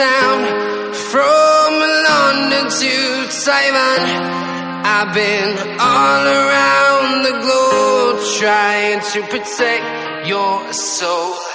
Town 0.00 0.40
from 1.12 1.70
London 2.08 2.64
to 2.82 2.94
Taiwan. 3.44 4.00
I've 4.96 5.12
been 5.12 5.52
all 5.78 6.24
around 6.40 7.08
the 7.28 7.36
globe 7.44 8.18
trying 8.38 9.00
to 9.12 9.20
protect 9.32 10.26
your 10.26 10.72
soul. 10.72 11.49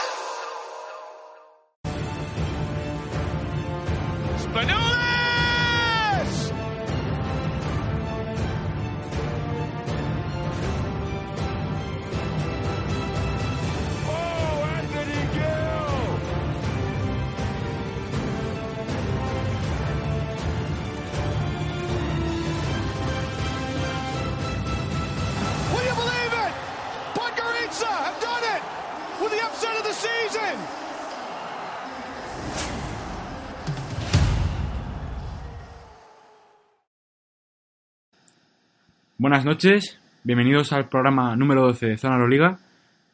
Buenas 39.17 39.45
noches, 39.45 39.97
bienvenidos 40.25 40.73
al 40.73 40.89
programa 40.89 41.38
número 41.38 41.61
12 41.61 41.85
de 41.85 41.97
Zona 41.97 42.16
Euroliga. 42.16 42.59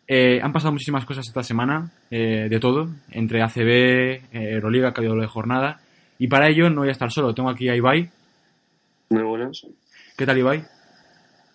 Eh, 0.08 0.40
han 0.42 0.52
pasado 0.52 0.72
muchísimas 0.72 1.06
cosas 1.06 1.28
esta 1.28 1.44
semana, 1.44 1.92
eh, 2.10 2.48
de 2.50 2.60
todo, 2.60 2.90
entre 3.12 3.44
ACB, 3.44 3.70
eh, 3.70 4.22
Euroliga, 4.32 4.92
que 4.92 5.00
ha 5.00 5.02
habido 5.02 5.14
doble 5.14 5.28
jornada. 5.28 5.80
Y 6.18 6.28
para 6.28 6.50
ello 6.50 6.72
no 6.72 6.82
voy 6.82 6.90
a 6.90 6.94
estar 6.94 7.12
solo, 7.12 7.36
tengo 7.36 7.52
aquí 7.52 7.70
a 7.70 7.76
Ibai. 7.76 8.10
Muy 9.12 9.22
buenas. 9.22 9.68
¿Qué 10.18 10.26
tal, 10.26 10.40
Ibai? 10.40 10.64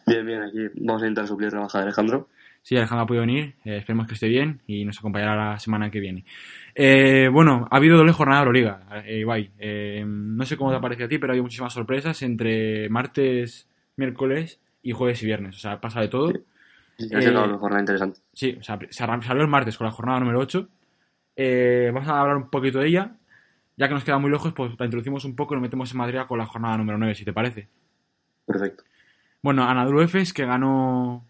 Bien, 0.06 0.24
bien, 0.24 0.40
aquí 0.42 0.58
vamos 0.76 1.02
a 1.02 1.06
intentar 1.06 1.26
suplir 1.26 1.52
la 1.52 1.62
baja 1.62 1.78
de 1.78 1.84
Alejandro. 1.86 2.28
Sí, 2.62 2.76
Alejandro 2.76 3.02
ha 3.02 3.06
podido 3.06 3.22
venir, 3.22 3.54
eh, 3.64 3.78
esperemos 3.78 4.06
que 4.06 4.14
esté 4.14 4.28
bien 4.28 4.60
y 4.68 4.84
nos 4.84 4.98
acompañará 5.00 5.52
la 5.52 5.58
semana 5.58 5.90
que 5.90 5.98
viene. 5.98 6.24
Eh, 6.72 7.28
bueno, 7.32 7.66
ha 7.68 7.76
habido 7.76 7.96
doble 7.96 8.12
jornada 8.12 8.42
de 8.42 8.46
Euroliga, 8.46 9.02
eh, 9.04 9.18
Ibai. 9.20 9.50
Eh, 9.58 10.04
no 10.06 10.44
sé 10.44 10.56
cómo 10.56 10.70
te 10.70 10.76
ha 10.76 10.80
parecido 10.80 11.06
a 11.06 11.08
ti, 11.08 11.18
pero 11.18 11.32
ha 11.32 11.34
habido 11.34 11.42
muchísimas 11.42 11.72
sorpresas 11.72 12.22
entre 12.22 12.88
martes, 12.88 13.66
miércoles 13.96 14.60
y 14.82 14.92
jueves 14.92 15.22
y 15.22 15.26
viernes. 15.26 15.56
O 15.56 15.58
sea, 15.58 15.80
pasa 15.80 16.00
de 16.00 16.08
todo. 16.08 16.32
Sí, 16.98 17.08
Eh, 17.10 17.30
una 17.30 17.58
jornada 17.58 17.80
interesante. 17.82 18.20
Sí, 18.32 18.56
o 18.58 18.62
sea, 18.62 18.78
salió 18.90 19.42
el 19.42 19.48
martes 19.48 19.76
con 19.76 19.86
la 19.86 19.90
jornada 19.90 20.20
número 20.20 20.38
8. 20.40 20.68
Eh, 21.36 21.90
vamos 21.92 22.08
a 22.08 22.20
hablar 22.20 22.36
un 22.36 22.48
poquito 22.50 22.78
de 22.78 22.88
ella. 22.88 23.16
Ya 23.76 23.88
que 23.88 23.94
nos 23.94 24.04
queda 24.04 24.18
muy 24.18 24.30
lejos, 24.30 24.54
pues 24.54 24.72
la 24.78 24.86
introducimos 24.86 25.24
un 25.26 25.36
poco 25.36 25.52
y 25.52 25.56
nos 25.56 25.62
metemos 25.62 25.90
en 25.90 25.98
materia 25.98 26.26
con 26.26 26.38
la 26.38 26.46
jornada 26.46 26.78
número 26.78 26.96
9, 26.96 27.14
si 27.14 27.24
te 27.26 27.32
parece. 27.34 27.68
Perfecto. 28.46 28.84
Bueno, 29.42 29.64
Anadolu 29.64 30.00
Efes, 30.00 30.32
que 30.32 30.46
ganó 30.46 31.26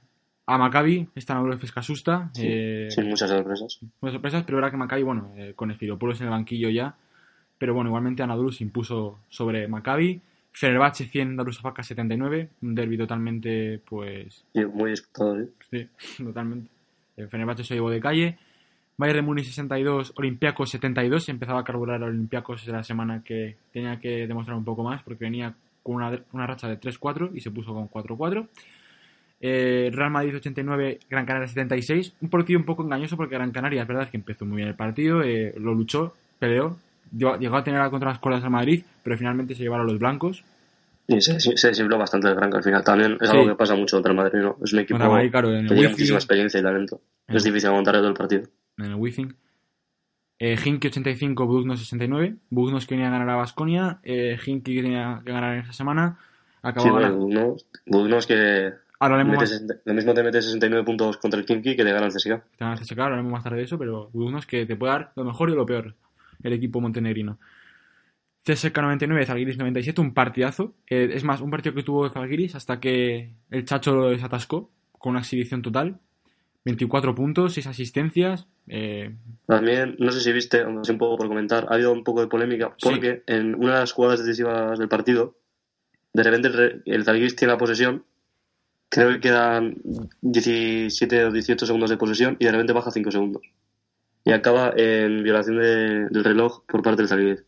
a 0.47 0.57
Maccabi. 0.57 1.09
Esta 1.17 1.33
Anadolu 1.33 1.55
Efes 1.55 1.73
que 1.73 1.81
asusta. 1.81 2.31
Sí, 2.35 2.43
eh, 2.47 2.87
Sin 2.91 3.09
muchas 3.09 3.29
sorpresas. 3.31 3.81
Buenas 4.01 4.15
sorpresas, 4.15 4.45
pero 4.45 4.59
era 4.59 4.71
que 4.71 4.77
Maccabi, 4.77 5.03
bueno, 5.03 5.33
eh, 5.37 5.55
con 5.57 5.73
Efiropoulos 5.73 6.21
en 6.21 6.27
el 6.29 6.31
banquillo 6.31 6.69
ya. 6.71 6.95
Pero 7.59 7.75
bueno, 7.75 7.91
igualmente 7.91 8.23
Anadolu 8.23 8.53
se 8.53 8.63
impuso 8.63 9.19
sobre 9.29 9.67
Maccabi. 9.67 10.21
Fenerbahce 10.57 11.05
100, 11.05 11.37
Darussafaka 11.37 11.83
79. 11.83 12.49
Un 12.63 12.75
derbi 12.75 12.97
totalmente, 12.97 13.79
pues, 13.87 14.43
Y 14.55 14.65
muy 14.65 14.91
disputado, 14.91 15.41
¿eh? 15.41 15.49
Sí, 15.71 15.89
totalmente. 16.25 16.71
El 17.19 17.29
Fenerbahce 17.29 17.63
se 17.63 17.75
llevó 17.75 17.91
de 17.91 18.01
calle. 18.01 18.39
Bayern 18.97 19.19
de 19.19 19.23
Múnich 19.23 19.45
62, 19.45 20.15
Olympiacos 20.17 20.71
72. 20.71 21.29
Empezaba 21.29 21.61
a 21.61 21.65
carburar 21.65 22.03
a 22.03 22.07
Olympiacos 22.07 22.67
la 22.69 22.83
semana 22.83 23.23
que 23.23 23.57
tenía 23.71 24.01
que 24.01 24.27
demostrar 24.27 24.57
un 24.57 24.65
poco 24.65 24.83
más 24.83 25.03
porque 25.03 25.27
venía 25.27 25.55
con 25.83 25.97
una, 25.97 26.19
una 26.33 26.47
racha 26.47 26.69
de 26.69 26.81
3-4 26.81 27.33
y 27.35 27.41
se 27.41 27.51
puso 27.51 27.75
con 27.75 27.91
4-4. 27.91 28.49
Eh, 29.43 29.91
Real 29.93 30.11
Madrid 30.11 30.37
89, 30.37 31.01
Gran 31.11 31.27
Canaria 31.27 31.49
76. 31.49 32.15
Un 32.23 32.31
partido 32.31 32.59
un 32.59 32.65
poco 32.65 32.83
engañoso 32.83 33.19
porque 33.19 33.35
Gran 33.35 33.51
Canaria 33.51 33.83
es 33.83 33.89
verdad 33.89 34.09
que 34.09 34.17
empezó 34.17 34.47
muy 34.47 34.57
bien 34.57 34.69
el 34.69 34.75
partido, 34.75 35.23
eh, 35.23 35.53
lo 35.59 35.75
luchó, 35.75 36.15
peleó, 36.39 36.79
llegó 37.13 37.57
a 37.57 37.65
tener 37.65 37.89
contra 37.91 38.11
las 38.11 38.19
cuerdas 38.19 38.45
al 38.45 38.51
Madrid, 38.51 38.85
pero 39.03 39.17
finalmente 39.19 39.55
se 39.55 39.63
llevaron 39.63 39.87
los 39.87 39.99
blancos. 39.99 40.45
Y 41.09 41.21
se, 41.21 41.39
se 41.39 41.69
desinfló 41.69 41.99
bastante 41.99 42.29
el 42.29 42.35
Franco 42.35 42.57
al 42.57 42.65
final. 42.65 42.83
También 42.83 43.17
es 43.21 43.31
Sí. 43.31 43.37
algo 43.37 43.49
que 43.51 43.55
pasa 43.55 43.75
mucho 43.77 43.97
contra 43.97 44.11
el 44.13 44.17
Madrid, 44.17 44.41
¿no? 44.41 44.57
Es 44.65 44.73
un 44.73 44.81
equipo 44.81 45.01
el 45.01 45.09
Madrid, 45.09 45.31
claro, 45.31 45.51
el 45.53 45.69
que 45.69 45.75
tiene 45.75 45.89
muchísima 45.91 46.19
experiencia 46.19 46.59
y 46.59 46.63
talento. 46.65 47.01
En 47.29 47.37
Es 47.37 47.45
el- 47.45 47.53
difícil 47.53 47.69
aguantar 47.69 47.95
todo 47.97 48.09
el 48.09 48.15
partido. 48.15 48.43
en 48.79 48.85
el 48.87 48.95
Wizzing. 48.97 49.35
Eh, 50.39 50.57
Hinky 50.63 50.89
85, 50.89 51.47
Bugnos 51.47 51.79
69. 51.81 52.37
Bugnos 52.51 52.87
que 52.87 52.95
venía 52.95 53.09
a 53.09 53.11
ganar 53.13 53.31
a 53.31 53.37
Basconia. 53.37 54.01
Eh, 54.03 54.37
que 54.45 54.61
tenía 54.63 55.23
que 55.25 55.33
ganar 55.33 55.55
en 55.55 55.61
esa 55.61 55.73
semana. 55.73 56.19
Acabó 56.63 56.85
Sí, 56.87 56.91
bueno, 56.91 57.17
Bugnos, 57.17 57.67
Bugnos 57.87 58.27
que 58.27 58.73
Ahora 58.99 59.15
hablaremos 59.15 59.33
mete 59.33 59.43
más, 59.43 59.49
60 59.51 59.75
lo 59.85 59.95
mismo 59.95 60.13
te 60.15 60.23
mete 60.23 60.43
69 60.43 60.85
puntos 60.85 61.17
contra 61.19 61.39
el 61.41 61.47
Kimki 61.47 61.77
que 61.77 61.85
te 61.85 61.93
gana 61.93 62.07
el 62.07 62.13
CSKA. 62.13 62.43
te 62.57 62.65
van 62.65 62.71
a 62.73 62.75
hacer 62.75 62.87
sacar, 62.87 63.05
hablaremos 63.07 63.31
más 63.33 63.45
tarde 63.45 63.59
de 63.59 63.63
eso, 63.65 63.79
pero 63.79 64.11
Bugnos 64.13 64.47
que 64.47 64.67
te 64.67 64.75
puede 64.77 64.93
dar 64.93 65.13
lo 65.17 65.25
mejor 65.25 65.49
y 65.51 65.55
lo 65.55 65.65
peor. 65.65 65.95
El 66.47 66.53
equipo 66.53 66.81
montenegrino. 66.81 67.39
CSK 68.45 68.77
99, 68.79 69.27
Zalgiris 69.27 69.59
97, 69.59 70.01
un 70.01 70.15
partidazo. 70.15 70.75
Eh, 70.89 71.11
es 71.13 71.25
más, 71.25 71.41
un 71.41 71.51
partido 71.51 71.75
que 71.75 71.83
tuvo 71.83 72.09
Zalgiris 72.09 72.55
hasta 72.55 72.79
que 72.79 73.33
el 73.51 73.65
Chacho 73.65 73.95
lo 73.95 74.11
desatascó 74.11 74.71
con 74.93 75.11
una 75.11 75.21
exhibición 75.21 75.63
total. 75.63 75.99
24 76.65 77.15
puntos, 77.15 77.55
6 77.55 77.67
asistencias. 77.67 78.47
Eh, 78.69 79.15
También, 79.47 79.97
no 79.99 80.11
sé 80.13 80.21
si 80.21 80.33
viste, 80.33 80.61
aunque 80.63 80.93
un 80.93 80.99
poco 80.99 81.17
por 81.17 81.29
comentar, 81.29 81.67
ha 81.69 81.75
habido 81.75 81.93
un 81.93 82.05
poco 82.05 82.21
de 82.21 82.27
polémica 82.29 82.75
Sí. 82.79 82.89
porque 82.89 83.23
en 83.27 83.55
una 83.57 83.75
de 83.75 83.81
las 83.81 83.93
jugadas 83.93 84.21
decisivas 84.25 84.79
del 84.79 84.89
partido, 84.89 85.37
de 86.13 86.23
repente 86.23 86.49
el, 86.49 86.83
el 86.87 87.05
Zalgiris 87.05 87.37
tiene 87.37 87.53
la 87.53 87.59
posesión, 87.59 88.05
creo 88.89 89.11
que 89.13 89.21
quedan 89.21 89.77
17 90.23 91.25
o 91.27 91.33
18 91.33 91.67
segundos 91.67 91.91
de 91.91 91.97
posesión 91.97 92.37
y 92.39 92.45
de 92.47 92.53
repente 92.53 92.73
baja 92.73 92.91
5 92.91 93.11
segundos. 93.11 93.43
Y 94.27 94.33
acaba 94.33 94.75
en 94.77 95.23
violación 95.23 95.57
de- 95.59 96.09
del 96.11 96.25
reloj 96.25 96.65
por 96.67 96.83
parte 96.83 97.01
del 97.03 97.09
Zalgiris. 97.09 97.45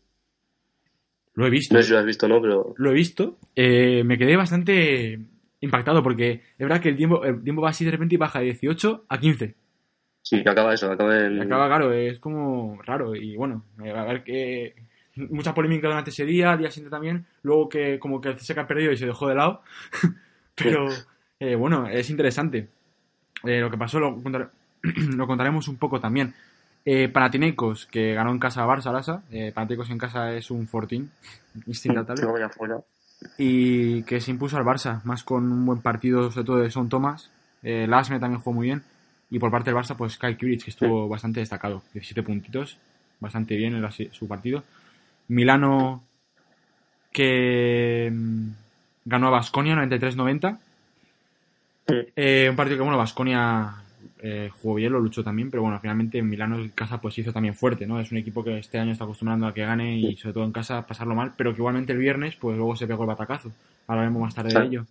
lo 1.35 1.45
he 1.47 1.49
visto. 1.51 1.73
No 1.75 1.81
sé 1.81 1.87
si 1.87 1.93
lo 1.93 1.99
has 1.99 2.05
visto 2.05 2.25
o 2.25 2.29
no, 2.29 2.41
pero 2.41 2.73
lo 2.77 2.89
he 2.91 2.93
visto, 2.93 3.37
eh, 3.55 4.03
me 4.03 4.17
quedé 4.17 4.35
bastante 4.35 5.19
impactado 5.61 6.01
porque 6.03 6.31
es 6.31 6.57
verdad 6.57 6.81
que 6.81 6.89
el 6.89 6.97
tiempo, 6.97 7.23
el 7.23 7.41
tiempo 7.43 7.61
va 7.61 7.69
así 7.69 7.85
de 7.85 7.91
repente 7.91 8.15
y 8.15 8.17
baja 8.17 8.39
de 8.39 8.45
18 8.45 9.05
a 9.07 9.19
15. 9.19 9.55
sí, 10.21 10.43
que 10.43 10.49
acaba 10.49 10.73
eso, 10.73 10.91
acaba. 10.91 11.29
Y 11.29 11.39
acaba, 11.39 11.67
claro, 11.67 11.93
es 11.93 12.19
como 12.19 12.79
raro. 12.83 13.15
Y 13.15 13.35
bueno, 13.35 13.63
a 13.79 14.03
ver 14.05 14.23
que. 14.23 14.73
Mucha 15.15 15.53
polémica 15.53 15.87
durante 15.87 16.11
ese 16.11 16.23
día, 16.25 16.51
al 16.53 16.59
día 16.59 16.71
siguiente 16.71 16.91
también. 16.91 17.25
Luego 17.43 17.67
que 17.67 17.99
como 17.99 18.21
que 18.21 18.29
el 18.29 18.35
CSK 18.37 18.57
ha 18.59 18.67
perdido 18.67 18.91
y 18.91 18.97
se 18.97 19.05
dejó 19.05 19.27
de 19.27 19.35
lado. 19.35 19.63
Pero 20.55 20.87
eh, 21.39 21.55
bueno, 21.55 21.87
es 21.87 22.09
interesante. 22.09 22.67
Eh, 23.43 23.59
lo 23.59 23.69
que 23.71 23.77
pasó 23.77 23.99
lo, 23.99 24.15
contar- 24.21 24.51
lo 25.15 25.25
contaremos 25.27 25.67
un 25.67 25.77
poco 25.77 25.99
también. 25.99 26.33
Eh, 26.85 27.07
Panathinaikos, 27.09 27.85
que 27.87 28.13
ganó 28.13 28.31
en 28.31 28.39
casa 28.39 28.63
a 28.63 28.67
Barça, 28.67 28.91
Lasa. 28.91 29.23
Eh, 29.31 29.51
Panathinaikos 29.53 29.89
en 29.91 29.97
casa 29.97 30.33
es 30.33 30.49
un 30.49 30.65
14, 30.65 31.03
instantable. 31.67 32.23
Luego 32.23 32.39
ya 32.39 32.49
fuera. 32.49 32.79
y 33.37 34.03
que 34.03 34.21
se 34.21 34.31
impuso 34.31 34.57
al 34.57 34.63
Barça, 34.63 35.03
más 35.03 35.23
con 35.23 35.51
un 35.51 35.65
buen 35.65 35.81
partido, 35.81 36.31
sobre 36.31 36.45
todo 36.45 36.57
de 36.59 36.71
Son 36.71 36.87
Thomas. 36.89 37.29
Eh, 37.63 37.85
Lasme 37.87 38.19
también 38.19 38.41
jugó 38.41 38.55
muy 38.55 38.67
bien. 38.67 38.83
Y 39.29 39.37
por 39.39 39.51
parte 39.51 39.69
del 39.71 39.77
Barça, 39.79 39.95
pues 39.95 40.17
Kyle 40.17 40.37
Kuric, 40.37 40.63
que 40.63 40.69
estuvo 40.71 41.07
bastante 41.07 41.39
destacado. 41.41 41.83
17 41.93 42.23
puntitos, 42.23 42.77
bastante 43.19 43.55
bien 43.55 43.75
en 43.75 43.81
la- 43.81 43.91
su 43.91 44.27
partido. 44.27 44.63
Milano, 45.27 46.03
que. 47.11 48.09
mm, 48.11 48.47
ganó 49.05 49.27
a 49.27 49.31
Basconia 49.31 49.75
93-90. 49.75 50.59
Eh, 52.15 52.47
un 52.49 52.55
partido 52.55 52.77
que, 52.77 52.83
bueno, 52.83 52.97
Basconia 52.97 53.73
eh, 54.21 54.49
jugó 54.61 54.75
bien, 54.75 54.91
lo 54.93 54.99
luchó 54.99 55.23
también, 55.23 55.49
pero 55.49 55.63
bueno, 55.63 55.79
finalmente 55.79 56.17
en 56.17 56.27
Milano 56.29 56.57
en 56.59 56.69
casa 56.69 56.99
pues 56.99 57.17
hizo 57.17 57.31
también 57.33 57.55
fuerte, 57.55 57.87
¿no? 57.87 57.99
Es 57.99 58.11
un 58.11 58.17
equipo 58.17 58.43
que 58.43 58.57
este 58.57 58.77
año 58.79 58.91
está 58.91 59.05
acostumbrando 59.05 59.47
a 59.47 59.53
que 59.53 59.65
gane 59.65 59.97
y 59.97 60.15
sobre 60.17 60.33
todo 60.33 60.43
en 60.43 60.51
casa 60.51 60.85
pasarlo 60.85 61.15
mal, 61.15 61.33
pero 61.37 61.53
que 61.53 61.59
igualmente 61.61 61.93
el 61.93 61.99
viernes 61.99 62.35
pues 62.35 62.57
luego 62.57 62.75
se 62.75 62.85
pegó 62.87 63.03
el 63.03 63.07
batacazo. 63.07 63.51
Hablaremos 63.87 64.21
más 64.21 64.35
tarde 64.35 64.49
Claro. 64.51 64.65
de 64.69 64.75
ello. 64.75 64.85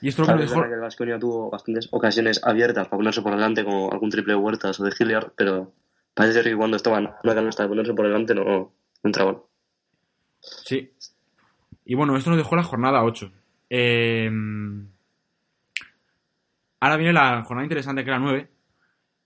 Y 0.00 0.08
esto 0.08 0.22
lo 0.22 0.26
que 0.26 0.32
Claro, 0.32 0.40
nos 0.40 0.44
es 0.44 0.50
dejó... 0.50 0.60
verdad 0.60 0.70
que 0.70 0.74
el 0.76 0.80
Vasconia 0.82 1.18
tuvo 1.18 1.50
bastantes 1.50 1.88
ocasiones 1.90 2.40
abiertas 2.44 2.88
para 2.88 2.98
ponerse 2.98 3.22
por 3.22 3.32
delante, 3.32 3.64
como 3.64 3.90
algún 3.90 4.10
triple 4.10 4.34
de 4.34 4.38
Huertas 4.38 4.78
o 4.80 4.84
de 4.84 4.92
Hilliard, 4.98 5.32
pero 5.36 5.72
parece 6.14 6.34
ser 6.34 6.44
que 6.44 6.56
cuando 6.56 6.76
estaban 6.76 7.10
una 7.24 7.34
canasta 7.34 7.62
de 7.64 7.68
ponerse 7.70 7.94
por 7.94 8.06
delante 8.06 8.34
no, 8.34 8.44
no 8.44 8.72
entraban. 9.02 9.38
Sí. 10.40 10.90
Y 11.86 11.94
bueno, 11.94 12.16
esto 12.16 12.30
nos 12.30 12.36
dejó 12.38 12.54
la 12.56 12.62
jornada 12.62 13.02
8. 13.02 13.30
Eh, 13.70 14.30
ahora 16.84 16.96
viene 16.96 17.12
la 17.14 17.42
jornada 17.44 17.64
interesante 17.64 18.04
que 18.04 18.10
era 18.10 18.18
9. 18.18 18.50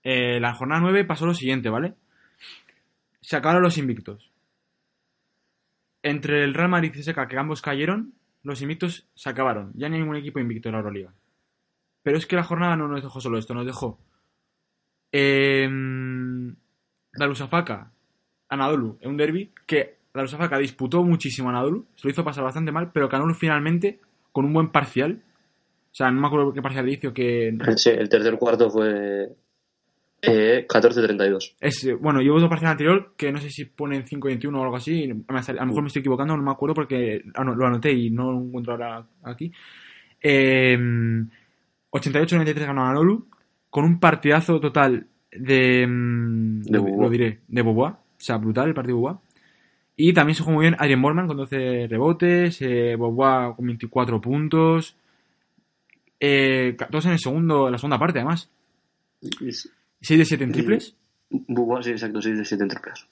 Eh, 0.03 0.39
la 0.39 0.53
jornada 0.53 0.81
9 0.81 1.03
pasó 1.03 1.25
lo 1.25 1.33
siguiente, 1.33 1.69
¿vale? 1.69 1.95
Se 3.21 3.35
acabaron 3.35 3.63
los 3.63 3.77
invictos. 3.77 4.31
Entre 6.01 6.43
el 6.43 6.53
Real 6.53 6.69
Madrid 6.69 6.93
y 6.95 7.03
Seca, 7.03 7.27
que 7.27 7.37
ambos 7.37 7.61
cayeron, 7.61 8.13
los 8.43 8.61
invictos 8.61 9.09
se 9.13 9.29
acabaron. 9.29 9.73
Ya 9.75 9.89
no 9.89 9.95
hay 9.95 10.01
ningún 10.01 10.15
equipo 10.15 10.39
invicto 10.39 10.69
en 10.69 10.73
la 10.73 10.79
Euroliga. 10.79 11.13
Pero 12.01 12.17
es 12.17 12.25
que 12.25 12.37
la 12.37 12.43
jornada 12.43 12.77
no 12.77 12.87
nos 12.87 13.03
dejó 13.03 13.19
solo 13.19 13.37
esto, 13.37 13.53
nos 13.53 13.65
dejó 13.65 13.99
eh, 15.11 15.67
la 17.13 17.27
Lusafaka, 17.27 17.91
Anadolu, 18.47 18.97
en 19.01 19.11
un 19.11 19.17
derby 19.17 19.51
que 19.65 19.97
la 20.13 20.21
Lusafaka 20.21 20.57
disputó 20.57 21.03
muchísimo 21.03 21.49
a 21.49 21.51
Anadolu, 21.51 21.87
se 21.95 22.07
lo 22.07 22.11
hizo 22.11 22.23
pasar 22.23 22.45
bastante 22.45 22.71
mal, 22.71 22.91
pero 22.93 23.09
ganó 23.09 23.33
finalmente 23.33 23.99
con 24.31 24.45
un 24.45 24.53
buen 24.53 24.69
parcial. 24.69 25.23
O 25.91 25.95
sea, 25.99 26.11
no 26.11 26.21
me 26.21 26.27
acuerdo 26.27 26.53
qué 26.53 26.61
parcial 26.61 26.87
hizo, 26.87 27.13
que 27.13 27.57
Sí, 27.75 27.89
el 27.89 28.09
tercer 28.09 28.37
cuarto 28.37 28.69
fue 28.69 29.29
eh, 30.21 30.65
14-32. 30.67 31.55
es, 31.59 31.85
eh, 31.85 31.93
bueno, 31.93 32.21
yo 32.21 32.35
otro 32.35 32.49
parcial 32.49 32.71
anterior 32.71 33.13
que 33.17 33.31
no 33.31 33.39
sé 33.39 33.49
si 33.49 33.65
ponen 33.65 34.05
5-21 34.05 34.55
o 34.55 34.63
algo 34.63 34.75
así, 34.75 35.03
a 35.05 35.53
lo 35.53 35.65
mejor 35.65 35.81
me 35.81 35.87
estoy 35.87 36.01
equivocando, 36.01 36.37
no 36.37 36.43
me 36.43 36.51
acuerdo 36.51 36.75
porque 36.75 37.23
ah, 37.35 37.43
no, 37.43 37.55
lo 37.55 37.65
anoté 37.65 37.91
y 37.91 38.09
no 38.09 38.31
lo 38.31 38.39
encuentro 38.39 38.73
ahora 38.73 39.05
aquí. 39.23 39.51
Eh, 40.21 40.77
88-93 41.91 42.53
ganó 42.65 42.83
Anadolu 42.83 43.27
con 43.69 43.85
un 43.85 43.99
partidazo 43.99 44.59
total 44.59 45.07
de, 45.31 45.87
mm, 45.87 46.61
De 46.63 46.77
lo, 46.77 47.01
lo 47.01 47.09
diré, 47.09 47.39
de 47.47 47.61
Boboa, 47.61 47.89
o 47.91 48.21
sea, 48.21 48.37
brutal 48.37 48.67
el 48.67 48.73
partido 48.73 48.97
de 48.97 49.01
Boboa. 49.01 49.21
Y 49.95 50.13
también 50.13 50.35
se 50.35 50.43
jugó 50.43 50.55
muy 50.55 50.63
bien 50.63 50.77
Adrien 50.79 50.99
Morman 50.99 51.27
con 51.27 51.35
12 51.35 51.87
rebotes, 51.89 52.61
eh, 52.61 52.95
Boboa 52.95 53.53
con 53.55 53.65
24 53.65 54.21
puntos, 54.21 54.95
eh, 56.19 56.75
todos 56.91 57.05
en 57.05 57.11
el 57.13 57.19
segundo, 57.19 57.67
en 57.67 57.71
la 57.73 57.77
segunda 57.77 57.99
parte 57.99 58.19
además. 58.19 58.49
Y- 59.21 59.51
6 60.01 60.17
de 60.19 60.25
7 60.25 60.43
en 60.45 60.51
triples. 60.51 60.95
Bubba, 61.29 61.83
sí, 61.83 61.91
exacto, 61.91 62.21
6 62.21 62.37
de 62.37 62.45
7 62.45 62.63
en 62.63 62.69
triples. 62.69 63.05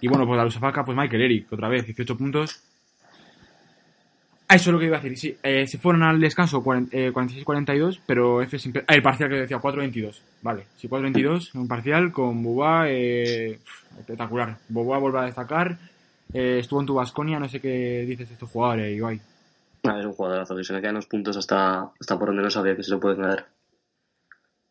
Y 0.00 0.08
bueno, 0.08 0.26
pues 0.26 0.36
la 0.38 0.44
Lusafaka, 0.44 0.84
pues 0.84 0.96
Michael 0.96 1.22
Eric, 1.22 1.52
otra 1.52 1.68
vez, 1.68 1.84
18 1.84 2.16
puntos. 2.16 2.62
Ah, 4.48 4.56
eso 4.56 4.70
es 4.70 4.72
lo 4.74 4.78
que 4.78 4.86
iba 4.86 4.98
a 4.98 5.00
decir. 5.00 5.16
Sí, 5.18 5.36
eh, 5.42 5.66
se 5.66 5.78
fueron 5.78 6.02
al 6.02 6.20
descanso 6.20 6.62
40, 6.62 6.94
eh, 6.96 7.10
46-42, 7.12 8.00
pero 8.06 8.42
F 8.42 8.58
siempre... 8.58 8.84
Ah, 8.86 8.94
el 8.94 9.02
parcial 9.02 9.30
que 9.30 9.36
decía 9.36 9.58
4-22. 9.58 10.20
Vale, 10.42 10.64
sí, 10.76 10.88
4-22, 10.88 11.54
un 11.54 11.68
parcial 11.68 12.12
con 12.12 12.42
Boba, 12.42 12.84
eh, 12.90 13.58
espectacular. 13.98 14.58
Boba 14.68 14.98
vuelve 14.98 15.20
a 15.20 15.24
destacar. 15.24 15.78
eh, 16.34 16.58
estuvo 16.60 16.80
en 16.80 16.86
tu 16.86 16.94
Basconia, 16.94 17.38
no 17.38 17.48
sé 17.48 17.60
qué 17.60 18.04
dices 18.06 18.28
de 18.28 18.34
estos 18.34 18.50
jugadores, 18.50 18.94
Ibai. 18.96 19.20
Ah, 19.84 19.98
es 19.98 20.06
un 20.06 20.12
jugadorazo 20.12 20.54
que 20.54 20.64
se 20.64 20.72
le 20.72 20.80
quedan 20.80 20.94
los 20.94 21.06
puntos 21.06 21.36
hasta, 21.36 21.90
hasta 22.00 22.18
por 22.18 22.28
donde 22.28 22.42
no 22.42 22.50
sabía 22.50 22.76
que 22.76 22.82
se 22.82 22.92
lo 22.92 23.00
pueden 23.00 23.20
caer. 23.20 23.46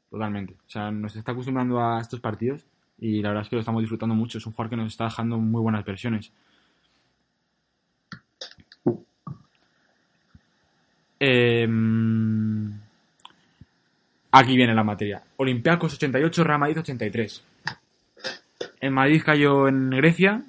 Totalmente. 0.10 0.54
O 0.54 0.69
sea, 0.69 0.92
nos 0.92 1.16
está 1.16 1.31
acostumbrando 1.31 1.80
a 1.80 2.00
estos 2.00 2.19
partidos 2.19 2.66
y 2.98 3.22
la 3.22 3.30
verdad 3.30 3.44
es 3.44 3.50
que 3.50 3.56
lo 3.56 3.62
estamos 3.62 3.81
disfrutando 3.81 4.16
mucho. 4.16 4.38
Es 4.38 4.46
un 4.46 4.54
jugador 4.54 4.69
que 4.69 4.78
nos 4.78 4.88
está 4.88 5.06
dejando 5.06 5.38
muy 5.38 5.62
buenas 5.62 5.84
versiones. 5.84 6.31
Em, 11.19 12.80
aquí 14.31 14.56
viene 14.56 14.74
la 14.74 14.84
materia. 14.84 15.22
Olympiacos 15.38 15.94
88, 15.94 16.44
Real 16.44 16.60
Madrid 16.60 16.80
83. 16.80 17.44
El 18.80 18.92
Madrid 18.92 19.22
cayó 19.24 19.68
en 19.68 19.92
Grecia. 19.92 20.44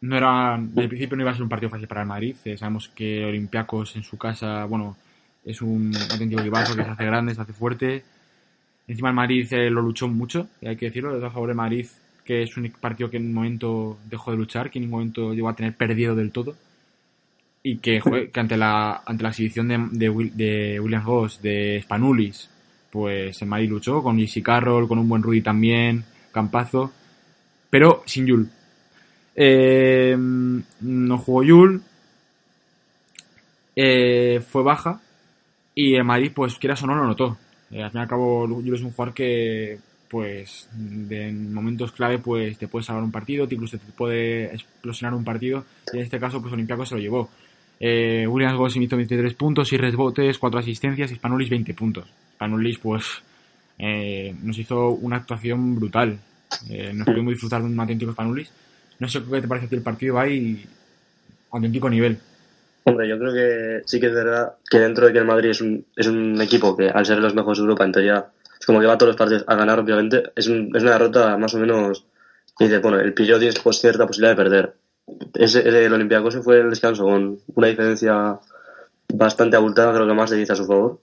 No 0.00 0.16
era, 0.16 0.54
el 0.54 0.88
principio 0.88 1.16
no 1.16 1.22
iba 1.22 1.32
a 1.32 1.34
ser 1.34 1.42
un 1.42 1.48
partido 1.48 1.70
fácil 1.70 1.88
para 1.88 2.02
el 2.02 2.08
Madrid. 2.08 2.36
Eh, 2.44 2.56
sabemos 2.56 2.88
que 2.88 3.24
Olympiacos 3.24 3.96
en 3.96 4.04
su 4.04 4.16
casa, 4.16 4.64
bueno, 4.64 4.96
es 5.44 5.60
un 5.60 5.96
auténtico 5.96 6.40
equipazo 6.40 6.76
que 6.76 6.84
se 6.84 6.90
hace 6.90 7.04
grande, 7.04 7.34
se 7.34 7.40
hace 7.40 7.52
fuerte. 7.52 8.04
Encima 8.86 9.08
el 9.08 9.14
Madrid 9.16 9.52
eh, 9.52 9.70
lo 9.70 9.82
luchó 9.82 10.08
mucho, 10.08 10.48
y 10.60 10.68
hay 10.68 10.76
que 10.76 10.86
decirlo, 10.86 11.14
a 11.24 11.30
favor 11.30 11.48
de 11.48 11.54
Madrid, 11.54 11.86
que 12.24 12.42
es 12.42 12.56
un 12.56 12.70
partido 12.80 13.10
que 13.10 13.16
en 13.16 13.26
un 13.26 13.34
momento 13.34 13.98
dejó 14.08 14.30
de 14.30 14.36
luchar, 14.36 14.70
que 14.70 14.78
en 14.78 14.84
ningún 14.84 15.00
momento 15.00 15.34
llegó 15.34 15.48
a 15.48 15.56
tener 15.56 15.74
perdido 15.74 16.14
del 16.14 16.30
todo. 16.30 16.54
Y 17.62 17.78
que, 17.78 18.00
que 18.32 18.40
ante 18.40 18.56
la 18.56 19.02
ante 19.04 19.22
la 19.24 19.30
exhibición 19.30 19.68
de, 19.68 19.78
de, 19.90 20.08
Will- 20.08 20.32
de 20.34 20.78
William 20.80 21.04
Goss, 21.04 21.42
de 21.42 21.80
Spanulis, 21.82 22.48
pues 22.90 23.42
el 23.42 23.48
Madrid 23.48 23.68
luchó 23.68 24.02
con 24.02 24.18
Easy 24.18 24.40
Carroll, 24.42 24.86
con 24.86 24.98
un 24.98 25.08
buen 25.08 25.22
Rudy 25.22 25.42
también, 25.42 26.04
Campazo, 26.32 26.92
pero 27.68 28.04
sin 28.06 28.26
Yul. 28.26 28.48
Eh, 29.40 30.16
no 30.18 31.18
jugó 31.18 31.44
Yul, 31.44 31.80
eh, 33.76 34.40
fue 34.40 34.64
baja, 34.64 35.00
y 35.76 35.94
el 35.94 36.02
Madrid, 36.02 36.32
pues 36.34 36.56
quieras 36.56 36.82
o 36.82 36.88
no, 36.88 36.96
lo 36.96 37.06
notó. 37.06 37.38
Eh, 37.70 37.80
al 37.80 37.90
fin 37.92 38.00
y 38.00 38.02
al 38.02 38.08
cabo, 38.08 38.48
Yul 38.48 38.74
es 38.74 38.82
un 38.82 38.90
jugador 38.90 39.14
que, 39.14 39.78
pues, 40.08 40.68
de 40.72 41.28
en 41.28 41.54
momentos 41.54 41.92
clave, 41.92 42.18
pues 42.18 42.58
te 42.58 42.66
puede 42.66 42.84
salvar 42.84 43.04
un 43.04 43.12
partido, 43.12 43.46
te 43.46 43.54
incluso 43.54 43.78
te 43.78 43.92
puede 43.92 44.46
explosionar 44.46 45.14
un 45.16 45.22
partido, 45.22 45.64
y 45.92 45.98
en 45.98 46.02
este 46.02 46.18
caso, 46.18 46.40
pues 46.40 46.52
Olympiacos 46.52 46.88
se 46.88 46.96
lo 46.96 47.00
llevó. 47.00 47.30
Eh, 47.78 48.26
Williams 48.26 48.58
Goss 48.58 48.76
hizo 48.76 48.96
23 48.96 49.34
puntos, 49.34 49.68
6 49.68 49.80
rebotes, 49.80 50.36
4 50.36 50.58
asistencias, 50.58 51.12
y 51.12 51.14
Spanulis 51.14 51.48
20 51.48 51.74
puntos. 51.74 52.08
Spanulis, 52.34 52.78
pues, 52.78 53.22
eh, 53.78 54.34
nos 54.42 54.58
hizo 54.58 54.88
una 54.88 55.18
actuación 55.18 55.76
brutal. 55.76 56.18
Eh, 56.68 56.92
nos 56.92 57.06
pudimos 57.06 57.34
disfrutar 57.34 57.62
de 57.62 57.68
un 57.68 57.78
auténtico 57.78 58.10
Spanulis. 58.10 58.50
No 58.98 59.08
sé 59.08 59.22
qué 59.22 59.40
te 59.40 59.48
parece 59.48 59.66
a 59.66 59.68
ti 59.68 59.76
el 59.76 59.82
partido, 59.82 60.14
va 60.16 60.28
y 60.28 60.66
auténtico 61.50 61.88
nivel. 61.88 62.18
Hombre, 62.84 63.08
yo 63.08 63.18
creo 63.18 63.32
que 63.32 63.82
sí 63.86 64.00
que 64.00 64.06
es 64.06 64.14
verdad 64.14 64.54
que 64.68 64.78
dentro 64.80 65.06
de 65.06 65.12
que 65.12 65.18
el 65.18 65.24
Madrid 65.26 65.50
es 65.50 65.60
un, 65.60 65.84
es 65.94 66.06
un 66.06 66.40
equipo 66.40 66.76
que 66.76 66.88
al 66.88 67.04
ser 67.06 67.18
los 67.18 67.34
mejores 67.34 67.58
de 67.58 67.62
Europa, 67.64 67.84
en 67.84 67.92
teoría, 67.92 68.26
es 68.58 68.66
como 68.66 68.80
que 68.80 68.86
va 68.86 68.96
todos 68.98 69.10
los 69.10 69.16
partidos 69.16 69.44
a 69.46 69.54
ganar, 69.56 69.78
obviamente, 69.78 70.32
es, 70.34 70.46
un- 70.48 70.74
es 70.74 70.82
una 70.82 70.92
derrota 70.92 71.36
más 71.36 71.54
o 71.54 71.58
menos 71.58 72.04
que 72.58 72.64
dice, 72.64 72.78
bueno, 72.78 72.98
el 72.98 73.12
Pillo 73.14 73.38
tiene 73.38 73.54
pues, 73.62 73.78
cierta 73.80 74.06
posibilidad 74.06 74.32
de 74.36 74.42
perder. 74.42 74.74
Ese, 75.34 75.60
ese- 75.68 75.84
el 75.84 75.92
Olympiacos 75.92 76.34
se 76.34 76.42
fue 76.42 76.60
el 76.60 76.70
descanso 76.70 77.04
con 77.04 77.38
una 77.54 77.66
diferencia 77.68 78.38
bastante 79.12 79.56
abultada, 79.56 79.92
creo 79.94 80.06
que 80.06 80.14
más 80.14 80.30
de 80.30 80.36
10 80.38 80.50
a 80.50 80.56
su 80.56 80.66
favor. 80.66 81.00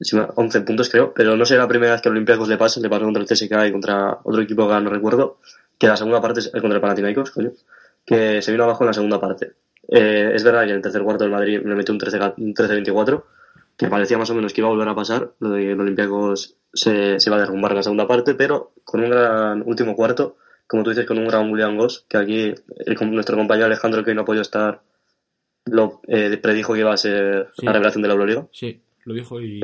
Sí, 0.00 0.16
11 0.34 0.60
puntos 0.62 0.88
creo, 0.90 1.12
pero 1.14 1.36
no 1.36 1.44
sé 1.46 1.56
la 1.56 1.68
primera 1.68 1.92
vez 1.92 2.02
que 2.02 2.08
el 2.08 2.14
Olympiacos 2.16 2.48
le 2.48 2.56
pasa, 2.56 2.80
le 2.80 2.88
pasó 2.90 3.04
contra 3.04 3.22
el 3.22 3.28
CSK 3.28 3.68
y 3.68 3.72
contra 3.72 4.18
otro 4.24 4.42
equipo 4.42 4.66
que 4.68 4.80
no 4.80 4.90
recuerdo, 4.90 5.38
que 5.82 5.88
la 5.88 5.96
segunda 5.96 6.20
parte 6.20 6.38
es 6.38 6.48
contra 6.52 6.74
el 6.76 6.80
Panathinaikos, 6.80 7.32
coño, 7.32 7.50
que 8.06 8.40
se 8.40 8.52
vino 8.52 8.62
abajo 8.62 8.84
en 8.84 8.86
la 8.86 8.92
segunda 8.92 9.20
parte. 9.20 9.54
Eh, 9.88 10.30
es 10.32 10.44
verdad 10.44 10.60
que 10.62 10.70
en 10.70 10.76
el 10.76 10.82
tercer 10.82 11.02
cuarto 11.02 11.24
el 11.24 11.32
Madrid 11.32 11.60
le 11.64 11.74
metió 11.74 11.92
un 11.92 11.98
13 11.98 12.18
un 12.36 12.54
13-24, 12.54 13.24
que 13.76 13.88
parecía 13.88 14.16
más 14.16 14.30
o 14.30 14.34
menos 14.36 14.52
que 14.52 14.60
iba 14.60 14.68
a 14.68 14.70
volver 14.70 14.86
a 14.88 14.94
pasar, 14.94 15.32
lo 15.40 15.50
de 15.50 15.62
que 15.62 15.72
el 15.72 15.80
Olympiacos 15.80 16.54
se, 16.72 17.18
se 17.18 17.28
iba 17.28 17.36
a 17.36 17.40
derrumbar 17.40 17.72
en 17.72 17.78
la 17.78 17.82
segunda 17.82 18.06
parte, 18.06 18.34
pero 18.36 18.70
con 18.84 19.02
un 19.02 19.10
gran 19.10 19.62
último 19.66 19.96
cuarto, 19.96 20.36
como 20.68 20.84
tú 20.84 20.90
dices, 20.90 21.04
con 21.04 21.18
un 21.18 21.26
gran 21.26 21.50
William 21.50 21.76
Goss, 21.76 22.06
que 22.08 22.16
aquí 22.16 22.54
el- 22.86 23.10
nuestro 23.10 23.36
compañero 23.36 23.66
Alejandro, 23.66 24.04
que 24.04 24.10
hoy 24.10 24.14
no 24.14 24.22
ha 24.22 24.24
podido 24.24 24.42
estar, 24.42 24.82
lo 25.64 26.00
eh, 26.06 26.36
predijo 26.40 26.74
que 26.74 26.80
iba 26.80 26.92
a 26.92 26.96
ser 26.96 27.48
Sí. 27.56 27.66
la 27.66 27.72
revelación 27.72 28.02
de 28.02 28.08
la 28.08 28.14
Euroliga. 28.14 28.46
Sí, 28.52 28.80
lo 29.04 29.14
dijo 29.14 29.40
y... 29.40 29.58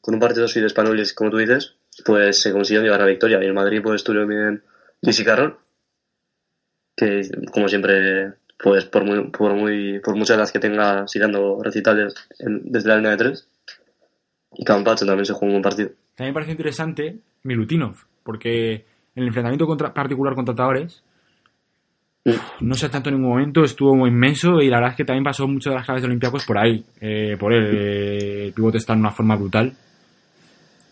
Con 0.00 0.14
un 0.14 0.20
partido 0.20 0.44
así 0.44 0.60
de 0.60 0.68
Spanulis, 0.68 1.12
como 1.12 1.30
tú 1.30 1.38
dices, 1.38 1.74
pues 2.04 2.40
se 2.40 2.52
consiguió 2.52 2.80
llevar 2.84 3.00
la 3.00 3.06
victoria. 3.06 3.42
Y 3.42 3.46
el 3.46 3.52
Madrid 3.54 3.80
pues 3.82 3.96
estuvo 3.96 4.24
bien 4.24 4.62
Lisi 5.04 5.24
Carroll, 5.24 5.56
que 6.96 7.22
como 7.52 7.68
siempre, 7.68 8.32
pues 8.62 8.84
por 8.84 9.04
muy, 9.04 9.28
por 9.30 9.54
muy, 9.54 9.98
por 10.00 10.16
muchas 10.16 10.36
de 10.36 10.40
las 10.42 10.52
que 10.52 10.58
tenga 10.60 11.06
siguiendo 11.08 11.60
recitales 11.62 12.14
en- 12.38 12.62
desde 12.70 12.88
la 12.88 12.96
línea 12.96 13.10
de 13.12 13.16
tres. 13.18 13.48
Y 14.56 14.64
Campacho 14.64 15.04
también 15.04 15.26
se 15.26 15.32
jugó 15.32 15.46
un 15.46 15.52
buen 15.52 15.62
partido. 15.62 15.90
También 16.14 16.30
me 16.30 16.34
parece 16.34 16.52
interesante 16.52 17.18
Milutinov, 17.42 17.96
porque 18.22 18.72
en 18.74 19.22
el 19.22 19.26
enfrentamiento 19.26 19.66
contra- 19.66 19.92
particular 19.92 20.34
contra 20.34 20.54
Tavares, 20.54 21.02
no 22.60 22.74
se 22.74 22.88
tanto 22.88 23.10
en 23.10 23.16
ningún 23.16 23.30
momento, 23.32 23.64
estuvo 23.64 23.94
muy 23.94 24.08
inmenso 24.08 24.62
y 24.62 24.70
la 24.70 24.76
verdad 24.76 24.92
es 24.92 24.96
que 24.96 25.04
también 25.04 25.24
pasó 25.24 25.46
mucho 25.46 25.70
de 25.70 25.76
las 25.76 25.84
claves 25.84 26.02
de 26.02 26.06
Olympiacos 26.06 26.46
por 26.46 26.56
ahí, 26.56 26.82
eh, 27.00 27.36
por 27.38 27.52
él. 27.52 27.66
eh, 27.76 28.44
el 28.46 28.52
pivote 28.54 28.78
está 28.78 28.94
en 28.94 29.00
una 29.00 29.10
forma 29.10 29.36
brutal. 29.36 29.72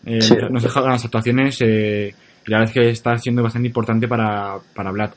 Eh, 0.05 0.21
Sí. 0.21 0.35
Nos 0.51 0.61
deja 0.61 0.81
las 0.81 1.03
actuaciones 1.05 1.57
eh, 1.61 2.13
y 2.45 2.51
la 2.51 2.59
verdad 2.59 2.75
es 2.75 2.81
que 2.81 2.89
está 2.89 3.17
siendo 3.17 3.43
bastante 3.43 3.67
importante 3.67 4.07
para, 4.07 4.57
para 4.75 4.91
Vlad. 4.91 5.11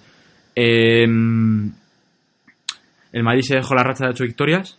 Eh, 0.55 1.03
el 3.13 3.23
Madrid 3.23 3.43
se 3.43 3.57
dejó 3.57 3.75
la 3.75 3.83
racha 3.83 4.05
de 4.05 4.11
8 4.11 4.25
victorias. 4.25 4.79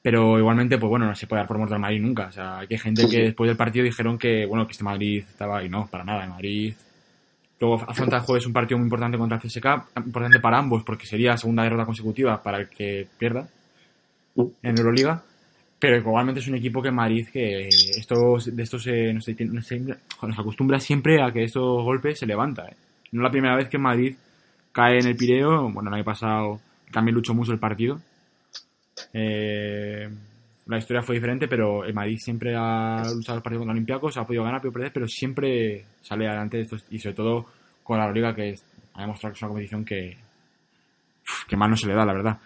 Pero 0.00 0.38
igualmente, 0.38 0.78
pues 0.78 0.88
bueno, 0.88 1.06
no 1.06 1.14
se 1.14 1.26
puede 1.26 1.40
dar 1.40 1.48
por 1.48 1.58
muerto 1.58 1.74
al 1.74 1.80
Madrid 1.80 2.00
nunca. 2.00 2.28
O 2.28 2.32
sea, 2.32 2.60
hay 2.60 2.78
gente 2.78 3.02
Sí, 3.02 3.10
que 3.10 3.22
después 3.24 3.48
del 3.48 3.56
partido 3.56 3.84
dijeron 3.84 4.16
que, 4.16 4.46
bueno, 4.46 4.64
que 4.64 4.72
este 4.72 4.84
Madrid 4.84 5.24
estaba 5.28 5.58
ahí. 5.58 5.68
No, 5.68 5.86
para 5.86 6.04
nada. 6.04 6.22
El 6.22 6.30
Madrid 6.30 6.74
Luego 7.60 7.82
afronta 7.86 8.16
el 8.16 8.22
jueves 8.22 8.46
un 8.46 8.52
partido 8.52 8.78
muy 8.78 8.86
importante 8.86 9.18
contra 9.18 9.36
el 9.36 9.42
CSK, 9.42 9.98
importante 10.06 10.38
para 10.38 10.58
ambos 10.58 10.84
porque 10.84 11.06
sería 11.06 11.36
segunda 11.36 11.64
derrota 11.64 11.84
consecutiva 11.84 12.40
para 12.42 12.58
el 12.58 12.68
que 12.68 13.08
pierda 13.18 13.48
en 14.36 14.78
Euroliga. 14.78 15.22
Pero 15.78 15.96
igualmente 15.96 16.40
es 16.40 16.48
un 16.48 16.56
equipo 16.56 16.82
que 16.82 16.90
Madrid 16.90 17.28
que 17.32 17.68
estos, 17.68 18.54
de 18.54 18.62
estos 18.62 18.82
sé, 18.82 19.14
nos 19.14 20.38
acostumbra 20.38 20.80
siempre 20.80 21.22
a 21.22 21.30
que 21.30 21.44
estos 21.44 21.84
golpes 21.84 22.18
se 22.18 22.26
levanta. 22.26 22.66
¿eh? 22.66 22.76
No 23.12 23.20
es 23.20 23.24
la 23.24 23.30
primera 23.30 23.56
vez 23.56 23.68
que 23.68 23.78
Madrid 23.78 24.16
cae 24.72 24.98
en 24.98 25.06
el 25.06 25.16
Pireo. 25.16 25.70
Bueno, 25.70 25.88
el 25.90 25.94
año 25.94 26.04
pasado 26.04 26.60
también 26.90 27.14
luchó 27.14 27.32
mucho 27.32 27.52
el 27.52 27.58
partido. 27.58 28.00
Eh, 29.12 30.08
la 30.66 30.78
historia 30.78 31.02
fue 31.02 31.14
diferente, 31.14 31.48
pero 31.48 31.84
el 31.84 31.94
Madrid 31.94 32.18
siempre 32.18 32.54
ha 32.56 33.02
luchado 33.14 33.38
el 33.38 33.42
partido 33.42 33.60
contra 33.60 33.72
Olympiacos, 33.72 34.16
ha 34.18 34.26
podido 34.26 34.44
ganar, 34.44 34.60
podido 34.60 34.74
perder, 34.74 34.92
pero 34.92 35.08
siempre 35.08 35.86
sale 36.02 36.26
adelante 36.26 36.58
de 36.58 36.64
estos, 36.64 36.84
y 36.90 36.98
sobre 36.98 37.14
todo 37.14 37.46
con 37.82 37.98
la 37.98 38.10
Liga 38.12 38.34
que 38.34 38.54
ha 38.94 39.00
demostrado 39.00 39.32
que 39.32 39.36
es 39.38 39.42
una 39.42 39.48
competición 39.48 39.84
que, 39.84 40.16
que 41.46 41.56
más 41.56 41.70
no 41.70 41.76
se 41.76 41.86
le 41.86 41.94
da, 41.94 42.04
la 42.04 42.12
verdad. 42.12 42.38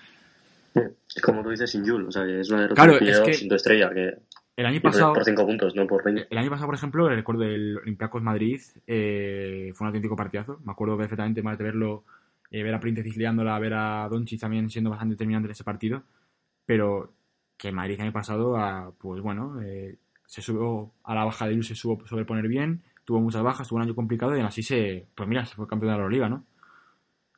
Como 1.22 1.42
tú 1.42 1.50
dices, 1.50 1.70
sin 1.70 1.86
Jul, 1.86 2.06
o 2.08 2.10
sea, 2.12 2.24
que 2.24 2.40
es 2.40 2.50
una 2.50 2.62
derrota 2.62 2.82
Claro, 2.82 2.98
del 2.98 3.08
es 3.08 3.20
que- 3.20 3.34
sin 3.34 3.48
tu 3.48 3.54
estrella, 3.54 3.90
que 3.92 4.12
El 4.56 4.66
año 4.66 4.80
pasado, 4.82 5.14
por 5.14 5.24
5 5.24 5.46
puntos, 5.46 5.74
no 5.74 5.86
por 5.86 6.04
20. 6.04 6.26
el 6.30 6.38
año 6.38 6.50
pasado, 6.50 6.66
por 6.66 6.74
ejemplo, 6.74 7.08
recuerdo 7.08 7.44
el 7.44 7.78
Olympiacos 7.78 8.22
Madrid, 8.22 8.60
eh, 8.86 9.72
fue 9.74 9.84
un 9.84 9.88
auténtico 9.88 10.14
partidazo. 10.16 10.60
Me 10.64 10.72
acuerdo 10.72 10.96
perfectamente 10.98 11.42
más 11.42 11.56
de 11.56 11.64
verlo, 11.64 12.04
eh, 12.50 12.62
ver 12.62 12.74
a 12.74 12.80
Príntesis 12.80 13.16
liándola, 13.16 13.58
ver 13.58 13.72
a 13.74 14.08
Doncic 14.10 14.40
también 14.40 14.68
siendo 14.68 14.90
bastante 14.90 15.14
determinante 15.14 15.46
en 15.46 15.52
ese 15.52 15.64
partido. 15.64 16.02
Pero 16.66 17.12
que 17.56 17.68
el 17.68 17.74
Madrid 17.74 17.94
el 17.94 18.02
año 18.02 18.12
pasado, 18.12 18.56
ah, 18.56 18.92
pues 18.98 19.22
bueno, 19.22 19.60
eh, 19.62 19.96
se 20.26 20.42
subió 20.42 20.90
a 21.04 21.14
la 21.14 21.24
baja 21.24 21.48
de 21.48 21.54
luz, 21.54 21.68
se 21.68 21.74
supo 21.74 22.06
sobreponer 22.06 22.46
bien, 22.48 22.82
tuvo 23.04 23.20
muchas 23.20 23.42
bajas, 23.42 23.68
tuvo 23.68 23.78
un 23.78 23.84
año 23.84 23.94
complicado 23.94 24.32
y 24.34 24.38
aún 24.38 24.46
así 24.48 24.62
se, 24.62 25.06
pues 25.14 25.28
mira, 25.28 25.44
se 25.46 25.54
fue 25.54 25.66
campeón 25.66 25.92
de 25.92 25.98
la 25.98 26.08
Liga, 26.08 26.28
¿no? 26.28 26.44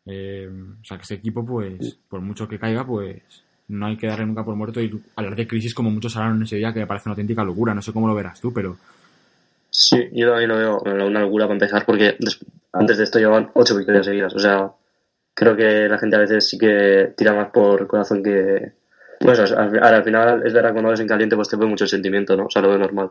Eh, 0.06 0.48
o 0.80 0.84
sea 0.84 0.96
que 0.98 1.02
ese 1.04 1.14
equipo, 1.14 1.44
pues, 1.46 1.98
por 2.08 2.20
mucho 2.20 2.46
que 2.48 2.58
caiga, 2.58 2.84
pues 2.86 3.44
no 3.68 3.86
hay 3.86 3.96
que 3.96 4.06
darle 4.06 4.26
nunca 4.26 4.44
por 4.44 4.56
muerto 4.56 4.80
y 4.80 5.02
hablar 5.16 5.36
de 5.36 5.46
crisis 5.46 5.74
como 5.74 5.90
muchos 5.90 6.16
hablaron 6.16 6.42
ese 6.42 6.56
día, 6.56 6.72
que 6.72 6.80
me 6.80 6.86
parece 6.86 7.08
una 7.08 7.14
auténtica 7.14 7.44
locura. 7.44 7.74
No 7.74 7.82
sé 7.82 7.92
cómo 7.92 8.06
lo 8.06 8.14
verás 8.14 8.40
tú, 8.40 8.52
pero 8.52 8.76
Sí, 9.76 10.08
yo 10.12 10.30
también 10.30 10.50
lo 10.50 10.56
veo 10.56 10.80
bueno, 10.84 11.04
una 11.04 11.20
locura 11.20 11.46
para 11.46 11.54
empezar, 11.54 11.84
porque 11.84 12.16
antes 12.72 12.96
de 12.96 13.02
esto 13.02 13.18
llevaban 13.18 13.50
8 13.54 13.76
victorias 13.76 14.06
seguidas. 14.06 14.32
O 14.32 14.38
sea, 14.38 14.70
creo 15.34 15.56
que 15.56 15.88
la 15.88 15.98
gente 15.98 16.14
a 16.14 16.20
veces 16.20 16.48
sí 16.48 16.56
que 16.56 17.12
tira 17.16 17.34
más 17.34 17.50
por 17.50 17.88
corazón 17.88 18.22
que. 18.22 18.72
Pues 19.18 19.40
o 19.40 19.58
al, 19.58 19.82
al 19.82 20.04
final, 20.04 20.46
es 20.46 20.52
verdad, 20.52 20.72
cuando 20.72 20.90
ves 20.90 21.00
en 21.00 21.08
caliente, 21.08 21.34
pues 21.34 21.48
te 21.48 21.56
fue 21.56 21.66
mucho 21.66 21.84
el 21.84 21.90
sentimiento, 21.90 22.36
¿no? 22.36 22.46
O 22.46 22.50
sea, 22.50 22.62
lo 22.62 22.68
veo 22.68 22.78
normal. 22.78 23.10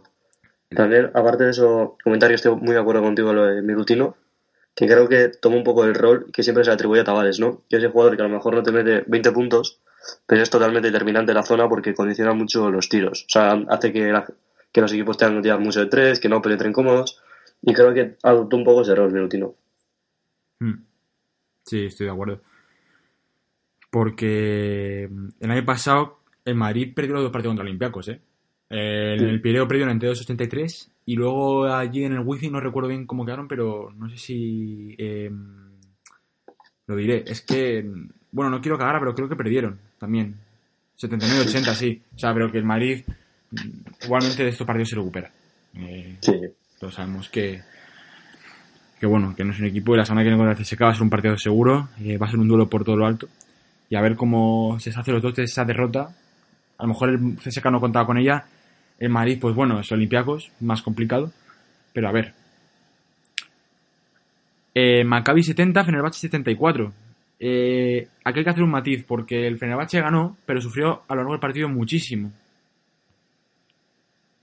También, 0.70 1.12
aparte 1.14 1.44
de 1.44 1.50
eso, 1.50 1.98
comentario, 2.02 2.36
estoy 2.36 2.56
muy 2.56 2.74
de 2.74 2.80
acuerdo 2.80 3.02
contigo 3.02 3.34
lo 3.34 3.46
de 3.46 3.62
Mirutino, 3.62 4.16
que 4.74 4.88
creo 4.88 5.10
que 5.10 5.28
toma 5.28 5.58
un 5.58 5.66
poco 5.66 5.84
el 5.84 5.94
rol 5.94 6.28
que 6.32 6.44
siempre 6.44 6.64
se 6.64 6.70
le 6.70 6.76
atribuye 6.76 7.02
a 7.02 7.04
Tavares, 7.04 7.42
¿no? 7.42 7.64
Que 7.70 7.76
es 7.76 7.84
el 7.84 7.92
jugador 7.92 8.16
que 8.16 8.24
a 8.24 8.28
lo 8.28 8.34
mejor 8.34 8.56
no 8.56 8.64
te 8.64 8.72
mete 8.72 9.04
20 9.06 9.32
puntos, 9.34 9.82
pero 10.26 10.42
es 10.42 10.50
totalmente 10.50 10.90
determinante 10.90 11.34
la 11.34 11.44
zona 11.44 11.68
porque 11.70 11.94
condiciona 11.94 12.34
mucho 12.34 12.70
los 12.70 12.90
tiros. 12.90 13.24
O 13.24 13.30
sea, 13.30 13.54
hace 13.70 13.92
que, 13.94 14.12
la- 14.12 14.26
que 14.72 14.82
los 14.82 14.92
equipos 14.94 15.18
tengan 15.18 15.38
que 15.38 15.44
tirar 15.44 15.60
mucho 15.60 15.80
de 15.80 15.86
tres, 15.88 16.20
que 16.20 16.30
no 16.30 16.42
penetren 16.42 16.74
cómodos, 16.74 17.22
y 17.62 17.74
creo 17.74 17.94
que 17.94 18.18
adoptó 18.24 18.58
un 18.58 18.64
poco 18.66 18.82
ese 18.82 18.96
rol 18.96 19.12
Mirutino. 19.12 19.56
mm, 20.60 20.74
sí, 21.66 21.86
estoy 21.86 22.08
de 22.08 22.12
acuerdo. 22.14 22.42
Porque 23.90 25.08
mm, 25.12 25.28
el 25.40 25.52
año 25.52 25.66
pasado 25.66 26.20
el 26.46 26.56
Madrid 26.56 26.94
perdió 26.94 27.14
los 27.14 27.24
dos 27.24 27.32
partidos 27.32 27.52
contra 27.52 27.64
Olympiacos, 27.64 28.08
¿eh? 28.10 28.22
En 28.70 29.24
el 29.28 29.40
Pireo 29.40 29.68
perdió 29.68 29.88
en 29.88 30.00
82-83 30.00 30.90
y 31.06 31.16
luego 31.16 31.66
allí 31.66 32.04
en 32.06 32.14
el 32.14 32.20
Wizzing 32.22 32.52
no 32.52 32.60
recuerdo 32.60 32.90
bien 32.90 33.06
cómo 33.06 33.24
quedaron, 33.24 33.48
pero 33.48 33.92
no 33.96 34.10
sé 34.10 34.18
si... 34.18 34.96
eh, 34.98 35.30
lo 36.88 36.96
diré. 36.96 37.24
Es 37.28 37.42
que, 37.42 37.86
bueno, 38.32 38.50
no 38.50 38.62
quiero 38.62 38.78
cagar, 38.80 39.00
pero 39.00 39.14
creo 39.14 39.30
que 39.30 39.36
perdieron 39.36 39.80
también. 40.04 40.36
79-80, 41.00 41.74
sí. 41.76 42.02
O 42.14 42.20
sea, 42.20 42.34
pero 42.34 42.52
que 42.52 42.58
el 42.58 42.66
Madrid 42.66 43.04
mm, 43.52 44.04
igualmente 44.06 44.44
de 44.44 44.50
estos 44.50 44.68
partidos 44.68 44.90
se 44.90 44.96
recupera. 44.98 45.32
Eh, 45.76 46.18
Sí. 46.20 46.34
todos 46.78 46.94
sabemos 46.96 47.30
que, 47.30 47.62
que 49.00 49.06
bueno, 49.06 49.34
que 49.34 49.46
no 49.46 49.54
es 49.54 49.60
un 49.60 49.66
equipo 49.66 49.94
y 49.94 49.98
la 49.98 50.06
semana 50.06 50.22
que 50.24 50.30
viene 50.30 50.38
contra 50.44 50.60
el 50.60 50.66
CSK 50.66 50.82
va 50.84 50.90
a 50.90 50.94
ser 50.94 51.04
un 51.04 51.10
partido 51.10 51.38
seguro, 51.38 51.88
eh, 52.02 52.18
va 52.18 52.28
a 52.28 52.30
ser 52.30 52.40
un 52.40 52.48
duelo 52.50 52.70
por 52.70 52.84
todo 52.84 52.98
lo 52.98 53.06
alto 53.06 53.30
y 53.90 53.96
a 53.96 54.02
ver 54.02 54.16
cómo 54.18 54.78
se 54.80 54.90
hace 54.90 55.12
los 55.14 55.22
dos 55.22 55.36
de 55.36 55.44
esa 55.44 55.64
derrota. 55.64 56.10
A 56.78 56.84
lo 56.84 56.90
mejor 56.90 57.10
el 57.10 57.38
CSK 57.38 57.66
no 57.72 57.80
contaba 57.80 58.06
con 58.06 58.18
ella, 58.18 58.46
el 59.00 59.10
Madrid, 59.10 59.38
pues 59.40 59.56
bueno, 59.56 59.80
es 59.80 59.90
Olympiacos, 59.92 60.52
más 60.60 60.82
complicado, 60.82 61.32
pero 61.94 62.10
a 62.10 62.12
ver. 62.12 62.34
Eh, 64.76 65.04
Maccabi 65.04 65.44
70, 65.44 65.84
Fenerbahce 65.86 66.20
74. 66.20 66.92
Eh, 67.46 68.08
aquí 68.24 68.40
hay 68.40 68.46
que 68.46 68.52
hacer 68.52 68.64
un 68.64 68.72
matiz, 68.72 69.04
porque 69.04 69.46
el 69.46 69.58
Fenerbahce 69.58 70.00
ganó, 70.00 70.38
pero 70.46 70.62
sufrió 70.62 71.04
a 71.10 71.14
lo 71.14 71.22
largo 71.24 71.34
del 71.34 71.42
partido 71.42 71.68
muchísimo. 71.68 72.32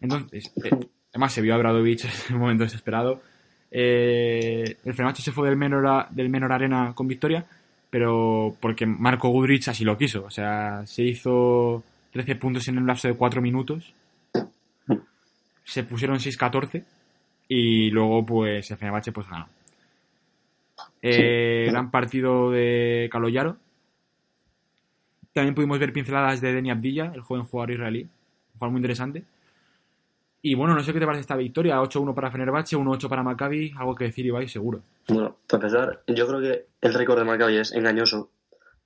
Entonces, 0.02 0.52
eh, 0.62 0.86
además 1.08 1.32
se 1.32 1.40
vio 1.40 1.54
a 1.54 1.56
Bradovic 1.56 2.04
en 2.28 2.34
un 2.34 2.42
momento 2.42 2.64
desesperado. 2.64 3.22
Eh, 3.70 4.76
el 4.84 4.92
Fenerbahce 4.92 5.22
se 5.22 5.32
fue 5.32 5.48
del 5.48 5.56
menor, 5.56 6.08
del 6.10 6.28
menor 6.28 6.52
arena 6.52 6.92
con 6.94 7.08
victoria, 7.08 7.46
pero 7.88 8.54
porque 8.60 8.84
Marco 8.84 9.30
Gudrich 9.30 9.68
así 9.68 9.82
lo 9.82 9.96
quiso. 9.96 10.24
O 10.26 10.30
sea, 10.30 10.86
se 10.86 11.02
hizo 11.02 11.82
13 12.12 12.36
puntos 12.36 12.68
en 12.68 12.76
un 12.76 12.86
lapso 12.86 13.08
de 13.08 13.14
4 13.14 13.40
minutos. 13.40 13.94
Se 15.64 15.84
pusieron 15.84 16.18
6-14 16.18 16.84
y 17.48 17.90
luego 17.92 18.26
pues 18.26 18.70
el 18.70 18.76
Fenerbahce 18.76 19.10
pues 19.10 19.26
ganó. 19.26 19.48
Eh, 21.02 21.68
gran 21.70 21.90
partido 21.90 22.50
de 22.50 23.08
Caloyaro. 23.10 23.56
También 25.32 25.54
pudimos 25.54 25.78
ver 25.78 25.92
pinceladas 25.92 26.40
de 26.40 26.52
Deni 26.52 26.70
Abdilla, 26.70 27.12
el 27.14 27.20
joven 27.20 27.44
jugador 27.44 27.70
israelí. 27.72 28.02
Un 28.02 28.52
jugador 28.54 28.72
muy 28.72 28.78
interesante. 28.80 29.24
Y 30.42 30.54
bueno, 30.54 30.74
no 30.74 30.82
sé 30.82 30.92
qué 30.92 31.00
te 31.00 31.06
parece 31.06 31.20
esta 31.20 31.36
victoria. 31.36 31.80
8-1 31.80 32.14
para 32.14 32.30
Fenerbahce, 32.30 32.76
1-8 32.76 33.08
para 33.08 33.22
Maccabi. 33.22 33.72
Algo 33.76 33.94
que 33.94 34.04
decir, 34.04 34.24
Ibai, 34.26 34.48
seguro. 34.48 34.82
Bueno, 35.08 35.36
para 35.46 35.64
empezar, 35.64 36.02
yo 36.06 36.26
creo 36.26 36.40
que 36.40 36.66
el 36.80 36.94
récord 36.94 37.18
de 37.18 37.24
Maccabi 37.24 37.58
es 37.58 37.72
engañoso, 37.72 38.30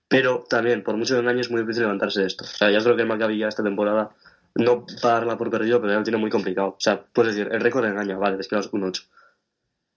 pero 0.08 0.44
también, 0.48 0.82
por 0.82 0.96
mucho 0.96 1.18
engaño, 1.18 1.40
es 1.40 1.50
muy 1.50 1.60
difícil 1.60 1.82
levantarse 1.82 2.20
de 2.20 2.26
esto. 2.26 2.44
O 2.44 2.46
sea, 2.46 2.70
yo 2.70 2.82
creo 2.82 2.96
que 2.96 3.02
el 3.02 3.08
Maccabi 3.08 3.38
ya 3.38 3.48
esta 3.48 3.62
temporada 3.62 4.10
no 4.56 4.84
va 5.04 5.10
a 5.10 5.14
darla 5.14 5.38
por 5.38 5.50
perdido, 5.50 5.80
pero 5.80 5.92
ya 5.92 5.98
lo 5.98 6.04
tiene 6.04 6.18
muy 6.18 6.30
complicado. 6.30 6.68
O 6.70 6.80
sea, 6.80 7.00
puedes 7.00 7.36
decir, 7.36 7.52
el 7.52 7.60
récord 7.60 7.84
engaña, 7.84 8.16
vale, 8.16 8.38
es 8.40 8.48
que 8.48 8.58
es 8.58 8.68
un 8.72 8.84
8. 8.84 9.02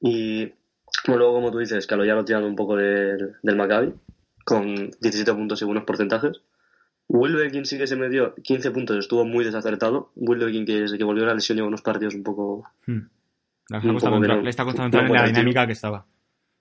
Y 0.02 0.54
luego, 1.16 1.34
como 1.34 1.52
tú 1.52 1.60
dices, 1.60 1.88
que 1.88 1.96
lo 1.96 2.04
ya 2.04 2.16
lo 2.16 2.26
tirando 2.26 2.48
un 2.48 2.56
poco 2.56 2.76
del, 2.76 3.36
del 3.42 3.56
Maccabi, 3.56 3.94
con 4.44 4.76
17 5.00 5.34
puntos 5.34 5.62
y 5.62 5.66
buenos 5.66 5.84
porcentajes. 5.86 6.42
Wilbekin 7.10 7.66
sí 7.66 7.78
que 7.78 7.88
se 7.88 7.96
metió 7.96 8.36
15 8.36 8.72
puntos, 8.72 8.98
estuvo 8.98 9.24
muy 9.24 9.46
desacertado. 9.46 10.12
Wilbekin 10.16 10.66
que 10.66 10.82
desde 10.82 10.98
que 10.98 11.04
volvió 11.06 11.24
a 11.24 11.28
la 11.28 11.36
lesión 11.36 11.56
lleva 11.56 11.68
unos 11.68 11.82
partidos 11.82 12.16
un 12.16 12.24
poco 12.24 12.66
Hmm. 12.86 13.08
Le, 13.70 13.78
está 13.78 13.88
Un 13.88 13.94
costando 13.94 14.16
poco 14.16 14.24
entrar, 14.24 14.38
no- 14.38 14.44
le 14.44 14.50
está 14.50 14.64
costando 14.66 14.98
no 14.98 15.04
entrar 15.04 15.06
en 15.06 15.22
la 15.24 15.28
dinámica 15.28 15.66
que 15.68 15.74
estaba. 15.74 16.06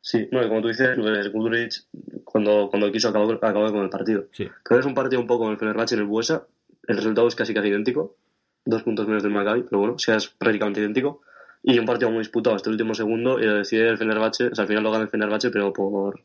Sí, 0.00 0.29
bueno, 0.31 0.49
como 0.49 0.62
tú 0.62 0.69
dices, 0.69 0.97
cuando, 2.25 2.69
cuando 2.71 2.93
quiso 2.93 3.09
acabó, 3.09 3.31
acabó 3.33 3.73
con 3.73 3.83
el 3.83 3.91
partido. 3.91 4.26
Sí. 4.33 4.45
Creo 4.62 4.79
que 4.79 4.81
es 4.81 4.87
un 4.87 4.95
partido 4.95 5.21
un 5.21 5.26
poco 5.26 5.41
como 5.41 5.50
el 5.53 5.59
Fenerbahce 5.59 5.95
en 5.97 6.00
el 6.03 6.07
Buesa. 6.07 6.47
El 6.87 6.97
resultado 6.97 7.26
es 7.26 7.35
casi 7.35 7.53
casi 7.55 7.69
idéntico. 7.69 8.17
Dos 8.65 8.83
puntos 8.85 9.07
menos 9.09 9.23
del 9.25 9.33
Maccabi, 9.33 9.62
pero 9.62 9.79
bueno, 9.79 9.95
o 9.95 9.99
sea, 9.99 10.17
es 10.17 10.29
prácticamente 10.29 10.81
idéntico. 10.81 11.23
Y 11.67 11.79
un 11.79 11.85
partido 11.85 12.11
muy 12.11 12.21
disputado 12.21 12.57
el 12.57 12.71
último 12.71 12.95
segundo 12.95 13.39
y 13.39 13.45
lo 13.45 13.57
decide 13.57 13.89
el 13.91 13.99
Fenerbahce. 13.99 14.47
O 14.47 14.55
sea, 14.55 14.63
al 14.63 14.69
final 14.69 14.83
lo 14.85 14.91
gana 14.93 15.05
el 15.05 15.11
Fenerbahce, 15.11 15.51
pero 15.51 15.73
por... 15.73 16.23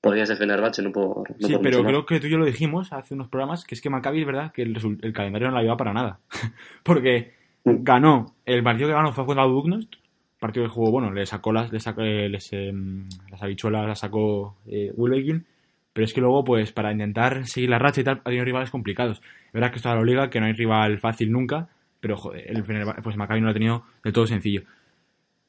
Podría 0.00 0.26
ser 0.26 0.36
Fenerbahce, 0.36 0.82
no 0.82 0.92
por... 0.92 1.30
No 1.40 1.46
Sí, 1.46 1.54
por 1.54 1.62
pero 1.62 1.82
creo 1.84 2.04
que 2.04 2.20
tú 2.20 2.26
y 2.26 2.30
yo 2.30 2.38
lo 2.38 2.44
dijimos 2.44 2.92
hace 2.92 3.14
unos 3.14 3.28
programas, 3.28 3.64
que 3.64 3.74
es 3.74 3.80
que 3.80 3.88
Maccabi 3.88 4.20
es 4.20 4.26
verdad 4.26 4.52
que 4.52 4.62
el, 4.62 4.76
el 5.00 5.12
calendario 5.14 5.48
no 5.48 5.54
la 5.54 5.62
lleva 5.62 5.76
para 5.78 5.94
nada. 5.94 6.20
Porque 6.82 7.36
Mm. 7.66 7.82
ganó, 7.82 8.36
el 8.44 8.62
partido 8.62 8.88
que 8.88 8.94
ganó 8.94 9.12
fue 9.12 9.26
contra 9.26 9.44
Dugnost, 9.44 9.94
partido 10.38 10.66
que 10.66 10.70
jugó, 10.70 10.92
bueno, 10.92 11.12
le 11.12 11.26
sacó 11.26 11.52
las, 11.52 11.72
le 11.72 11.80
sacó, 11.80 12.02
eh, 12.02 12.28
les, 12.28 12.52
em, 12.52 13.08
las 13.28 13.42
habichuelas, 13.42 13.88
las 13.88 13.98
sacó 13.98 14.56
eh, 14.68 14.92
Wilbekin, 14.94 15.44
pero 15.92 16.04
es 16.04 16.14
que 16.14 16.20
luego, 16.20 16.44
pues, 16.44 16.72
para 16.72 16.92
intentar 16.92 17.44
seguir 17.46 17.70
la 17.70 17.80
racha 17.80 18.02
y 18.02 18.04
tal, 18.04 18.20
ha 18.20 18.24
tenido 18.24 18.44
rivales 18.44 18.70
complicados. 18.70 19.20
Es 19.46 19.52
verdad 19.52 19.70
que 19.70 19.76
esto 19.78 19.88
es 19.88 19.96
la 19.96 20.04
liga, 20.04 20.30
que 20.30 20.38
no 20.38 20.46
hay 20.46 20.52
rival 20.52 20.98
fácil 21.00 21.32
nunca, 21.32 21.68
pero 22.06 22.16
joder, 22.16 22.44
el 22.48 22.62
Fenerbahce, 22.62 23.02
pues 23.02 23.16
Maccabi 23.16 23.40
no 23.40 23.46
lo 23.46 23.50
ha 23.50 23.54
tenido 23.54 23.84
del 24.04 24.12
todo 24.12 24.28
sencillo. 24.28 24.62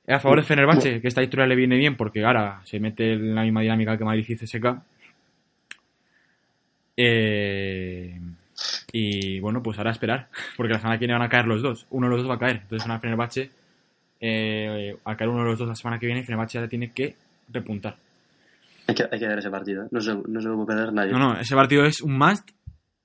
A 0.07 0.19
favor 0.19 0.39
de 0.39 0.43
Fenerbahce, 0.43 0.99
que 0.99 1.07
esta 1.07 1.21
historia 1.21 1.45
le 1.45 1.55
viene 1.55 1.77
bien 1.77 1.95
porque 1.95 2.25
ahora 2.25 2.61
se 2.63 2.79
mete 2.79 3.13
en 3.13 3.35
la 3.35 3.43
misma 3.43 3.61
dinámica 3.61 3.95
que 3.95 4.03
Madrid 4.03 4.25
y 4.27 4.35
CSK. 4.35 4.65
Eh, 6.97 8.19
y 8.91 9.39
bueno, 9.39 9.61
pues 9.61 9.77
ahora 9.77 9.91
a 9.91 9.93
esperar, 9.93 10.29
porque 10.55 10.73
la 10.73 10.79
semana 10.79 10.97
que 10.97 11.01
viene 11.01 11.13
van 11.13 11.27
a 11.27 11.29
caer 11.29 11.45
los 11.45 11.61
dos. 11.61 11.85
Uno 11.91 12.07
de 12.07 12.15
los 12.15 12.23
dos 12.23 12.31
va 12.31 12.35
a 12.35 12.39
caer. 12.39 12.61
Entonces, 12.63 12.87
una 12.87 12.99
Fenerbahce, 12.99 13.51
eh, 14.19 14.97
al 15.03 15.15
caer 15.15 15.29
uno 15.29 15.43
de 15.43 15.49
los 15.51 15.59
dos 15.59 15.67
la 15.67 15.75
semana 15.75 15.99
que 15.99 16.07
viene, 16.07 16.23
Fenerbahce 16.23 16.59
ya 16.59 16.67
tiene 16.67 16.91
que 16.91 17.15
repuntar. 17.49 17.97
Hay 18.87 18.95
que, 18.95 19.03
hay 19.11 19.19
que 19.19 19.31
ese 19.31 19.51
partido, 19.51 19.83
¿eh? 19.83 19.87
No 19.91 20.01
se, 20.01 20.15
no 20.15 20.41
se 20.41 20.47
lo 20.47 20.55
puede 20.55 20.75
perder 20.75 20.91
nadie. 20.91 21.11
No, 21.11 21.19
no, 21.19 21.39
ese 21.39 21.53
partido 21.53 21.85
es 21.85 22.01
un 22.01 22.17
must 22.17 22.49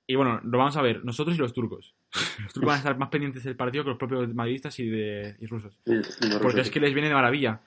Y 0.05 0.15
bueno, 0.15 0.41
lo 0.43 0.57
vamos 0.57 0.75
a 0.75 0.81
ver, 0.81 1.03
nosotros 1.05 1.35
y 1.35 1.39
los 1.39 1.53
turcos. 1.53 1.93
Los 2.43 2.53
turcos 2.53 2.67
van 2.67 2.75
a 2.75 2.77
estar 2.79 2.97
más 2.97 3.09
pendientes 3.09 3.43
del 3.43 3.55
partido 3.55 3.83
que 3.83 3.91
los 3.91 3.97
propios 3.99 4.33
madridistas 4.33 4.77
y, 4.79 4.87
de, 4.89 5.35
y 5.39 5.45
rusos. 5.45 5.77
Y- 5.85 5.93
y 5.93 5.95
los 5.95 6.07
Porque 6.17 6.57
rusos, 6.57 6.59
es 6.67 6.71
que 6.71 6.79
les 6.79 6.93
viene 6.93 7.07
de 7.09 7.13
maravilla. 7.15 7.59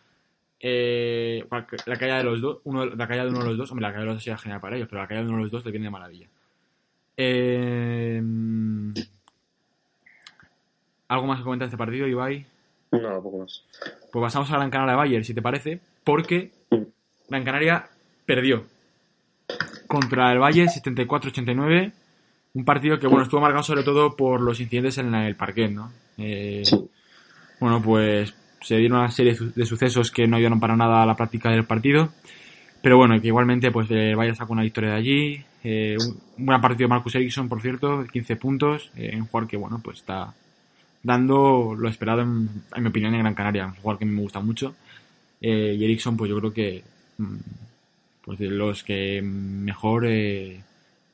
Eh, 0.61 1.47
la 1.87 1.97
caída 1.97 2.19
de 2.19 2.25
los 2.25 2.41
dos, 2.41 2.59
uno, 2.65 2.85
la 2.87 3.07
caída 3.09 3.25
de 3.25 3.31
uno 3.31 3.41
de 3.41 3.47
los 3.49 3.59
dos, 3.59 3.71
hombre, 3.71 3.83
la 3.85 3.89
caída 3.93 4.01
de 4.01 4.07
los 4.07 4.15
dos 4.17 4.23
sería 4.25 4.39
genial 4.39 4.61
para 4.61 4.77
ellos, 4.77 4.89
pero 4.91 5.01
la 5.03 5.09
caída 5.09 5.23
de 5.23 5.29
uno 5.29 5.37
de 5.39 5.43
los 5.45 5.53
dos 5.53 5.65
les 5.65 5.73
viene 5.73 5.87
de 5.87 5.91
maravilla. 5.91 6.29
Eh, 7.17 8.23
¿Algo 11.09 11.27
más 11.27 11.39
que 11.39 11.45
comentar 11.45 11.67
de 11.69 11.71
este 11.71 11.79
partido, 11.79 12.07
Ibai? 12.07 12.45
No, 12.93 13.23
poco 13.23 13.39
más. 13.39 13.65
Pues 14.13 14.23
pasamos 14.23 14.51
a 14.51 14.57
Gran 14.57 14.71
Canaria 14.71 14.97
Bayern, 14.97 15.25
si 15.25 15.35
te 15.35 15.43
parece, 15.43 15.81
porque. 16.05 16.51
Gran 17.29 17.45
Canaria 17.45 17.89
perdió 18.25 18.65
contra 19.89 20.33
el 20.33 20.39
Bayern 20.39 20.69
74-89. 20.69 21.93
Un 22.57 22.65
partido 22.65 22.99
que, 22.99 23.07
bueno, 23.07 23.25
estuvo 23.25 23.41
marcado 23.41 23.63
sobre 23.63 23.83
todo 23.83 24.17
por 24.17 24.41
los 24.41 24.61
incidentes 24.61 24.97
en 24.99 25.15
el 25.15 25.37
parquet, 25.37 25.71
¿no? 25.71 25.93
Eh, 26.17 26.63
Sí. 26.65 26.89
bueno, 27.61 27.83
pues 27.83 28.35
se 28.63 28.77
dieron 28.79 28.99
una 28.99 29.11
serie 29.11 29.33
de 29.33 29.39
su- 29.39 29.53
de 29.53 29.67
sucesos 29.67 30.11
que 30.11 30.27
no 30.27 30.37
ayudaron 30.37 30.59
para 30.59 30.75
nada 30.77 31.03
a 31.03 31.07
la 31.07 31.15
práctica 31.17 31.51
del 31.51 31.65
partido. 31.65 32.09
Pero 32.83 32.97
bueno, 32.97 33.21
que 33.21 33.27
igualmente 33.29 33.71
pues 33.71 33.91
el 33.91 34.17
Bayern 34.17 34.37
sacó 34.37 34.53
una 34.55 34.63
victoria 34.63 34.91
de 34.91 34.97
allí. 34.97 35.45
Eh, 35.65 35.97
un, 36.39 36.47
gran 36.47 36.61
partido 36.61 36.87
de 36.87 36.95
Marcus 36.95 37.15
Ericsson, 37.17 37.49
por 37.49 37.61
cierto, 37.61 38.05
15 38.11 38.37
puntos. 38.37 38.91
Eh, 38.97 39.15
un 39.17 39.27
jugador 39.27 39.49
que, 39.51 39.57
bueno, 39.57 39.81
pues 39.83 39.99
está 39.99 40.33
dando 41.03 41.75
lo 41.77 41.89
esperado, 41.89 42.23
en, 42.23 42.49
en 42.75 42.83
mi 42.83 42.89
opinión, 42.89 43.15
en 43.15 43.21
Gran 43.21 43.35
Canaria. 43.35 43.67
Un 43.67 43.75
jugador 43.75 43.99
que 43.99 44.05
me 44.07 44.21
gusta 44.21 44.41
mucho. 44.41 44.75
Eh, 45.41 45.77
y 45.79 45.85
Ericsson, 45.85 46.17
pues 46.17 46.31
yo 46.31 46.39
creo 46.39 46.53
que 46.53 46.83
mm, 47.19 47.37
pues 48.25 48.39
de 48.39 48.49
los 48.49 48.83
que 48.83 49.21
mejor... 49.23 50.07
eh, 50.07 50.63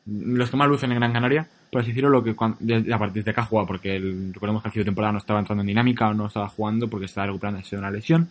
los 0.06 0.50
que 0.50 0.56
más 0.56 0.68
lucen 0.68 0.90
en 0.92 0.98
Gran 0.98 1.12
Canaria, 1.12 1.46
por 1.70 1.80
así 1.80 1.90
decirlo, 1.90 2.10
lo 2.10 2.22
que 2.24 2.34
cuan- 2.34 2.56
desde, 2.60 2.92
a 2.92 2.98
partir 2.98 3.24
de 3.24 3.30
ha 3.36 3.44
jugado, 3.44 3.66
porque 3.66 3.96
el, 3.96 4.32
recordemos 4.34 4.62
que 4.62 4.68
al 4.68 4.72
final 4.72 4.84
de 4.84 4.88
temporada 4.88 5.12
no 5.12 5.18
estaba 5.18 5.38
entrando 5.40 5.62
en 5.62 5.68
dinámica 5.68 6.08
o 6.08 6.14
no 6.14 6.26
estaba 6.26 6.48
jugando 6.48 6.88
porque 6.88 7.06
estaba 7.06 7.28
recuperando 7.28 7.60
de 7.68 7.76
una 7.78 7.90
lesión. 7.90 8.28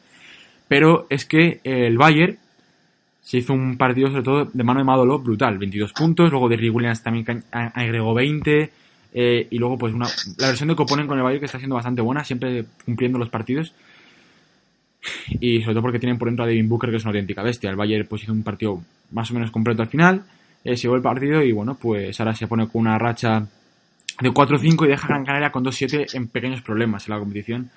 Pero 0.68 1.08
es 1.10 1.26
que 1.26 1.60
el 1.64 1.98
Bayern 1.98 2.38
se 3.22 3.38
hizo 3.38 3.54
un 3.54 3.78
partido 3.78 4.10
sobre 4.10 4.24
todo 4.24 4.46
de 4.52 4.64
mano 4.64 4.80
de 4.80 4.84
Madolo 4.84 5.20
brutal, 5.20 5.58
22 5.58 5.94
puntos, 5.94 6.32
luego 6.32 6.50
de 6.50 6.70
Williams 6.70 7.04
también 7.04 7.44
agregó 7.52 8.14
20 8.14 8.72
eh, 9.14 9.48
y 9.50 9.58
luego 9.58 9.78
pues 9.78 9.94
una, 9.94 10.08
la 10.38 10.48
versión 10.48 10.70
de 10.70 10.76
Coponen 10.76 11.08
con 11.08 11.18
el 11.18 11.24
Bayern 11.24 11.40
que 11.40 11.46
está 11.46 11.58
siendo 11.58 11.76
bastante 11.76 12.02
buena, 12.02 12.24
siempre 12.24 12.66
cumpliendo 12.86 13.20
los 13.20 13.30
partidos 13.30 13.74
y 15.40 15.62
sobre 15.62 15.74
todo 15.74 15.82
porque 15.82 16.00
tienen 16.00 16.18
por 16.18 16.28
dentro 16.28 16.46
a 16.46 16.48
Devin 16.48 16.70
Booker 16.70 16.90
que 16.90 16.98
es 16.98 17.04
una 17.04 17.10
auténtica 17.12 17.44
bestia. 17.44 17.70
El 17.70 17.76
Bayern 17.76 18.08
pues 18.08 18.24
hizo 18.24 18.32
un 18.34 18.44
partido 18.44 18.82
más 19.12 19.30
o 19.32 19.34
menos 19.34 19.52
completo 19.52 19.82
al 19.82 19.88
final, 19.88 20.24
eh, 20.64 20.78
se 20.78 20.84
llevó 20.84 20.96
el 20.96 21.02
partido 21.02 21.42
y 21.42 21.52
bueno, 21.52 21.76
pues 21.76 22.20
ahora 22.20 22.36
se 22.36 22.48
pone 22.48 22.68
con 22.68 22.82
una 22.82 22.98
racha 22.98 23.48
de 24.20 24.32
4-5 24.32 24.86
y 24.86 24.90
deja 24.90 25.06
a 25.06 25.10
Gran 25.10 25.26
Canaria 25.26 25.52
con 25.52 25.64
2-7 25.66 26.14
en 26.14 26.28
pequeños 26.28 26.62
problemas 26.62 27.08
en 27.08 27.14
la 27.14 27.20
competición. 27.20 27.72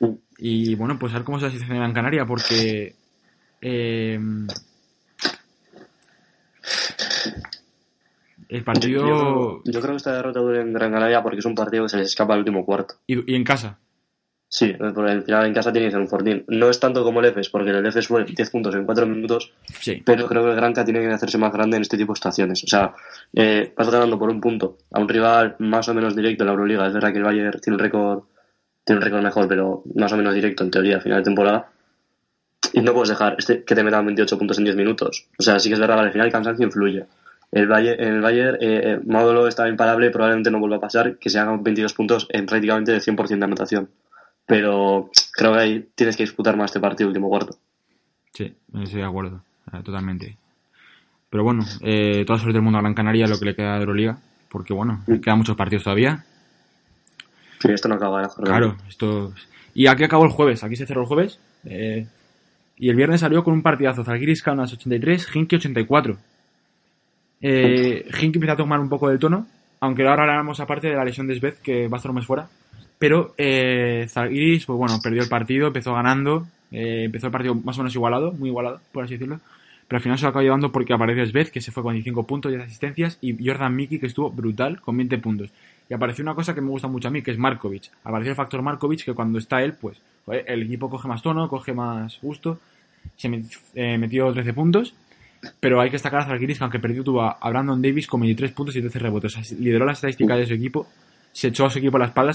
Mm. 0.00 0.12
Y 0.38 0.74
bueno, 0.74 0.98
pues 0.98 1.12
a 1.12 1.16
ver 1.16 1.24
cómo 1.24 1.36
es 1.38 1.42
la 1.42 1.50
situación 1.50 1.76
de 1.76 1.80
Gran 1.80 1.92
Canaria 1.92 2.24
porque 2.24 2.94
eh, 3.60 4.18
el 8.48 8.64
partido 8.64 9.06
Yo, 9.06 9.62
yo 9.64 9.80
creo 9.80 9.92
que 9.92 9.96
esta 9.96 10.14
derrota 10.14 10.40
duele 10.40 10.62
en 10.62 10.72
Gran 10.72 10.92
Canaria 10.92 11.22
porque 11.22 11.38
es 11.38 11.44
un 11.44 11.54
partido 11.54 11.84
que 11.84 11.90
se 11.90 11.96
les 11.98 12.08
escapa 12.08 12.34
al 12.34 12.40
último 12.40 12.64
cuarto. 12.64 12.94
y, 13.06 13.32
y 13.32 13.36
en 13.36 13.44
casa. 13.44 13.78
Sí, 14.54 14.74
porque 14.78 15.10
al 15.10 15.22
final 15.22 15.46
en 15.46 15.54
casa 15.54 15.72
tiene 15.72 15.86
que 15.86 15.92
ser 15.92 16.00
un 16.00 16.08
fortín. 16.08 16.44
No 16.48 16.68
es 16.68 16.78
tanto 16.78 17.02
como 17.04 17.20
el 17.20 17.26
EFES, 17.26 17.48
porque 17.48 17.70
el 17.70 17.86
EFES 17.86 18.06
fue 18.06 18.22
10 18.24 18.50
puntos 18.50 18.74
en 18.74 18.84
4 18.84 19.06
minutos, 19.06 19.50
Sí. 19.80 20.02
pero 20.04 20.26
creo 20.26 20.42
que 20.44 20.50
el 20.50 20.56
Granca 20.56 20.84
tiene 20.84 21.00
que 21.00 21.06
hacerse 21.08 21.38
más 21.38 21.50
grande 21.54 21.78
en 21.78 21.82
este 21.82 21.96
tipo 21.96 22.12
de 22.12 22.16
situaciones. 22.16 22.62
O 22.62 22.66
sea, 22.66 22.92
eh, 23.32 23.72
vas 23.74 23.90
ganando 23.90 24.18
por 24.18 24.28
un 24.28 24.42
punto 24.42 24.76
a 24.92 25.00
un 25.00 25.08
rival 25.08 25.56
más 25.58 25.88
o 25.88 25.94
menos 25.94 26.14
directo 26.14 26.42
en 26.44 26.48
la 26.48 26.52
Euroliga. 26.52 26.86
Es 26.86 26.92
verdad 26.92 27.12
que 27.12 27.18
el 27.18 27.24
Bayern 27.24 27.58
tiene 27.62 27.76
un 27.76 27.80
récord 27.80 28.24
tiene 28.84 28.98
un 28.98 29.02
récord 29.04 29.22
mejor, 29.22 29.48
pero 29.48 29.84
más 29.94 30.12
o 30.12 30.16
menos 30.18 30.34
directo 30.34 30.64
en 30.64 30.70
teoría 30.70 30.98
a 30.98 31.00
final 31.00 31.18
de 31.20 31.24
temporada. 31.24 31.70
Y 32.74 32.82
no 32.82 32.92
puedes 32.92 33.08
dejar 33.08 33.36
este, 33.38 33.64
que 33.64 33.74
te 33.74 33.82
metan 33.82 34.04
28 34.04 34.36
puntos 34.36 34.58
en 34.58 34.64
10 34.64 34.76
minutos. 34.76 35.28
O 35.38 35.42
sea, 35.42 35.58
sí 35.60 35.70
que 35.70 35.74
es 35.74 35.80
verdad 35.80 35.96
que 35.96 36.02
al 36.02 36.12
final 36.12 36.26
el 36.26 36.32
cansancio 36.32 36.66
influye. 36.66 37.06
El 37.52 37.68
Bayern, 37.68 38.02
en 38.02 38.14
el 38.16 38.20
Bayern, 38.20 38.56
eh, 38.56 38.80
eh, 38.84 39.00
Módulo 39.06 39.46
está 39.46 39.66
imparable, 39.68 40.10
probablemente 40.10 40.50
no 40.50 40.58
vuelva 40.60 40.76
a 40.76 40.80
pasar 40.80 41.16
que 41.16 41.30
se 41.30 41.38
hagan 41.38 41.62
22 41.62 41.94
puntos 41.94 42.26
en 42.28 42.44
prácticamente 42.44 42.92
de 42.92 43.00
100% 43.00 43.38
de 43.38 43.44
anotación. 43.44 43.88
Pero 44.46 45.10
creo 45.32 45.52
que 45.52 45.58
ahí 45.58 45.88
tienes 45.94 46.16
que 46.16 46.24
disputar 46.24 46.56
más 46.56 46.70
este 46.70 46.80
partido 46.80 47.08
último 47.08 47.28
cuarto. 47.28 47.56
Sí, 48.32 48.54
estoy 48.82 49.00
de 49.00 49.06
acuerdo, 49.06 49.42
eh, 49.72 49.82
totalmente. 49.82 50.36
Pero 51.30 51.44
bueno, 51.44 51.64
eh, 51.80 52.24
toda 52.26 52.38
suerte 52.38 52.54
del 52.54 52.62
mundo 52.62 52.78
a 52.78 52.82
Gran 52.82 52.94
Canaria 52.94 53.26
lo 53.26 53.38
que 53.38 53.46
le 53.46 53.54
queda 53.54 53.74
de 53.74 53.80
Euroliga, 53.80 54.18
porque 54.50 54.74
bueno, 54.74 55.02
le 55.06 55.20
quedan 55.20 55.38
muchos 55.38 55.56
partidos 55.56 55.84
todavía. 55.84 56.24
Sí, 57.58 57.68
esto 57.70 57.88
no 57.88 57.94
acaba 57.94 58.20
de 58.20 58.28
la. 58.28 58.44
Claro, 58.44 58.76
esto. 58.88 59.32
Y 59.74 59.86
aquí 59.86 60.04
acabó 60.04 60.24
el 60.24 60.30
jueves, 60.30 60.62
aquí 60.64 60.76
se 60.76 60.86
cerró 60.86 61.02
el 61.02 61.06
jueves. 61.06 61.38
eh, 61.64 62.06
y 62.76 62.88
el 62.88 62.96
viernes 62.96 63.20
salió 63.20 63.44
con 63.44 63.54
un 63.54 63.62
partidazo: 63.62 64.04
Zalgiris 64.04 64.42
Kaunas 64.42 64.72
83, 64.72 65.28
Hinky 65.34 65.56
84. 65.56 66.18
Eh, 67.40 68.04
Hinky 68.12 68.38
empieza 68.38 68.52
a 68.52 68.56
tomar 68.56 68.80
un 68.80 68.88
poco 68.88 69.08
del 69.08 69.18
tono, 69.18 69.46
aunque 69.80 70.06
ahora 70.06 70.24
hablamos 70.24 70.60
aparte 70.60 70.88
de 70.88 70.96
la 70.96 71.04
lesión 71.04 71.26
de 71.26 71.36
Svez, 71.36 71.60
que 71.60 71.88
va 71.88 71.96
a 71.96 71.98
estar 71.98 72.10
un 72.10 72.16
mes 72.16 72.26
fuera. 72.26 72.48
Pero 73.02 73.34
eh, 73.36 74.06
Zalgiris, 74.08 74.64
pues 74.64 74.78
bueno, 74.78 75.00
perdió 75.02 75.22
el 75.22 75.28
partido, 75.28 75.66
empezó 75.66 75.92
ganando, 75.92 76.46
eh, 76.70 77.02
empezó 77.06 77.26
el 77.26 77.32
partido 77.32 77.52
más 77.56 77.76
o 77.76 77.80
menos 77.80 77.92
igualado, 77.96 78.30
muy 78.30 78.48
igualado, 78.48 78.80
por 78.92 79.02
así 79.02 79.14
decirlo. 79.14 79.40
Pero 79.88 79.96
al 79.96 80.02
final 80.04 80.18
se 80.18 80.22
lo 80.22 80.28
acabó 80.28 80.44
llevando 80.44 80.70
porque 80.70 80.94
apareció 80.94 81.26
Svez, 81.26 81.50
que 81.50 81.60
se 81.60 81.72
fue 81.72 81.82
con 81.82 82.00
15 82.00 82.22
puntos 82.22 82.52
y 82.52 82.54
10 82.54 82.68
asistencias, 82.68 83.18
y 83.20 83.44
Jordan 83.44 83.74
Mickey, 83.74 83.98
que 83.98 84.06
estuvo 84.06 84.30
brutal, 84.30 84.80
con 84.80 84.96
20 84.96 85.18
puntos. 85.18 85.50
Y 85.90 85.94
apareció 85.94 86.22
una 86.22 86.36
cosa 86.36 86.54
que 86.54 86.60
me 86.60 86.68
gusta 86.68 86.86
mucho 86.86 87.08
a 87.08 87.10
mí, 87.10 87.22
que 87.22 87.32
es 87.32 87.38
Markovic. 87.38 87.90
Apareció 88.04 88.30
el 88.30 88.36
factor 88.36 88.62
Markovic, 88.62 89.04
que 89.04 89.14
cuando 89.14 89.40
está 89.40 89.64
él, 89.64 89.72
pues 89.72 90.00
el 90.28 90.62
equipo 90.62 90.88
coge 90.88 91.08
más 91.08 91.22
tono, 91.22 91.48
coge 91.48 91.72
más 91.72 92.20
gusto. 92.22 92.60
Se 93.16 93.26
eh, 93.74 93.98
metió 93.98 94.32
13 94.32 94.52
puntos. 94.52 94.94
Pero 95.58 95.80
hay 95.80 95.88
que 95.88 95.94
destacar 95.94 96.20
a 96.20 96.26
Zalgiris, 96.26 96.58
que 96.58 96.62
aunque 96.62 96.78
perdió, 96.78 97.02
tuvo 97.02 97.22
a 97.22 97.50
Brandon 97.50 97.82
Davis 97.82 98.06
con 98.06 98.20
23 98.20 98.52
puntos 98.52 98.76
y 98.76 98.80
13 98.80 99.00
rebotes. 99.00 99.36
O 99.36 99.42
sea, 99.42 99.58
lideró 99.58 99.84
la 99.84 99.94
estadística 99.94 100.36
de 100.36 100.46
su 100.46 100.54
equipo, 100.54 100.86
se 101.32 101.48
echó 101.48 101.66
a 101.66 101.70
su 101.70 101.78
equipo 101.78 101.96
a 101.96 102.00
la 102.00 102.06
espalda 102.06 102.32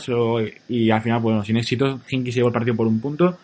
y 0.67 0.89
al 0.89 1.01
final, 1.01 1.21
bueno, 1.21 1.43
sin 1.43 1.57
éxito, 1.57 1.99
Hinky 2.09 2.31
se 2.31 2.39
llevó 2.39 2.49
el 2.49 2.53
partido 2.53 2.75
por 2.75 2.87
un 2.87 2.99
punto. 2.99 3.37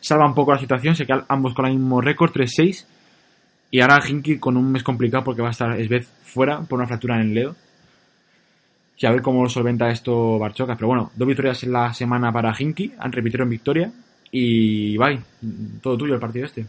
Salva 0.00 0.26
un 0.26 0.34
poco 0.34 0.52
la 0.52 0.58
situación, 0.58 0.94
se 0.94 1.06
quedan 1.06 1.24
ambos 1.28 1.54
con 1.54 1.66
el 1.66 1.74
mismo 1.74 2.00
récord, 2.00 2.32
3-6. 2.32 2.86
Y 3.70 3.80
ahora 3.80 4.00
Hinky 4.06 4.38
con 4.38 4.56
un 4.56 4.70
mes 4.70 4.82
complicado 4.82 5.24
porque 5.24 5.42
va 5.42 5.48
a 5.48 5.52
estar 5.52 5.76
Svez 5.84 6.08
fuera 6.22 6.60
por 6.60 6.78
una 6.78 6.86
fractura 6.86 7.16
en 7.16 7.22
el 7.22 7.34
dedo. 7.34 7.56
Y 8.98 9.06
a 9.06 9.10
ver 9.10 9.22
cómo 9.22 9.42
lo 9.42 9.48
solventa 9.48 9.90
esto 9.90 10.38
Barchocas. 10.38 10.76
Pero 10.76 10.88
bueno, 10.88 11.10
dos 11.14 11.28
victorias 11.28 11.62
en 11.64 11.72
la 11.72 11.92
semana 11.92 12.32
para 12.32 12.54
Hinky. 12.58 12.94
Han 12.98 13.12
repitieron 13.12 13.48
victoria. 13.48 13.92
Y 14.30 14.96
bye. 14.96 15.20
Todo 15.82 15.96
tuyo 15.96 16.14
el 16.14 16.20
partido 16.20 16.46
este. 16.46 16.66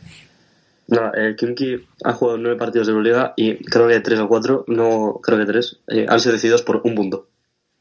No, 0.87 1.11
el 1.13 1.35
Kimki 1.35 1.85
ha 2.05 2.13
jugado 2.13 2.37
nueve 2.37 2.57
partidos 2.57 2.87
de 2.87 2.91
Euroliga 2.91 3.33
y 3.35 3.57
creo 3.57 3.87
que 3.87 3.99
tres 3.99 4.19
o 4.19 4.27
cuatro, 4.29 4.63
no 4.67 5.19
creo 5.21 5.37
que 5.39 5.45
tres, 5.45 5.79
eh, 5.87 6.05
han 6.07 6.19
sido 6.19 6.33
decididos 6.33 6.61
por 6.61 6.81
un 6.83 6.95
punto. 6.95 7.27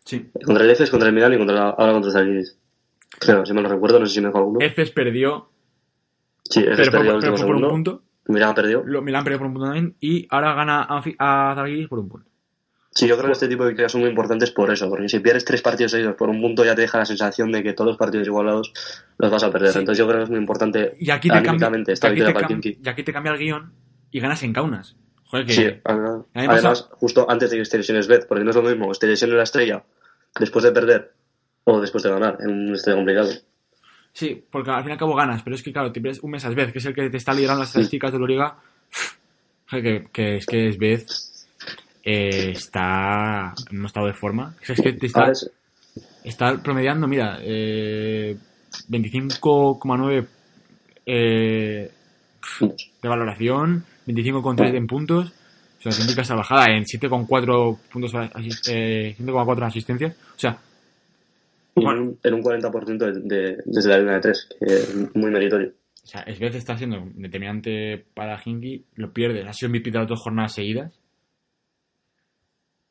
Sí. 0.06 0.30
Contra 0.44 0.64
el 0.64 0.70
EFES, 0.70 0.88
contra 0.90 1.08
el 1.08 1.14
Milan 1.14 1.34
y 1.34 1.36
contra, 1.38 1.70
ahora 1.70 1.92
contra 1.92 2.08
el 2.08 2.12
Zalgiris. 2.12 2.56
Creo, 3.18 3.44
si 3.44 3.52
me 3.52 3.60
lo 3.60 3.68
recuerdo, 3.68 3.98
no 4.00 4.06
sé 4.06 4.14
si 4.14 4.20
me 4.20 4.28
dejó 4.28 4.38
alguno. 4.38 4.60
Efes 4.60 4.90
perdió, 4.92 5.50
Sí, 6.44 6.60
EFES 6.60 6.76
pero, 6.76 6.90
fue, 6.92 6.98
perdió 7.00 7.12
el 7.14 7.20
pero 7.20 7.32
último 7.32 7.36
fue 7.36 7.46
por 7.46 7.56
un 7.64 7.70
punto. 7.70 8.02
Milan 8.28 8.54
perdió. 8.54 8.82
Lo, 8.86 9.02
Milán 9.02 9.24
perdió 9.24 9.38
por 9.38 9.46
un 9.48 9.52
punto 9.54 9.66
también. 9.66 9.96
Y 10.00 10.26
ahora 10.30 10.54
gana 10.54 10.82
a, 10.88 11.02
a 11.18 11.54
Zalgiris 11.54 11.88
por 11.88 11.98
un 11.98 12.08
punto. 12.08 12.28
Sí, 12.90 13.06
yo 13.06 13.16
creo 13.16 13.26
que 13.26 13.32
este 13.32 13.46
tipo 13.48 13.62
de 13.64 13.70
victorias 13.70 13.92
son 13.92 14.00
muy 14.00 14.08
importantes 14.10 14.50
por 14.52 14.70
eso, 14.72 14.88
porque 14.88 15.06
si 15.08 15.18
pierdes 15.18 15.44
tres 15.44 15.60
partidos 15.60 15.92
seguidos 15.92 16.14
por 16.14 16.30
un 16.30 16.40
punto 16.40 16.64
ya 16.64 16.74
te 16.74 16.80
deja 16.80 16.96
la 16.96 17.04
sensación 17.04 17.52
de 17.52 17.62
que 17.62 17.74
todos 17.74 17.88
los 17.88 17.96
partidos 17.98 18.26
igualados 18.26 18.72
los 19.18 19.30
vas 19.30 19.42
a 19.42 19.50
perder. 19.50 19.72
Sí. 19.72 19.80
Entonces 19.80 19.98
yo 19.98 20.06
creo 20.06 20.20
que 20.20 20.24
es 20.24 20.30
muy 20.30 20.38
importante 20.38 20.94
Y 20.98 21.10
aquí 21.10 21.28
te 21.28 21.42
cambia, 21.42 21.70
esta 21.88 22.08
aquí 22.08 22.20
te 22.22 22.32
para 22.32 22.46
Kimki. 22.46 22.78
y 22.82 22.88
aquí 22.88 23.02
te 23.02 23.12
cambia 23.12 23.32
el 23.32 23.38
guion 23.38 23.72
y 24.10 24.20
ganas 24.20 24.42
en 24.44 24.52
Kaunas. 24.54 24.96
Joder, 25.24 25.44
que... 25.44 25.52
Sí, 25.52 25.68
pasa- 25.82 26.24
además, 26.32 26.88
justo 26.92 27.26
antes 27.28 27.50
de 27.50 27.56
que 27.56 27.62
esté 27.62 27.76
lesiones 27.76 28.06
Beth, 28.08 28.26
porque 28.28 28.44
no 28.44 28.50
es 28.50 28.56
lo 28.56 28.62
mismo 28.62 28.90
esté 28.90 29.08
lesione 29.08 29.34
la 29.34 29.42
estrella 29.42 29.84
después 30.38 30.64
de 30.64 30.72
perder 30.72 31.12
o 31.64 31.80
después 31.80 32.02
de 32.04 32.10
ganar 32.10 32.38
en 32.40 32.50
un 32.50 32.74
estrella 32.74 32.96
complicado. 32.96 33.28
Sí, 34.12 34.44
porque 34.50 34.70
al 34.70 34.82
fin 34.82 34.90
y 34.90 34.92
al 34.92 34.98
cabo 34.98 35.14
ganas, 35.14 35.42
pero 35.42 35.56
es 35.56 35.62
que 35.62 35.72
claro, 35.72 35.92
te 35.92 36.00
pierdes 36.00 36.22
un 36.22 36.30
mes 36.30 36.44
a 36.44 36.50
Svez, 36.50 36.72
que 36.72 36.78
es 36.78 36.84
el 36.86 36.94
que 36.94 37.10
te 37.10 37.16
está 37.18 37.34
liderando 37.34 37.60
las 37.60 37.68
estadísticas 37.70 38.12
de 38.12 38.18
la 38.18 38.26
liga. 38.26 38.56
Que, 39.68 40.06
que 40.12 40.36
es 40.36 40.46
que 40.46 40.72
Svez 40.72 41.46
eh, 42.04 42.52
está 42.52 43.52
en 43.70 43.80
un 43.80 43.86
estado 43.86 44.06
de 44.06 44.14
forma. 44.14 44.54
Es 44.62 44.80
que 44.80 44.92
te 44.92 45.06
está, 45.06 45.30
es- 45.32 45.50
está 46.24 46.56
promediando, 46.62 47.06
mira, 47.08 47.38
eh, 47.42 48.36
25,9 48.88 50.26
eh, 51.04 51.90
de 53.02 53.08
valoración, 53.08 53.84
25,3 54.06 54.74
en 54.76 54.86
puntos. 54.86 55.32
O 55.88 55.92
sea, 55.92 56.00
significa 56.00 56.22
esa 56.22 56.34
bajada 56.34 56.66
en 56.74 56.84
7,4 56.84 57.78
puntos, 57.92 58.12
eh, 58.68 59.14
7,4 59.16 59.66
asistencias. 59.66 60.16
O 60.34 60.38
sea, 60.38 60.58
en 61.76 61.84
Bueno. 61.84 62.02
un, 62.02 62.18
en 62.24 62.34
un 62.34 62.42
40% 62.42 62.98
de, 62.98 63.12
de- 63.20 63.56
desde 63.64 63.90
la 63.90 63.98
línea 63.98 64.14
de 64.14 64.20
3, 64.20 64.48
que 64.58 64.74
es 64.74 65.14
muy 65.14 65.30
meritorio. 65.30 65.72
O 66.02 66.06
sea, 66.08 66.24
Svez 66.34 66.54
está 66.54 66.76
siendo 66.78 67.02
determinante 67.14 68.04
para 68.14 68.40
Hinky, 68.42 68.84
lo 68.94 69.12
pierde, 69.12 69.42
ha 69.46 69.52
sido 69.52 69.70
MVP 69.70 69.90
de 69.90 69.98
las 69.98 70.08
dos 70.08 70.20
jornadas 70.20 70.54
seguidas. 70.54 70.92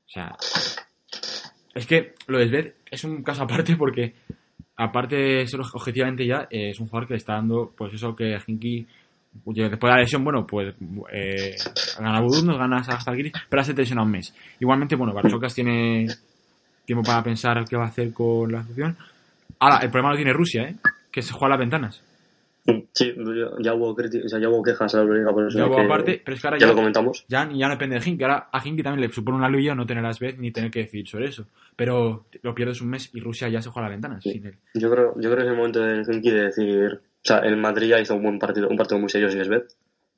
O 0.06 0.10
sea, 0.10 0.36
Es 1.74 1.86
que 1.88 2.14
lo 2.28 2.40
de 2.40 2.48
Sved 2.48 2.74
es 2.92 3.04
un 3.04 3.22
caso 3.24 3.44
aparte 3.44 3.76
porque, 3.76 4.14
aparte 4.78 5.16
de 5.18 5.48
ser 5.48 5.60
objetivamente 5.60 6.26
ya, 6.26 6.48
es 6.50 6.80
un 6.80 6.88
jugador 6.88 7.08
que 7.08 7.14
le 7.16 7.18
está 7.18 7.34
dando, 7.34 7.74
pues 7.76 7.94
eso 7.94 8.16
que 8.16 8.38
Hinky, 8.48 8.86
después 9.44 9.80
de 9.82 9.88
la 9.90 9.98
lesión, 9.98 10.24
bueno, 10.24 10.46
pues 10.46 10.74
eh, 11.12 11.56
gana 12.00 12.22
Buduz, 12.22 12.46
gana 12.46 12.78
hasta 12.78 13.12
el 13.12 13.32
pero 13.50 13.62
hace 13.62 13.74
lesiona 13.74 14.04
un 14.04 14.12
mes. 14.12 14.34
Igualmente, 14.60 14.96
bueno, 14.96 15.14
Barchocas 15.14 15.54
tiene 15.54 16.08
tiempo 16.86 17.04
para 17.04 17.24
pensar 17.24 17.66
qué 17.68 17.76
va 17.76 17.86
a 17.86 17.88
hacer 17.90 18.14
con 18.14 18.52
la 18.52 18.60
asociación. 18.60 18.98
Ahora, 19.60 19.80
el 19.84 19.90
problema 19.90 20.12
lo 20.12 20.16
tiene 20.18 20.34
Rusia, 20.34 20.64
¿eh? 20.64 20.76
que 21.12 21.22
se 21.22 21.34
juega 21.34 21.48
a 21.48 21.58
las 21.58 21.60
ventanas. 21.60 22.04
Sí, 22.94 23.14
ya 23.62 23.74
hubo, 23.76 23.92
o 23.92 24.28
sea, 24.28 24.40
ya 24.40 24.50
hubo 24.50 24.64
quejas 24.64 24.92
a 24.96 24.98
la 24.98 25.04
Euroliga 25.04 25.32
por 25.32 25.48
eso. 25.48 25.58
Ya 25.60 25.68
hubo 25.68 25.80
aparte, 25.80 26.20
pero 26.26 26.36
es 26.36 26.42
que 26.42 26.48
ahora 26.48 26.58
ya 26.58 26.66
ya, 26.66 26.72
lo 26.72 26.76
comentamos. 26.76 27.24
ya, 27.28 27.48
ya 27.54 27.68
no 27.68 27.74
depende 27.74 28.00
de 28.00 28.10
Hinky. 28.10 28.24
Ahora 28.24 28.50
a 28.52 28.60
Hinky 28.68 28.82
también 28.82 29.08
le 29.08 29.14
supone 29.14 29.38
una 29.38 29.46
alivio 29.46 29.76
no 29.76 29.86
tener 29.86 30.04
a 30.04 30.12
Sved 30.12 30.40
ni 30.40 30.52
tener 30.52 30.72
que 30.72 30.80
decidir 30.80 31.08
sobre 31.08 31.28
eso. 31.28 31.46
Pero 31.76 32.26
lo 32.42 32.56
pierdes 32.56 32.82
un 32.82 32.90
mes 32.90 33.12
y 33.14 33.20
Rusia 33.20 33.50
ya 33.50 33.62
se 33.62 33.70
juega 33.70 33.86
a 33.88 33.90
las 33.92 33.98
ventanas 33.98 34.24
Sí. 34.24 34.32
sin 34.32 34.48
él. 34.48 34.56
Yo 34.74 34.90
creo, 34.90 35.14
yo 35.16 35.30
creo 35.30 35.38
que 35.38 35.44
es 35.44 35.50
el 35.50 35.56
momento 35.58 35.80
de 35.80 36.02
Henki 36.12 36.32
de 36.32 36.42
decir, 36.42 37.02
o 37.26 37.28
sea, 37.28 37.40
el 37.40 37.58
Madrid 37.58 37.88
ya 37.90 38.00
hizo 38.00 38.16
un 38.16 38.22
buen 38.24 38.38
partido, 38.40 38.70
un 38.70 38.78
partido 38.78 39.00
muy 39.00 39.10
serio 39.10 39.30
sin 39.32 39.44
Sved. 39.44 39.64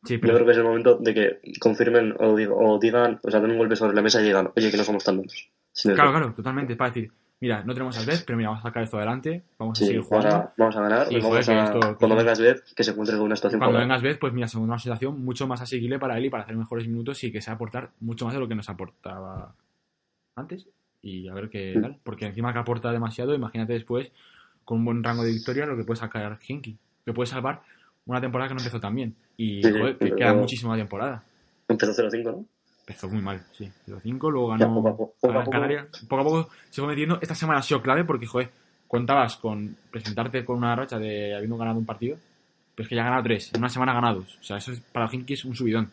Sí, 0.03 0.15
Yo 0.15 0.19
creo 0.33 0.45
que 0.45 0.51
es 0.51 0.57
el 0.57 0.63
momento 0.63 0.95
de 0.97 1.13
que 1.13 1.39
confirmen 1.59 2.13
o, 2.19 2.35
digo- 2.35 2.55
o 2.57 2.77
digan, 2.79 3.19
o 3.23 3.31
sea, 3.31 3.39
den 3.39 3.51
un 3.51 3.57
golpe 3.57 3.75
sobre 3.75 3.95
la 3.95 4.01
mesa 4.01 4.21
y 4.21 4.25
digan, 4.25 4.51
oye, 4.55 4.69
que 4.69 4.77
no 4.77 4.83
somos 4.83 5.03
tan 5.03 5.23
sin 5.71 5.93
Claro, 5.95 6.11
claro, 6.11 6.33
totalmente. 6.33 6.73
Es 6.73 6.77
para 6.77 6.89
decir, 6.91 7.11
mira, 7.39 7.63
no 7.63 7.73
tenemos 7.73 7.97
a 7.97 8.01
Sved, 8.01 8.23
pero 8.25 8.37
mira, 8.37 8.49
vamos 8.49 8.63
a 8.65 8.67
sacar 8.69 8.83
esto 8.83 8.97
adelante, 8.97 9.43
vamos 9.57 9.77
a 9.77 9.79
Sí, 9.79 9.85
seguir 9.87 10.01
vamos 10.01 10.25
jugando. 10.25 10.35
a, 10.49 10.53
vamos 10.57 10.75
a 10.75 10.81
ganar. 10.81 11.07
Y, 11.11 11.19
vamos 11.21 11.47
a, 11.49 11.63
esto- 11.63 11.97
cuando 11.97 12.15
venga 12.17 12.35
Sved, 12.35 12.57
que 12.75 12.83
se 12.83 12.91
encuentre 12.91 13.15
con 13.17 13.25
una 13.25 13.35
situación 13.35 13.59
Cuando 13.59 13.79
vengas 13.79 13.99
Sved, 14.01 14.19
pues 14.19 14.33
mira, 14.33 14.47
según 14.47 14.67
una 14.67 14.79
situación 14.79 15.23
mucho 15.23 15.47
más 15.47 15.61
asequible 15.61 15.97
para 15.99 16.17
él 16.17 16.25
y 16.25 16.29
para 16.29 16.43
hacer 16.43 16.55
mejores 16.57 16.87
minutos 16.87 17.23
y 17.23 17.31
que 17.31 17.41
sea 17.41 17.53
aportar 17.53 17.91
mucho 18.01 18.25
más 18.25 18.33
de 18.33 18.39
lo 18.41 18.47
que 18.47 18.55
nos 18.55 18.69
aportaba 18.69 19.55
antes. 20.35 20.67
Y 21.01 21.27
a 21.27 21.33
ver 21.33 21.49
qué 21.49 21.73
Sí. 21.75 21.81
tal. 21.81 21.97
Porque 22.03 22.25
encima 22.25 22.53
que 22.53 22.59
aporta 22.59 22.91
demasiado, 22.91 23.33
imagínate 23.33 23.73
después, 23.73 24.11
con 24.65 24.79
un 24.79 24.85
buen 24.85 25.03
rango 25.03 25.23
de 25.23 25.31
victoria, 25.31 25.65
lo 25.65 25.77
que 25.77 25.83
puede 25.83 25.99
sacar 25.99 26.37
Hinky. 26.45 26.77
Que 27.07 27.13
puede 27.13 27.27
salvar 27.27 27.61
una 28.05 28.19
temporada 28.19 28.49
que 28.49 28.55
no 28.55 28.59
empezó 28.59 28.81
tan 28.81 28.93
bien. 28.93 29.15
Y 29.37 29.63
Sí, 29.63 29.71
joder, 29.71 29.97
que 29.97 30.13
queda 30.13 30.33
muchísima 30.33 30.75
temporada. 30.75 31.23
Empezó 31.69 31.93
0-5, 31.93 32.23
¿no? 32.25 32.45
Empezó 32.81 33.07
muy 33.07 33.21
mal, 33.21 33.41
sí. 33.53 33.71
0-5, 33.87 34.29
luego 34.29 34.51
Ya, 34.57 34.65
ganó 34.65 34.75
poco 34.75 34.89
a 34.89 34.97
poco, 34.97 35.39
a. 35.39 35.43
Canaria. 35.49 35.87
Poco 36.09 36.21
a 36.21 36.25
poco 36.25 36.49
se 36.69 36.81
fue 36.81 36.89
metiendo. 36.89 37.17
Esta 37.21 37.33
semana 37.33 37.59
ha 37.59 37.63
sido 37.63 37.81
clave 37.81 38.03
porque, 38.03 38.25
joder, 38.25 38.49
contabas 38.89 39.37
con 39.37 39.77
presentarte 39.89 40.43
con 40.43 40.57
una 40.57 40.75
racha 40.75 40.99
de 40.99 41.33
habiendo 41.33 41.55
ganado 41.57 41.79
un 41.79 41.85
partido, 41.85 42.17
pero 42.75 42.83
es 42.83 42.89
que 42.89 42.95
ya 42.95 43.03
ha 43.03 43.05
ganado 43.05 43.23
tres, 43.23 43.53
en 43.53 43.59
una 43.61 43.69
semana 43.69 43.93
ganados. 43.93 44.37
O 44.41 44.43
sea, 44.43 44.57
eso 44.57 44.73
es, 44.73 44.81
para 44.81 45.09
Hinky 45.09 45.33
es 45.35 45.45
un 45.45 45.55
subidón. 45.55 45.89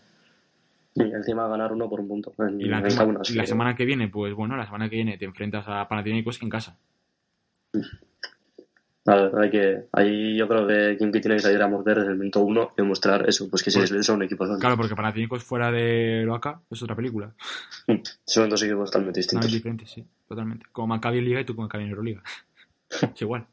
Y 0.97 1.03
encima 1.03 1.47
ganar 1.47 1.73
uno 1.73 1.89
por 1.89 2.01
un 2.01 2.09
punto. 2.09 2.33
En, 2.41 2.61
Y 2.61 2.65
la, 2.65 2.79
en 2.81 2.87
y 2.87 3.39
que- 3.39 3.47
semana 3.47 3.77
que 3.77 3.85
viene, 3.85 4.09
pues 4.09 4.35
bueno, 4.35 4.57
la 4.57 4.65
semana 4.67 4.89
que 4.91 4.97
viene 4.97 5.17
te 5.17 5.27
enfrentas 5.27 5.65
a 5.69 5.87
Panathinaikos 5.87 6.43
en 6.43 6.49
casa. 6.51 6.77
Hay 9.07 9.51
que, 9.51 9.85
ahí 9.93 10.37
yo 10.37 10.49
creo 10.49 10.67
que 10.67 10.97
Kimpi 10.99 11.21
tiene 11.21 11.37
que 11.37 11.43
salir 11.43 11.61
a 11.63 11.69
morder 11.69 11.99
desde 11.99 12.13
el 12.13 12.19
minuto 12.19 12.41
uno 12.41 12.71
y 12.77 12.83
demostrar 12.83 13.29
eso, 13.29 13.49
pues 13.51 13.63
que 13.63 13.71
si 13.71 13.79
Pues- 13.79 13.91
Sved 13.91 14.03
son 14.03 14.23
equipos 14.23 14.47
grandes. 14.49 14.61
Claro, 14.63 14.77
porque 14.77 14.95
Panathinaikos 14.97 15.45
fuera 15.45 15.71
de 15.71 16.23
Loaca 16.25 16.61
es 16.71 16.83
otra 16.83 16.97
película. 16.97 17.35
Son 18.25 18.49
dos 18.49 18.63
equipos 18.63 18.91
totalmente 18.91 19.21
distintos. 19.21 19.47
Totalmente 19.51 19.85
diferente, 19.85 19.87
sí, 19.87 20.05
totalmente. 20.27 20.67
Como 20.73 20.89
Maccabi 20.89 21.19
en 21.19 21.25
Liga 21.27 21.41
y 21.41 21.45
tú 21.45 21.55
con 21.55 21.65
Maccabi 21.65 21.85
en 21.85 21.91
Euroliga. 21.91 22.23
es 23.15 23.23
igual. 23.23 23.47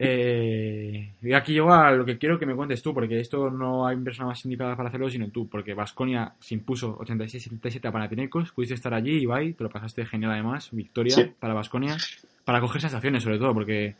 Eh, 0.00 1.12
y 1.22 1.32
aquí 1.32 1.52
llego 1.52 1.72
a 1.72 1.90
lo 1.90 2.04
que 2.04 2.18
quiero 2.18 2.38
que 2.38 2.46
me 2.46 2.54
cuentes 2.54 2.80
tú, 2.82 2.94
porque 2.94 3.18
esto 3.18 3.50
no 3.50 3.86
hay 3.86 3.96
persona 3.96 4.28
más 4.28 4.44
indicada 4.44 4.76
para 4.76 4.88
hacerlo 4.88 5.10
sino 5.10 5.28
tú, 5.28 5.48
porque 5.48 5.74
Vasconia 5.74 6.34
se 6.38 6.54
impuso 6.54 6.96
86-77 7.00 7.88
a 7.88 7.92
Panathinaikos, 7.92 8.52
pudiste 8.52 8.74
estar 8.74 8.94
allí, 8.94 9.18
Ibai, 9.18 9.54
te 9.54 9.64
lo 9.64 9.70
pasaste 9.70 10.06
genial 10.06 10.32
además, 10.32 10.68
victoria 10.72 11.14
Sí. 11.16 11.32
para 11.40 11.52
Vasconia, 11.54 11.96
para 12.44 12.60
coger 12.60 12.80
sensaciones 12.80 13.22
sobre 13.24 13.38
todo, 13.38 13.52
porque, 13.54 13.96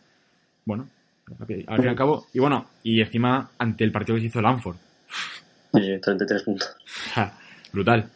bueno, 0.64 0.88
al 1.40 1.46
fin 1.46 1.64
y 1.84 1.88
al 1.88 1.96
cabo, 1.96 2.26
y 2.32 2.38
bueno, 2.38 2.66
y 2.84 3.00
encima 3.00 3.50
ante 3.58 3.82
el 3.84 3.90
partido 3.92 4.14
que 4.16 4.20
se 4.22 4.26
hizo 4.28 4.40
Lanford, 4.40 4.76
Y 5.74 5.98
33 5.98 6.42
puntos. 6.44 6.76
brutal. 7.72 8.08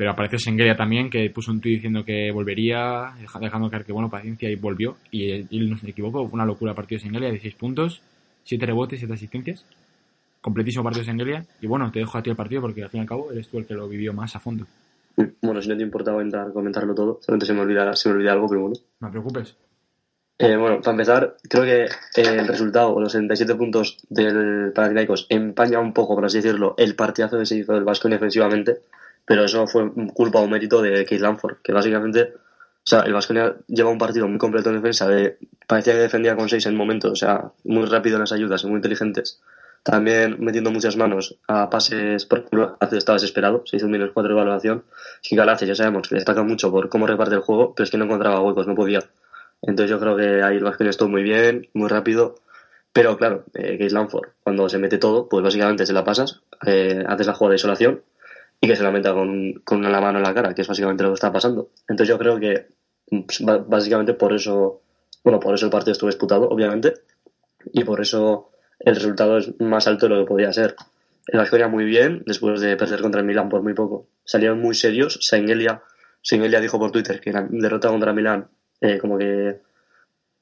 Pero 0.00 0.12
apareció 0.12 0.38
Sengelia 0.38 0.74
también, 0.74 1.10
que 1.10 1.28
puso 1.28 1.50
un 1.52 1.60
tuit 1.60 1.74
diciendo 1.74 2.02
que 2.06 2.30
volvería, 2.32 3.12
deja- 3.20 3.38
dejando 3.38 3.68
caer 3.68 3.84
que, 3.84 3.92
bueno, 3.92 4.08
paciencia, 4.08 4.48
y 4.48 4.56
volvió. 4.56 4.96
Y 5.10 5.30
él, 5.30 5.46
él 5.50 5.68
no 5.68 5.76
se 5.76 5.90
equivocó, 5.90 6.24
fue 6.26 6.32
una 6.36 6.46
locura 6.46 6.72
partido 6.72 6.96
de 6.96 7.02
Sengelia, 7.02 7.28
16 7.28 7.54
puntos, 7.56 8.00
7 8.44 8.64
rebotes, 8.64 8.98
7 8.98 9.12
asistencias. 9.12 9.66
Completísimo 10.40 10.82
partido 10.84 11.04
de 11.04 11.10
Sengelia. 11.10 11.44
Y 11.60 11.66
bueno, 11.66 11.92
te 11.92 11.98
dejo 11.98 12.16
a 12.16 12.22
ti 12.22 12.30
el 12.30 12.36
partido 12.36 12.62
porque 12.62 12.82
al 12.82 12.88
fin 12.88 13.00
y 13.00 13.02
al 13.02 13.08
cabo 13.08 13.30
eres 13.30 13.46
tú 13.48 13.58
el 13.58 13.66
que 13.66 13.74
lo 13.74 13.86
vivió 13.90 14.14
más 14.14 14.34
a 14.34 14.40
fondo. 14.40 14.66
Bueno, 15.42 15.60
si 15.60 15.68
no 15.68 15.76
te 15.76 15.82
importaba 15.82 16.22
entrar, 16.22 16.50
comentarlo 16.54 16.94
todo, 16.94 17.18
solamente 17.20 17.44
se 17.44 17.52
me 17.52 17.60
olvida, 17.60 17.94
se 17.94 18.08
me 18.08 18.14
olvida 18.14 18.32
algo, 18.32 18.48
pero 18.48 18.62
bueno. 18.62 18.76
No 19.00 19.08
te 19.08 19.12
preocupes. 19.12 19.54
Eh, 20.38 20.56
bueno, 20.56 20.80
para 20.80 20.92
empezar, 20.92 21.36
creo 21.46 21.64
que 21.64 21.82
eh, 21.84 22.38
el 22.38 22.48
resultado, 22.48 22.98
los 22.98 23.12
77 23.12 23.54
puntos 23.54 23.98
del 24.08 24.72
Panathinaikos, 24.74 25.26
empaña 25.28 25.78
un 25.78 25.92
poco, 25.92 26.14
por 26.14 26.24
así 26.24 26.38
decirlo, 26.38 26.74
el 26.78 26.94
partidazo 26.94 27.38
que 27.38 27.44
se 27.44 27.58
hizo 27.58 27.74
del 27.74 27.84
Vasconia 27.84 28.16
defensivamente, 28.16 28.78
pero 29.30 29.44
eso 29.44 29.64
fue 29.68 29.88
culpa 30.12 30.40
o 30.40 30.48
mérito 30.48 30.82
de 30.82 31.04
Keith 31.04 31.20
Lanford, 31.20 31.58
que 31.62 31.72
básicamente, 31.72 32.34
o 32.34 32.82
sea, 32.82 33.02
el 33.02 33.12
Vasconia 33.12 33.54
lleva 33.68 33.88
un 33.88 33.96
partido 33.96 34.26
muy 34.26 34.38
completo 34.38 34.70
en 34.70 34.74
defensa, 34.82 35.06
de, 35.06 35.38
parecía 35.68 35.92
que 35.92 36.00
defendía 36.00 36.34
con 36.34 36.48
6 36.48 36.66
en 36.66 36.74
momentos, 36.74 37.12
o 37.12 37.14
sea, 37.14 37.52
muy 37.62 37.86
rápido 37.86 38.16
en 38.16 38.22
las 38.22 38.32
ayudas, 38.32 38.64
muy 38.64 38.74
inteligentes, 38.74 39.40
también 39.84 40.38
metiendo 40.40 40.72
muchas 40.72 40.96
manos 40.96 41.38
a 41.46 41.70
pases, 41.70 42.26
por 42.26 42.44
estaba 42.90 43.18
desesperado, 43.18 43.62
se 43.66 43.76
hizo 43.76 43.86
un 43.86 43.92
menos 43.92 44.10
4 44.12 44.34
de 44.34 44.40
evaluación, 44.40 44.82
y 45.22 45.36
Galacia 45.36 45.68
ya 45.68 45.76
sabemos 45.76 46.08
que 46.08 46.16
destaca 46.16 46.42
mucho 46.42 46.72
por 46.72 46.88
cómo 46.88 47.06
reparte 47.06 47.36
el 47.36 47.42
juego, 47.42 47.72
pero 47.72 47.84
es 47.84 47.90
que 47.92 47.98
no 47.98 48.06
encontraba 48.06 48.40
huecos, 48.40 48.66
no 48.66 48.74
podía. 48.74 49.04
Entonces 49.62 49.90
yo 49.90 50.00
creo 50.00 50.16
que 50.16 50.42
ahí 50.42 50.56
el 50.56 50.64
Vasconia 50.64 50.90
estuvo 50.90 51.08
muy 51.08 51.22
bien, 51.22 51.68
muy 51.72 51.88
rápido. 51.88 52.34
Pero 52.92 53.16
claro, 53.16 53.44
eh, 53.54 53.78
Case 53.78 53.94
Lanford, 53.94 54.30
cuando 54.42 54.68
se 54.68 54.78
mete 54.78 54.98
todo, 54.98 55.28
pues 55.28 55.44
básicamente 55.44 55.86
se 55.86 55.92
la 55.92 56.02
pasas, 56.02 56.40
eh, 56.66 57.04
haces 57.06 57.28
la 57.28 57.34
jugada 57.34 57.50
de 57.50 57.56
isolación 57.56 58.02
y 58.60 58.66
que 58.68 58.76
se 58.76 58.82
la 58.82 58.90
meta 58.90 59.14
con, 59.14 59.54
con 59.64 59.82
la 59.82 60.00
mano 60.00 60.18
en 60.18 60.24
la 60.24 60.34
cara, 60.34 60.54
que 60.54 60.62
es 60.62 60.68
básicamente 60.68 61.02
lo 61.02 61.10
que 61.10 61.14
está 61.14 61.32
pasando. 61.32 61.70
Entonces 61.88 62.08
yo 62.08 62.18
creo 62.18 62.38
que 62.38 62.68
pues, 63.08 63.42
básicamente 63.66 64.14
por 64.14 64.32
eso, 64.32 64.82
bueno, 65.24 65.40
por 65.40 65.54
eso 65.54 65.66
el 65.66 65.72
partido 65.72 65.92
estuvo 65.92 66.10
disputado, 66.10 66.48
obviamente, 66.48 66.94
y 67.72 67.84
por 67.84 68.00
eso 68.00 68.50
el 68.78 68.94
resultado 68.94 69.38
es 69.38 69.58
más 69.60 69.86
alto 69.86 70.06
de 70.06 70.14
lo 70.14 70.20
que 70.20 70.28
podía 70.28 70.52
ser. 70.52 70.74
El 71.26 71.38
Vasconia 71.38 71.68
muy 71.68 71.84
bien, 71.84 72.22
después 72.26 72.60
de 72.60 72.76
perder 72.76 73.02
contra 73.02 73.20
el 73.20 73.26
Milan 73.26 73.48
por 73.48 73.62
muy 73.62 73.74
poco. 73.74 74.08
Salieron 74.24 74.60
muy 74.60 74.74
serios. 74.74 75.18
Sengelia, 75.20 75.82
Sengelia 76.22 76.60
dijo 76.60 76.78
por 76.78 76.90
Twitter 76.90 77.20
que 77.20 77.32
la 77.32 77.46
derrota 77.48 77.88
contra 77.88 78.12
Milan, 78.12 78.48
eh, 78.80 78.98
como 78.98 79.18
que 79.18 79.60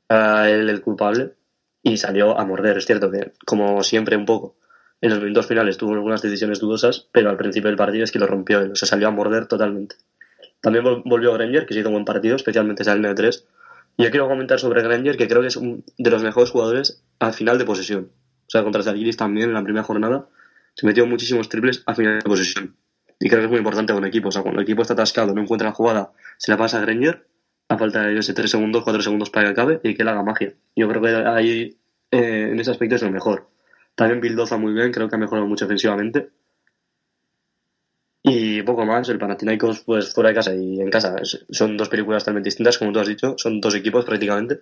era 0.09 0.50
él 0.50 0.70
el 0.70 0.81
culpable, 0.81 1.35
y 1.83 1.96
salió 1.96 2.38
a 2.38 2.44
morder. 2.44 2.78
Es 2.78 2.87
cierto 2.87 3.11
que, 3.11 3.33
como 3.44 3.83
siempre, 3.83 4.16
un 4.16 4.24
poco, 4.24 4.57
en 5.00 5.11
los 5.11 5.20
minutos 5.20 5.46
finales 5.46 5.76
tuvo 5.78 5.92
algunas 5.94 6.22
decisiones 6.22 6.58
dudosas, 6.61 7.08
pero 7.12 7.30
al 7.30 7.37
principio 7.37 7.68
del 7.68 7.76
partido 7.76 8.04
es 8.04 8.12
que 8.12 8.18
lo 8.18 8.26
rompió 8.26 8.61
él, 8.61 8.72
o 8.72 8.74
sea, 8.76 8.88
salió 8.88 9.08
a 9.08 9.11
morder 9.11 9.46
totalmente. 9.46 9.96
También 10.61 10.84
vol- 10.84 11.02
volvió 11.04 11.32
Granger, 11.34 11.66
que 11.66 11.74
se 11.74 11.80
hizo 11.80 11.88
un 11.88 11.94
buen 11.94 12.04
partido, 12.04 12.37
especialmente 12.37 12.82
esa 12.82 12.94
línea 12.94 13.11
de 13.11 13.14
tres. 13.14 13.46
Yo 13.96 14.11
quiero 14.11 14.28
comentar 14.28 14.58
sobre 14.58 14.82
Granger, 14.82 15.16
que 15.16 15.28
creo 15.28 15.40
que 15.40 15.48
es 15.48 15.56
un 15.56 15.84
de 15.96 16.11
los 16.11 16.22
mejores 16.22 16.50
jugadores 16.50 17.02
al 17.20 17.32
final 17.32 17.58
de 17.58 17.64
posesión. 17.64 18.11
O 18.46 18.50
sea, 18.50 18.62
contra 18.62 18.82
Zalgiris 18.82 19.16
también 19.16 19.48
en 19.48 19.54
la 19.54 19.62
primera 19.62 19.84
jornada 19.84 20.26
se 20.74 20.87
metió 20.87 21.06
muchísimos 21.06 21.48
triples 21.48 21.82
al 21.87 21.96
final 21.96 22.18
de 22.18 22.22
posesión. 22.24 22.76
Y 23.20 23.28
creo 23.28 23.40
que 23.40 23.44
es 23.46 23.50
muy 23.50 23.58
importante 23.58 23.92
con 23.92 24.02
un 24.02 24.08
equipo. 24.08 24.28
O 24.28 24.32
sea, 24.32 24.42
cuando 24.42 24.61
el 24.61 24.64
equipo 24.64 24.82
está 24.82 24.94
atascado, 24.94 25.34
no 25.34 25.42
encuentra 25.42 25.68
la 25.68 25.74
jugada, 25.74 26.12
se 26.38 26.50
la 26.52 26.56
pasa 26.56 26.78
a 26.78 26.82
Granger, 26.82 27.26
a 27.68 27.76
falta 27.76 28.02
de, 28.06 28.14
yo 28.14 28.22
sé, 28.22 28.32
3 28.32 28.50
segundos, 28.50 28.84
4 28.84 29.02
segundos 29.02 29.30
para 29.30 29.46
que 29.46 29.50
acabe 29.52 29.80
y 29.82 29.94
que 29.94 30.02
él 30.02 30.08
haga 30.08 30.22
magia. 30.22 30.54
Yo 30.76 30.88
creo 30.88 31.02
que 31.02 31.08
ahí, 31.28 31.76
eh, 32.12 32.48
en 32.52 32.61
ese 32.61 32.70
aspecto 32.70 32.94
es 32.94 33.02
lo 33.02 33.11
mejor. 33.11 33.48
También 33.98 34.20
Bildoza 34.20 34.56
muy 34.56 34.72
bien, 34.74 34.92
creo 34.92 35.08
que 35.08 35.16
ha 35.16 35.18
mejorado 35.18 35.48
mucho 35.48 35.64
ofensivamente. 35.64 36.30
Y 38.22 38.62
poco 38.62 38.87
más, 38.87 39.08
el 39.08 39.18
Panathinaikos 39.18 39.80
pues 39.80 40.14
fuera 40.14 40.28
de 40.28 40.37
casa 40.37 40.54
y 40.54 40.80
en 40.80 40.88
casa. 40.88 41.16
Son 41.50 41.76
dos 41.76 41.88
películas 41.88 42.22
totalmente 42.22 42.46
distintas, 42.46 42.78
como 42.78 42.92
tú 42.92 43.00
has 43.00 43.08
dicho, 43.08 43.34
son 43.37 43.61
dos 43.61 43.74
equipos 43.74 44.04
prácticamente. 44.04 44.61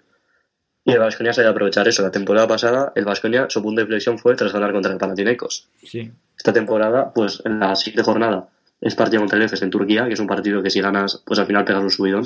Y 0.86 0.92
el 0.92 1.00
Vasconia 1.00 1.34
sabe 1.34 1.48
aprovechar 1.48 1.86
eso. 1.86 2.00
La 2.02 2.10
temporada 2.10 2.48
pasada, 2.48 2.92
el 2.94 3.04
Vasconia, 3.04 3.44
su 3.50 3.62
punto 3.62 3.80
de 3.80 3.82
inflexión 3.82 4.18
fue 4.18 4.34
tras 4.36 4.54
ganar 4.54 4.72
contra 4.72 4.90
el 4.90 4.96
Panathinaikos. 4.96 5.68
Sí. 5.82 6.10
Esta 6.34 6.54
temporada, 6.54 7.12
pues 7.12 7.42
en 7.44 7.60
la 7.60 7.76
siguiente 7.76 8.04
jornada, 8.04 8.48
es 8.80 8.94
partido 8.94 9.20
contra 9.20 9.36
el 9.36 9.44
Efes 9.44 9.60
en 9.60 9.68
Turquía, 9.68 10.06
que 10.06 10.14
es 10.14 10.20
un 10.20 10.28
partido 10.28 10.62
que 10.62 10.70
si 10.70 10.80
ganas, 10.80 11.22
pues 11.26 11.38
al 11.38 11.46
final 11.46 11.66
pegas 11.66 11.82
un 11.82 11.90
subidón. 11.90 12.24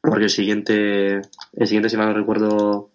Porque 0.00 0.24
el 0.24 0.30
siguiente, 0.30 1.22
el 1.54 1.66
siguiente 1.66 1.88
si 1.88 1.96
mal 1.96 2.06
no 2.06 2.14
recuerdo, 2.14 2.90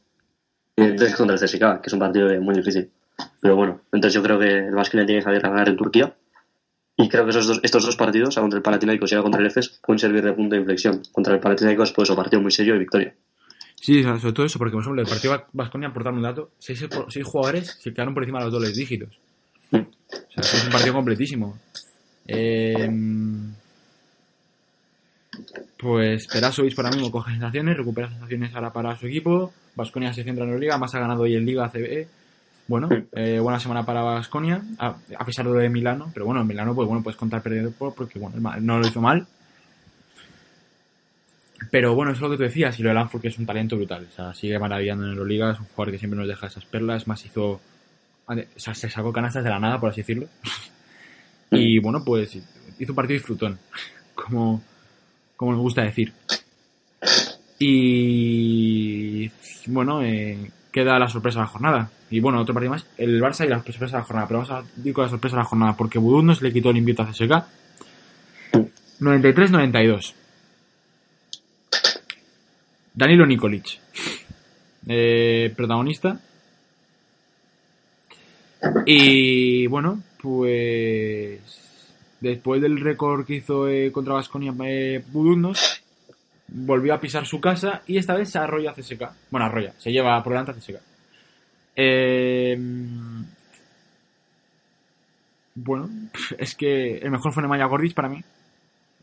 eh, 0.78 0.96
es 0.98 1.16
contra 1.18 1.36
el 1.36 1.42
CSKA, 1.42 1.82
que 1.82 1.88
es 1.88 1.94
un 1.94 2.00
partido 2.00 2.30
muy 2.40 2.56
difícil. 2.56 2.90
Pero 3.42 3.56
bueno, 3.56 3.82
entonces 3.92 4.14
yo 4.14 4.24
creo 4.24 4.40
que 4.40 4.68
el 4.68 4.76
Vasconia 4.76 5.06
tiene 5.06 5.20
que 5.20 5.26
saber 5.26 5.42
ganar 5.42 5.68
en 5.68 5.76
Turquía. 5.76 6.14
Y 6.98 7.10
creo 7.10 7.24
que 7.24 7.32
esos 7.32 7.48
dos, 7.48 7.60
estos 7.64 7.86
dos 7.86 7.96
partidos, 7.96 8.38
o 8.38 8.42
contra 8.42 8.58
el 8.58 8.64
Panathinaikos 8.64 9.12
y 9.12 9.16
ahora 9.16 9.24
contra 9.24 9.42
el 9.42 9.48
Efes, 9.48 9.80
pueden 9.84 10.00
servir 10.00 10.24
de 10.24 10.34
punto 10.34 10.56
de 10.56 10.62
inflexión. 10.62 11.02
Contra 11.12 11.34
el 11.34 11.40
Panathinaikos, 11.40 11.92
pues 11.94 12.10
un 12.10 12.16
partido 12.16 12.42
muy 12.42 12.52
serio 12.52 12.76
y 12.76 12.80
victoria. 12.80 13.16
Sí, 13.76 14.04
sobre 14.04 14.34
todo 14.34 14.46
eso, 14.46 14.60
porque 14.60 14.74
por 14.74 14.82
ejemplo, 14.82 15.02
el 15.02 15.08
partido 15.08 15.44
Vasconia, 15.54 15.92
por 15.92 16.04
dar 16.04 16.14
un 16.14 16.22
dato, 16.22 16.52
seis, 16.60 16.86
seis 17.08 17.26
jugadores 17.26 17.78
se 17.80 17.92
quedaron 17.92 18.14
por 18.14 18.22
encima 18.22 18.40
de 18.40 18.46
los 18.46 18.54
dobles 18.54 18.76
dígitos. 18.76 19.18
Mm. 19.72 19.78
O 19.78 20.32
sea, 20.42 20.60
es 20.60 20.66
un 20.66 20.72
partido 20.72 20.94
completísimo. 20.94 21.58
Eh, 22.28 22.88
Pues 25.78 26.28
Perasovic 26.28 26.78
ahora 26.78 26.92
mismo 26.92 27.10
coge 27.10 27.32
sensaciones, 27.32 27.76
recupera 27.76 28.10
sensaciones 28.10 28.54
ahora 28.54 28.72
para 28.72 28.96
su 28.96 29.08
equipo. 29.08 29.52
Vasconia 29.76 30.14
se 30.14 30.24
centra 30.24 30.46
en 30.46 30.52
la 30.52 30.58
Liga, 30.58 30.78
más 30.78 30.94
ha 30.94 31.00
ganado 31.00 31.24
hoy 31.24 31.36
en 31.36 31.46
Liga 31.46 31.70
CBE. 31.70 32.08
Bueno, 32.72 32.88
eh, 33.12 33.38
buena 33.40 33.60
semana 33.60 33.86
para 33.86 34.02
Vasconia, 34.02 34.62
a, 34.80 34.96
a 35.20 35.26
pesar 35.26 35.46
de 35.46 35.52
lo 35.52 35.58
de 35.60 35.68
Milano, 35.70 36.10
pero 36.14 36.26
bueno, 36.26 36.40
en 36.40 36.48
Milano 36.48 36.74
pues 36.74 36.88
bueno, 36.88 37.04
puedes 37.04 37.18
contar 37.18 37.42
perdido 37.42 37.70
por- 37.72 37.94
porque 37.94 38.18
bueno, 38.18 38.38
no 38.62 38.80
lo 38.80 38.88
hizo 38.88 39.02
mal. 39.02 39.28
Pero 41.70 41.94
bueno, 41.96 42.14
eso 42.14 42.20
es 42.20 42.22
lo 42.22 42.30
que 42.30 42.38
tú 42.38 42.44
decías, 42.44 42.80
y 42.80 42.84
lo 42.84 42.88
de 42.90 42.96
Lanford 42.96 43.22
que 43.22 43.28
es 43.28 43.38
un 43.38 43.46
talento 43.46 43.76
brutal. 43.76 44.08
O 44.10 44.16
sea, 44.16 44.34
sigue 44.34 44.58
maravillando 44.58 45.04
en 45.04 45.12
Euroliga, 45.12 45.52
es 45.52 45.60
un 45.60 45.66
jugador 45.66 45.92
que 45.92 46.00
siempre 46.00 46.18
nos 46.18 46.30
deja 46.30 46.48
esas 46.48 46.64
perlas, 46.64 47.08
más 47.08 47.26
hizo... 47.26 47.60
O 48.26 48.36
sea, 48.56 48.74
se 48.74 48.90
sacó 48.90 49.12
canastas 49.12 49.44
de 49.44 49.50
la 49.50 49.60
nada, 49.60 49.78
por 49.78 49.90
así 49.90 50.00
decirlo. 50.00 50.28
Y 51.52 51.78
bueno, 51.80 52.02
pues 52.06 52.36
hizo 52.80 52.92
un 52.94 52.96
partido 52.96 53.18
disfrutón, 53.18 53.60
como, 54.16 54.62
como 55.36 55.52
nos 55.52 55.60
gusta 55.62 55.82
decir. 55.84 56.14
Y 57.60 59.30
bueno, 59.68 60.02
eh, 60.04 60.50
queda 60.72 61.00
la 61.00 61.10
sorpresa 61.10 61.40
de 61.40 61.46
la 61.46 61.52
jornada. 61.52 61.92
Y 62.10 62.20
bueno, 62.20 62.42
otro 62.42 62.54
partido 62.54 62.72
más, 62.72 62.86
el 62.98 63.22
Barça 63.22 63.46
y 63.46 63.50
la 63.50 63.58
sorpresa 63.58 63.98
de 63.98 64.02
la 64.02 64.04
jornada. 64.04 64.28
Pero 64.28 64.40
vamos 64.42 64.52
a 64.52 64.64
ir 64.84 64.94
con 64.94 65.04
la 65.04 65.10
sorpresa 65.10 65.36
de 65.36 65.42
la 65.42 65.48
jornada, 65.48 65.78
porque 65.78 66.00
Budú 66.00 66.22
nos 66.24 66.42
le 66.42 66.52
quitó 66.52 66.70
el 66.70 66.78
invito 66.78 67.02
a 67.02 67.12
CSK. 67.12 67.44
93-92. 69.00 70.14
Danilo 72.94 73.26
Nikolic. 73.26 73.80
Eh, 74.88 75.54
protagonista. 75.56 76.20
Y 78.86 79.68
bueno, 79.68 80.04
pues 80.22 81.42
después 82.20 82.62
del 82.62 82.80
récord 82.80 83.26
que 83.26 83.36
hizo 83.36 83.68
eh, 83.68 83.92
contra 83.92 84.14
Vasconia 84.14 84.54
eh, 84.66 85.04
Budugnos, 85.08 85.81
volvió 86.52 86.94
a 86.94 87.00
pisar 87.00 87.26
su 87.26 87.40
casa 87.40 87.82
y 87.88 87.98
esta 87.98 88.16
vez 88.16 88.30
se 88.30 88.40
arrolla 88.40 88.72
a 88.72 88.74
CSK. 88.74 89.04
Bueno, 89.30 89.46
arrolla, 89.46 89.74
se 89.78 89.92
lleva 89.92 90.22
por 90.24 90.34
delante 90.34 90.52
a 90.52 90.56
CSK. 90.56 90.76
Eh, 91.76 92.58
bueno, 95.56 95.90
es 96.38 96.56
que 96.56 96.98
el 96.98 97.12
mejor 97.12 97.34
fue 97.34 97.42
Nemanja 97.42 97.66
Gordis 97.66 97.94
para 97.94 98.10
mí. 98.10 98.22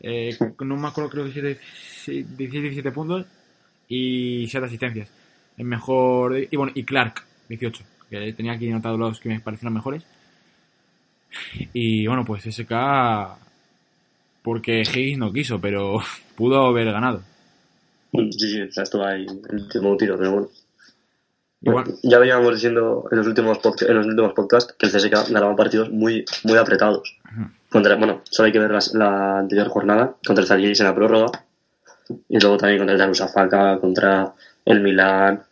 Eh, 0.01 0.37
no 0.59 0.77
me 0.77 0.87
acuerdo, 0.87 1.09
creo 1.09 1.25
que 1.25 1.59
16-17 2.05 2.93
puntos 2.93 3.25
y 3.87 4.47
7 4.47 4.65
asistencias. 4.65 5.11
El 5.57 5.65
mejor. 5.65 6.37
Y 6.49 6.55
bueno, 6.55 6.71
y 6.75 6.83
Clark, 6.83 7.23
18. 7.49 7.83
Que 8.09 8.33
tenía 8.33 8.53
aquí 8.53 8.69
anotados 8.69 8.99
los 8.99 9.19
que 9.19 9.29
me 9.29 9.39
parecieron 9.39 9.73
mejores. 9.73 10.05
Y 11.73 12.07
bueno, 12.07 12.23
pues 12.23 12.43
SK. 12.43 12.71
Porque 14.41 14.81
Higgins 14.81 15.19
no 15.19 15.33
quiso, 15.33 15.59
pero 15.59 15.99
pudo 16.35 16.65
haber 16.65 16.91
ganado. 16.91 17.23
Sí, 18.11 18.31
sí, 18.31 18.61
o 18.61 18.71
sea, 18.71 18.83
estuvo 18.83 19.05
ahí 19.05 19.25
el 19.25 19.55
último 19.55 19.95
tiro, 19.97 20.17
pero 20.17 20.31
bueno. 20.31 20.49
Igual, 21.61 21.85
Ya 22.03 22.19
veníamos 22.19 22.53
diciendo 22.53 23.07
en 23.11 23.17
los 23.17 23.27
últimos, 23.27 23.59
en 23.81 23.95
los 23.95 24.07
últimos 24.07 24.33
podcasts 24.33 24.73
que 24.77 24.85
el 24.85 24.91
CSK 24.91 25.31
ganaba 25.31 25.55
partidos 25.55 25.89
muy, 25.89 26.23
muy 26.43 26.57
apretados. 26.57 27.17
Contra, 27.69 27.95
bueno, 27.95 28.21
solo 28.23 28.47
hay 28.47 28.53
que 28.53 28.59
ver 28.59 28.71
la, 28.93 29.39
anterior 29.39 29.67
jornada 29.67 30.15
contra 30.25 30.41
el 30.41 30.47
Zalgiris 30.47 30.79
en 30.79 30.87
la 30.87 30.95
prórroga 30.95 31.27
y 32.27 32.39
luego 32.39 32.57
también 32.57 32.79
contra 32.79 32.93
el 32.93 32.99
Darussafaka, 32.99 33.79
contra 33.79 34.33
el 34.65 34.79
Milan. 34.79 35.43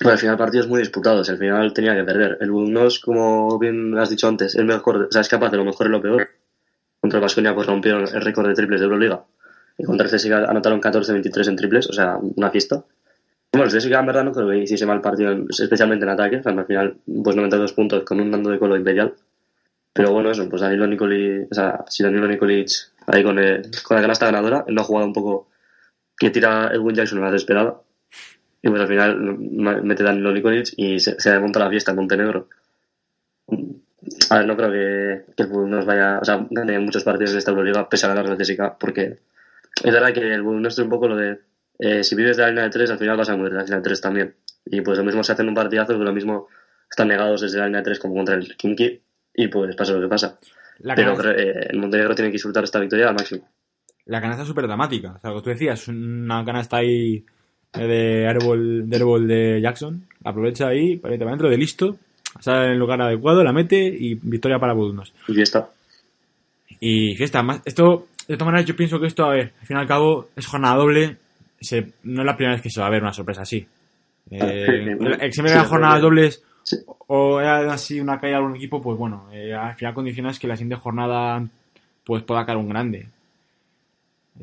Bueno, 0.00 0.12
al 0.12 0.18
final 0.18 0.36
partidos 0.36 0.66
muy 0.66 0.80
disputados, 0.80 1.28
al 1.30 1.38
final 1.38 1.72
tenía 1.72 1.94
que 1.94 2.04
perder. 2.04 2.38
El 2.40 2.50
Budnos, 2.50 2.98
como 2.98 3.58
bien 3.58 3.96
has 3.96 4.10
dicho 4.10 4.26
antes, 4.26 4.54
el 4.56 4.64
mejor, 4.64 4.96
o 5.08 5.12
sea, 5.12 5.20
es 5.20 5.28
capaz 5.28 5.50
de 5.50 5.58
lo 5.58 5.64
mejor 5.64 5.86
y 5.86 5.90
lo 5.90 6.02
peor. 6.02 6.28
Contra 7.00 7.18
el 7.18 7.22
Vasconia 7.22 7.54
pues 7.54 7.66
rompieron 7.66 8.02
el 8.02 8.20
récord 8.20 8.48
de 8.48 8.54
triples 8.54 8.80
de 8.80 8.84
Euroliga. 8.86 9.24
Y 9.78 9.84
contra 9.84 10.06
el 10.06 10.12
CSK 10.12 10.32
anotaron 10.48 10.80
14-23 10.80 11.48
en 11.48 11.56
triples, 11.56 11.88
o 11.88 11.92
sea, 11.92 12.16
una 12.36 12.50
fiesta. 12.50 12.84
Bueno, 13.52 13.66
el 13.66 13.72
CSK 13.72 13.92
en 13.92 14.06
verdad 14.06 14.24
no 14.24 14.32
creo 14.32 14.48
que 14.48 14.58
hiciese 14.58 14.86
mal 14.86 15.00
partido, 15.00 15.32
en- 15.32 15.46
especialmente 15.50 16.04
en 16.04 16.10
ataque. 16.10 16.36
O 16.36 16.42
sea, 16.42 16.52
al 16.52 16.66
final, 16.66 16.96
pues 17.22 17.36
92 17.36 17.72
puntos 17.72 18.04
con 18.04 18.20
un 18.20 18.30
dando 18.30 18.50
de 18.50 18.58
colo 18.58 18.76
imperial. 18.76 19.14
Pero 19.92 20.12
bueno, 20.12 20.30
eso, 20.30 20.48
pues 20.48 20.62
Danilo 20.62 20.86
Nikolic, 20.86 21.50
o 21.50 21.54
sea, 21.54 21.84
si 21.88 22.02
Danilo 22.02 22.26
Nikolic 22.28 22.68
ahí 23.06 23.22
con, 23.22 23.38
el- 23.38 23.70
con 23.84 23.96
la 23.96 24.02
canasta 24.02 24.26
ganadora, 24.26 24.64
él 24.66 24.74
no 24.74 24.80
ha 24.82 24.84
jugado 24.84 25.06
un 25.06 25.12
poco 25.12 25.48
que 26.18 26.30
tira 26.30 26.70
Edwin 26.72 26.94
Jackson 26.96 27.18
a 27.18 27.22
la 27.26 27.30
desesperada. 27.32 27.80
Y 28.62 28.68
pues 28.68 28.80
al 28.80 28.88
final 28.88 29.38
mete 29.84 30.02
Danilo 30.04 30.32
Nikolic 30.32 30.72
y 30.76 30.98
se, 31.00 31.20
se 31.20 31.38
monta 31.38 31.60
la 31.60 31.70
fiesta 31.70 31.90
en 31.92 31.96
Montenegro. 31.98 32.48
A 34.30 34.38
ver, 34.38 34.46
no 34.46 34.56
creo 34.56 34.70
que, 34.70 35.24
que 35.36 35.44
nos 35.46 35.86
vaya, 35.86 36.18
o 36.20 36.24
sea, 36.24 36.46
gane 36.50 36.78
muchos 36.78 37.04
partidos 37.04 37.32
de 37.32 37.38
esta 37.38 37.50
Euroliga 37.52 37.88
pese 37.88 38.06
a 38.06 38.10
ganar 38.10 38.28
la 38.28 38.36
CSK, 38.36 38.78
porque 38.78 39.18
es 39.82 39.92
verdad 39.92 40.12
que 40.12 40.20
el 40.20 40.42
nuestro 40.44 40.82
es 40.82 40.86
un 40.86 40.90
poco 40.90 41.08
lo 41.08 41.16
de 41.16 41.38
eh, 41.78 42.04
si 42.04 42.14
vives 42.14 42.36
de 42.36 42.42
la 42.42 42.48
línea 42.50 42.64
de 42.64 42.70
3, 42.70 42.90
al 42.90 42.98
final 42.98 43.16
vas 43.16 43.28
a 43.28 43.36
morir 43.36 43.52
de 43.52 43.58
la 43.58 43.64
línea 43.64 43.78
de 43.78 43.84
3 43.84 44.00
también. 44.00 44.34
Y 44.64 44.80
pues 44.80 44.98
lo 44.98 45.04
mismo 45.04 45.22
se 45.22 45.32
hacen 45.32 45.48
un 45.48 45.54
partidazo, 45.54 45.98
que 45.98 46.04
lo 46.04 46.12
mismo 46.12 46.48
están 46.88 47.08
negados 47.08 47.40
desde 47.40 47.58
la 47.58 47.66
línea 47.66 47.80
de 47.80 47.84
3 47.84 47.98
como 47.98 48.14
contra 48.14 48.34
el 48.36 48.56
Kimki, 48.56 49.00
y 49.34 49.48
pues 49.48 49.74
pasa 49.76 49.92
lo 49.92 50.00
que 50.00 50.08
pasa. 50.08 50.38
la 50.78 50.94
Pero 50.94 51.30
eh, 51.30 51.68
el 51.70 51.78
Montenegro 51.78 52.14
tiene 52.14 52.30
que 52.30 52.34
disfrutar 52.34 52.64
esta 52.64 52.80
victoria 52.80 53.08
al 53.08 53.14
máximo. 53.14 53.48
la 54.06 54.20
canasta 54.20 54.42
es 54.42 54.48
súper 54.48 54.66
dramática. 54.66 55.14
O 55.16 55.18
sea, 55.18 55.30
lo 55.30 55.36
que 55.36 55.42
tú 55.42 55.50
decías, 55.50 55.88
una 55.88 56.44
canasta 56.44 56.76
ahí 56.78 57.24
eh, 57.72 57.86
de 57.86 58.28
árbol, 58.28 58.88
de 58.88 58.96
árbol 58.96 59.26
de 59.26 59.60
Jackson. 59.60 60.06
Aprovecha 60.24 60.68
ahí, 60.68 60.96
para 60.96 61.16
dentro 61.16 61.50
de 61.50 61.58
listo. 61.58 61.98
Sale 62.40 62.66
en 62.66 62.72
el 62.72 62.78
lugar 62.78 63.00
adecuado, 63.00 63.44
la 63.44 63.52
mete 63.52 63.76
y 63.76 64.14
victoria 64.14 64.58
para 64.58 64.72
Budugnos. 64.72 65.12
Y 65.28 65.34
fiesta. 65.34 65.70
Y 66.80 67.14
fiesta, 67.14 67.42
más, 67.42 67.62
esto, 67.64 68.08
de 68.28 68.36
todas 68.36 68.46
maneras, 68.52 68.66
yo 68.66 68.76
pienso 68.76 68.98
que 69.00 69.06
esto, 69.06 69.24
a 69.24 69.30
ver, 69.30 69.52
al 69.60 69.66
fin 69.66 69.76
y 69.76 69.80
al 69.80 69.86
cabo, 69.86 70.28
es 70.36 70.46
jornada 70.46 70.76
doble. 70.76 71.16
Se, 71.60 71.92
no 72.04 72.20
es 72.22 72.26
la 72.26 72.36
primera 72.36 72.54
vez 72.54 72.62
que 72.62 72.70
se 72.70 72.80
va 72.80 72.86
a 72.86 72.90
ver 72.90 73.02
una 73.02 73.12
sorpresa 73.12 73.42
así. 73.42 73.66
Eh, 74.30 74.66
Sí, 74.66 74.72
el- 74.72 75.32
siempre 75.32 75.52
sí, 75.52 75.58
las 75.58 75.66
jornadas 75.68 76.00
dobles 76.02 76.42
Sí. 76.62 76.76
o 77.08 77.40
era 77.40 77.72
así 77.72 78.00
una 78.00 78.18
caída 78.18 78.38
de 78.38 78.42
algún 78.44 78.56
equipo, 78.56 78.80
pues 78.82 78.96
bueno, 78.98 79.28
eh, 79.32 79.52
al 79.54 79.74
final 79.76 79.92
condicionas 79.94 80.38
que 80.38 80.46
la 80.48 80.56
siguiente 80.56 80.76
jornada 80.82 81.46
pues 82.04 82.22
pueda 82.22 82.44
caer 82.46 82.58
un 82.58 82.68
grande. 82.68 83.06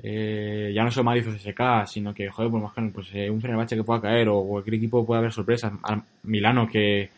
Eh, 0.01 0.71
ya 0.73 0.83
no 0.83 0.91
solo 0.91 1.03
Madrid 1.05 1.27
o 1.27 1.31
CSK, 1.31 1.85
sino 1.85 2.13
que, 2.13 2.29
joder, 2.29 2.49
pues, 2.49 2.63
más 2.63 2.73
que- 2.73 2.81
pues 2.93 3.07
eh, 3.13 3.29
un 3.29 3.41
Fenerbahce 3.41 3.75
que 3.75 3.83
pueda 3.83 3.99
caer 4.01 4.29
o 4.29 4.41
cualquier 4.43 4.75
equipo 4.75 5.05
puede 5.05 5.19
haber 5.19 5.33
sorpresas. 5.33 5.73
Al 5.83 6.01
Milano 6.23 6.67
que 6.67 7.09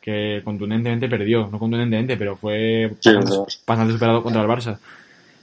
que 0.00 0.40
contundentemente 0.44 1.08
perdió, 1.08 1.48
no 1.50 1.58
contundentemente, 1.58 2.16
pero 2.16 2.36
fue 2.36 2.88
Sí, 3.00 3.12
bastante, 3.12 3.30
no. 3.36 3.46
bastante 3.66 3.92
superado 3.92 4.22
contra 4.22 4.42
el 4.42 4.48
Barça. 4.48 4.78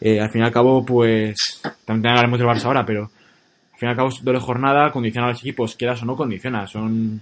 Eh, 0.02 0.20
al 0.20 0.30
fin 0.30 0.42
y 0.42 0.46
al 0.46 0.52
cabo, 0.52 0.86
pues 0.86 1.62
también 1.86 2.12
hablaremos 2.12 2.40
del 2.40 2.48
Barça 2.48 2.66
ahora, 2.66 2.86
pero 2.86 3.04
al 3.04 3.80
fin 3.80 3.88
y 3.88 3.92
al 3.92 3.96
cabo, 3.96 4.10
doble 4.22 4.40
jornada 4.40 4.92
condiciona 4.92 5.28
a 5.28 5.32
los 5.32 5.40
equipos, 5.40 5.76
quieras 5.76 6.02
o 6.04 6.06
no 6.06 6.16
condiciona. 6.16 6.68
Son 6.68 7.22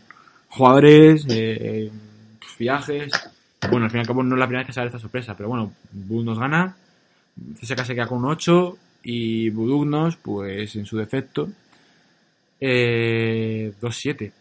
jugadores, 0.50 1.26
eh, 1.30 1.90
viajes. 2.58 3.12
Bueno, 3.70 3.86
al 3.86 3.92
fin 3.92 4.00
y 4.00 4.02
al 4.02 4.08
cabo 4.08 4.24
no 4.24 4.36
es 4.36 4.40
la 4.40 4.46
primera 4.48 4.62
vez 4.62 4.68
que 4.68 4.74
sale 4.74 4.88
esta 4.88 5.00
sorpresa, 5.00 5.36
pero 5.36 5.50
bueno, 5.50 5.74
Bud 5.92 6.24
nos 6.26 6.40
gana, 6.40 6.76
CSK 7.60 7.86
se 7.86 7.96
queda 7.96 8.08
con 8.08 8.20
un 8.20 8.26
8 8.32 8.78
y 9.04 9.50
Budugnos, 9.50 10.16
pues 10.18 10.76
en 10.76 10.86
su 10.86 10.98
defecto, 10.98 11.50
eh, 12.60 13.74
2-7. 13.82 14.32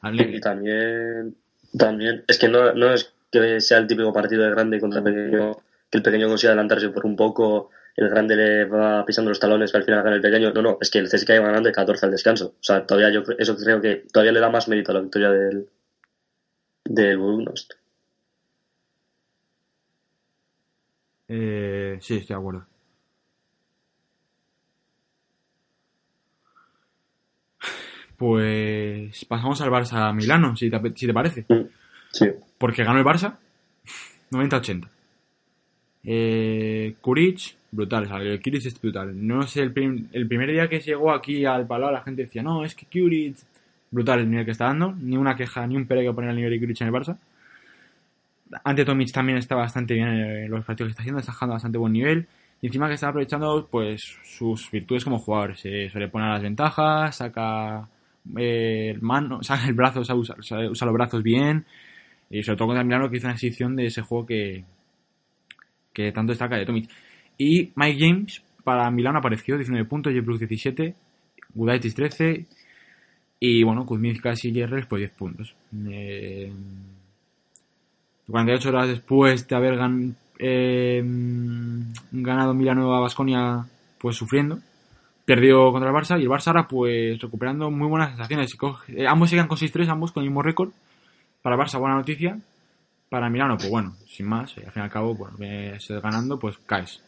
Al- 0.00 0.20
Y 0.20 0.40
también, 0.40 1.34
también, 1.76 2.24
es 2.26 2.38
que 2.38 2.48
no, 2.48 2.72
no 2.74 2.92
es 2.92 3.12
que 3.30 3.60
sea 3.60 3.78
el 3.78 3.86
típico 3.86 4.12
partido 4.12 4.44
de 4.44 4.50
grande 4.50 4.80
contra 4.80 5.02
pequeño, 5.02 5.56
que 5.96 6.08
el 6.08 6.12
pequeño 6.12 6.28
consiga 6.28 6.52
adelantarse 6.52 6.90
por 6.90 7.06
un 7.06 7.16
poco, 7.16 7.70
el 7.96 8.10
grande 8.10 8.36
le 8.36 8.64
va 8.66 9.04
pisando 9.04 9.30
los 9.30 9.40
talones 9.40 9.72
que 9.72 9.78
al 9.78 9.84
final 9.84 10.02
gana 10.02 10.16
el 10.16 10.22
pequeño. 10.22 10.52
No, 10.52 10.62
no, 10.62 10.78
es 10.80 10.90
que 10.90 10.98
el 10.98 11.08
CSKA 11.08 11.36
iba 11.36 11.46
ganando 11.46 11.68
de 11.68 11.74
14 11.74 12.06
al 12.06 12.12
descanso. 12.12 12.54
O 12.60 12.62
sea, 12.62 12.84
todavía 12.86 13.10
yo 13.10 13.22
eso 13.38 13.56
creo 13.56 13.80
que 13.80 14.04
todavía 14.12 14.32
le 14.32 14.40
da 14.40 14.50
más 14.50 14.68
mérito 14.68 14.92
a 14.92 14.94
la 14.94 15.00
victoria 15.00 15.30
del, 15.30 15.68
del 16.84 17.18
Budućnost. 17.18 17.72
Eh, 21.28 21.98
sí, 22.00 22.18
estoy 22.18 22.34
de 22.34 22.40
acuerdo. 22.40 22.66
Pues 28.16 29.24
pasamos 29.26 29.60
al 29.60 29.70
Barça 29.70 30.14
Milano, 30.14 30.56
si 30.56 30.70
te, 30.70 30.80
si 30.94 31.06
te 31.06 31.12
parece. 31.12 31.46
Sí. 32.12 32.30
Porque 32.58 32.84
ganó 32.84 32.98
el 32.98 33.04
Barça 33.04 33.36
90-80. 34.30 34.95
Eh, 36.08 36.94
Kuric, 37.00 37.56
brutal, 37.72 38.04
o 38.04 38.06
sea, 38.06 38.18
el 38.18 38.40
Kuric 38.42 38.64
es 38.66 38.80
brutal. 38.80 39.26
No 39.26 39.42
sé, 39.46 39.60
el, 39.62 39.72
prim- 39.72 40.08
el 40.12 40.26
primer 40.28 40.50
día 40.50 40.68
que 40.68 40.80
llegó 40.80 41.12
aquí 41.12 41.44
al 41.44 41.66
Palau 41.66 41.90
la 41.92 42.02
gente 42.02 42.22
decía, 42.22 42.42
no, 42.42 42.64
es 42.64 42.74
que 42.74 42.86
Kuric, 42.86 43.36
brutal 43.90 44.20
el 44.20 44.30
nivel 44.30 44.44
que 44.44 44.52
está 44.52 44.66
dando, 44.66 44.92
ni 45.00 45.16
una 45.16 45.34
queja, 45.36 45.66
ni 45.66 45.76
un 45.76 45.86
pero 45.86 46.00
que 46.02 46.12
poner 46.12 46.30
al 46.30 46.36
nivel 46.36 46.52
de 46.52 46.60
Kuric 46.60 46.80
en 46.82 46.88
el 46.88 46.94
Barça. 46.94 47.18
Ante 48.64 48.84
Tomic 48.84 49.10
también 49.12 49.38
está 49.38 49.56
bastante 49.56 49.94
bien 49.94 50.06
en 50.08 50.50
los 50.50 50.64
partidos 50.64 50.88
que 50.88 50.90
está 50.92 51.02
haciendo, 51.02 51.18
está 51.20 51.32
jugando 51.32 51.54
bastante 51.54 51.78
buen 51.78 51.92
nivel. 51.92 52.26
Y 52.62 52.66
encima 52.68 52.88
que 52.88 52.94
está 52.94 53.08
aprovechando 53.08 53.68
pues 53.70 54.16
sus 54.24 54.70
virtudes 54.70 55.04
como 55.04 55.18
jugador. 55.18 55.56
Se 55.56 55.90
suele 55.90 56.08
poner 56.08 56.28
a 56.28 56.32
las 56.34 56.42
ventajas, 56.42 57.16
saca 57.16 57.88
eh, 58.36 58.92
el 58.94 59.02
mano, 59.02 59.42
saca 59.42 59.66
el 59.66 59.74
brazo, 59.74 60.00
usa, 60.00 60.14
usa- 60.14 60.60
los 60.86 60.92
brazos 60.92 61.22
bien. 61.22 61.64
Y 62.30 62.42
sobre 62.42 62.56
todo 62.58 62.68
contra 62.68 62.84
Milano 62.84 63.10
que 63.10 63.16
hizo 63.18 63.26
una 63.26 63.34
exhibición 63.34 63.76
de 63.76 63.86
ese 63.86 64.02
juego 64.02 64.26
que, 64.26 64.64
que 65.96 66.12
tanto 66.12 66.32
destaca 66.32 66.56
de 66.56 66.66
Tomic. 66.66 66.90
Y 67.38 67.72
Mike 67.74 67.98
James, 67.98 68.42
para 68.64 68.90
Milano 68.90 69.18
apareció 69.20 69.56
19 69.56 69.86
puntos, 69.88 70.12
Jebrus 70.12 70.38
17, 70.38 70.94
Gudaitis 71.54 71.94
13 71.94 72.44
y 73.40 73.62
bueno, 73.62 73.86
Kuzminskas 73.86 74.44
y 74.44 74.52
Jerres 74.52 74.84
pues 74.86 75.00
10 75.00 75.10
puntos. 75.12 75.54
Eh, 75.88 76.52
48 78.30 78.68
horas 78.68 78.88
después 78.88 79.46
de 79.48 79.56
haber 79.56 79.76
gan- 79.78 80.14
eh, 80.38 81.02
ganado 82.12 82.54
Milano 82.54 82.94
a 82.94 83.00
Basconia 83.00 83.64
pues 83.98 84.16
sufriendo, 84.16 84.58
perdió 85.24 85.70
contra 85.72 85.90
el 85.90 85.96
Barça 85.96 86.18
y 86.18 86.24
el 86.24 86.28
Barça 86.28 86.48
ahora 86.48 86.68
pues 86.68 87.18
recuperando 87.20 87.70
muy 87.70 87.88
buenas 87.88 88.10
sensaciones. 88.10 88.54
Eh, 88.88 89.06
ambos 89.06 89.30
sigan 89.30 89.48
con 89.48 89.56
6-3, 89.58 89.88
ambos 89.88 90.12
con 90.12 90.22
el 90.24 90.28
mismo 90.30 90.42
récord. 90.42 90.70
Para 91.42 91.56
Barça 91.56 91.78
buena 91.78 91.94
noticia. 91.94 92.38
Para 93.08 93.30
Milano, 93.30 93.56
pues 93.56 93.70
bueno, 93.70 93.96
sin 94.06 94.26
más, 94.26 94.56
eh, 94.58 94.64
al 94.66 94.72
fin 94.72 94.82
y 94.82 94.84
al 94.84 94.90
cabo, 94.90 95.14
bueno, 95.14 95.36
ves 95.38 95.88
ganando, 96.02 96.38
pues 96.38 96.58
caes. 96.66 97.00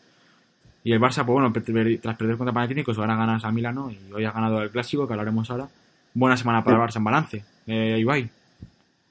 Y 0.85 0.93
el 0.93 1.01
Barça, 1.01 1.25
pues 1.25 1.35
bueno, 1.35 1.53
tras 1.53 2.17
perder 2.17 2.37
contra 2.37 2.55
Panathinaikos, 2.55 2.99
ahora 2.99 3.17
ganas 3.17 3.45
a 3.45 3.51
Milano 3.51 3.91
y 3.91 4.13
hoy 4.13 4.25
ha 4.25 4.31
ganado 4.31 4.63
el 4.63 4.71
Clásico, 4.71 5.07
que 5.07 5.13
hablaremos 5.13 5.51
ahora. 5.51 5.69
Buena 6.15 6.37
semana 6.37 6.63
para 6.63 6.77
el 6.77 6.83
Barça 6.83 6.97
en 6.97 7.05
balance. 7.05 7.45
Eh, 7.67 7.99
Ibai. 7.99 8.31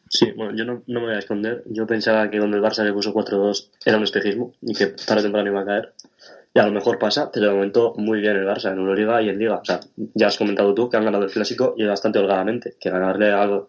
Sí, 0.09 0.31
bueno, 0.35 0.55
yo 0.55 0.63
no, 0.65 0.81
no 0.87 1.01
me 1.01 1.07
voy 1.07 1.15
a 1.15 1.19
esconder. 1.19 1.63
Yo 1.69 1.85
pensaba 1.85 2.29
que 2.29 2.37
cuando 2.39 2.57
el 2.57 2.63
Barça 2.63 2.83
le 2.83 2.93
puso 2.93 3.13
4-2 3.13 3.69
era 3.85 3.97
un 3.97 4.03
espejismo 4.03 4.53
y 4.61 4.73
que 4.73 4.87
tarde 4.87 5.19
o 5.19 5.23
temprano 5.23 5.49
iba 5.49 5.61
a 5.61 5.65
caer. 5.65 5.93
Y 6.53 6.59
a 6.59 6.65
lo 6.65 6.71
mejor 6.71 6.97
pasa, 6.97 7.29
pero 7.31 7.47
de 7.47 7.53
momento 7.53 7.93
muy 7.97 8.21
bien 8.21 8.37
el 8.37 8.45
Barça 8.47 8.71
en 8.71 8.79
Euroliga 8.79 9.21
y 9.21 9.29
en 9.29 9.37
Liga. 9.37 9.57
O 9.57 9.65
sea, 9.65 9.79
ya 10.15 10.27
has 10.27 10.37
comentado 10.37 10.73
tú 10.73 10.89
que 10.89 10.97
han 10.97 11.05
ganado 11.05 11.25
el 11.25 11.31
Clásico 11.31 11.75
y 11.77 11.83
bastante 11.83 12.19
holgadamente. 12.19 12.75
Que 12.79 12.89
ganarle 12.89 13.31
al, 13.31 13.65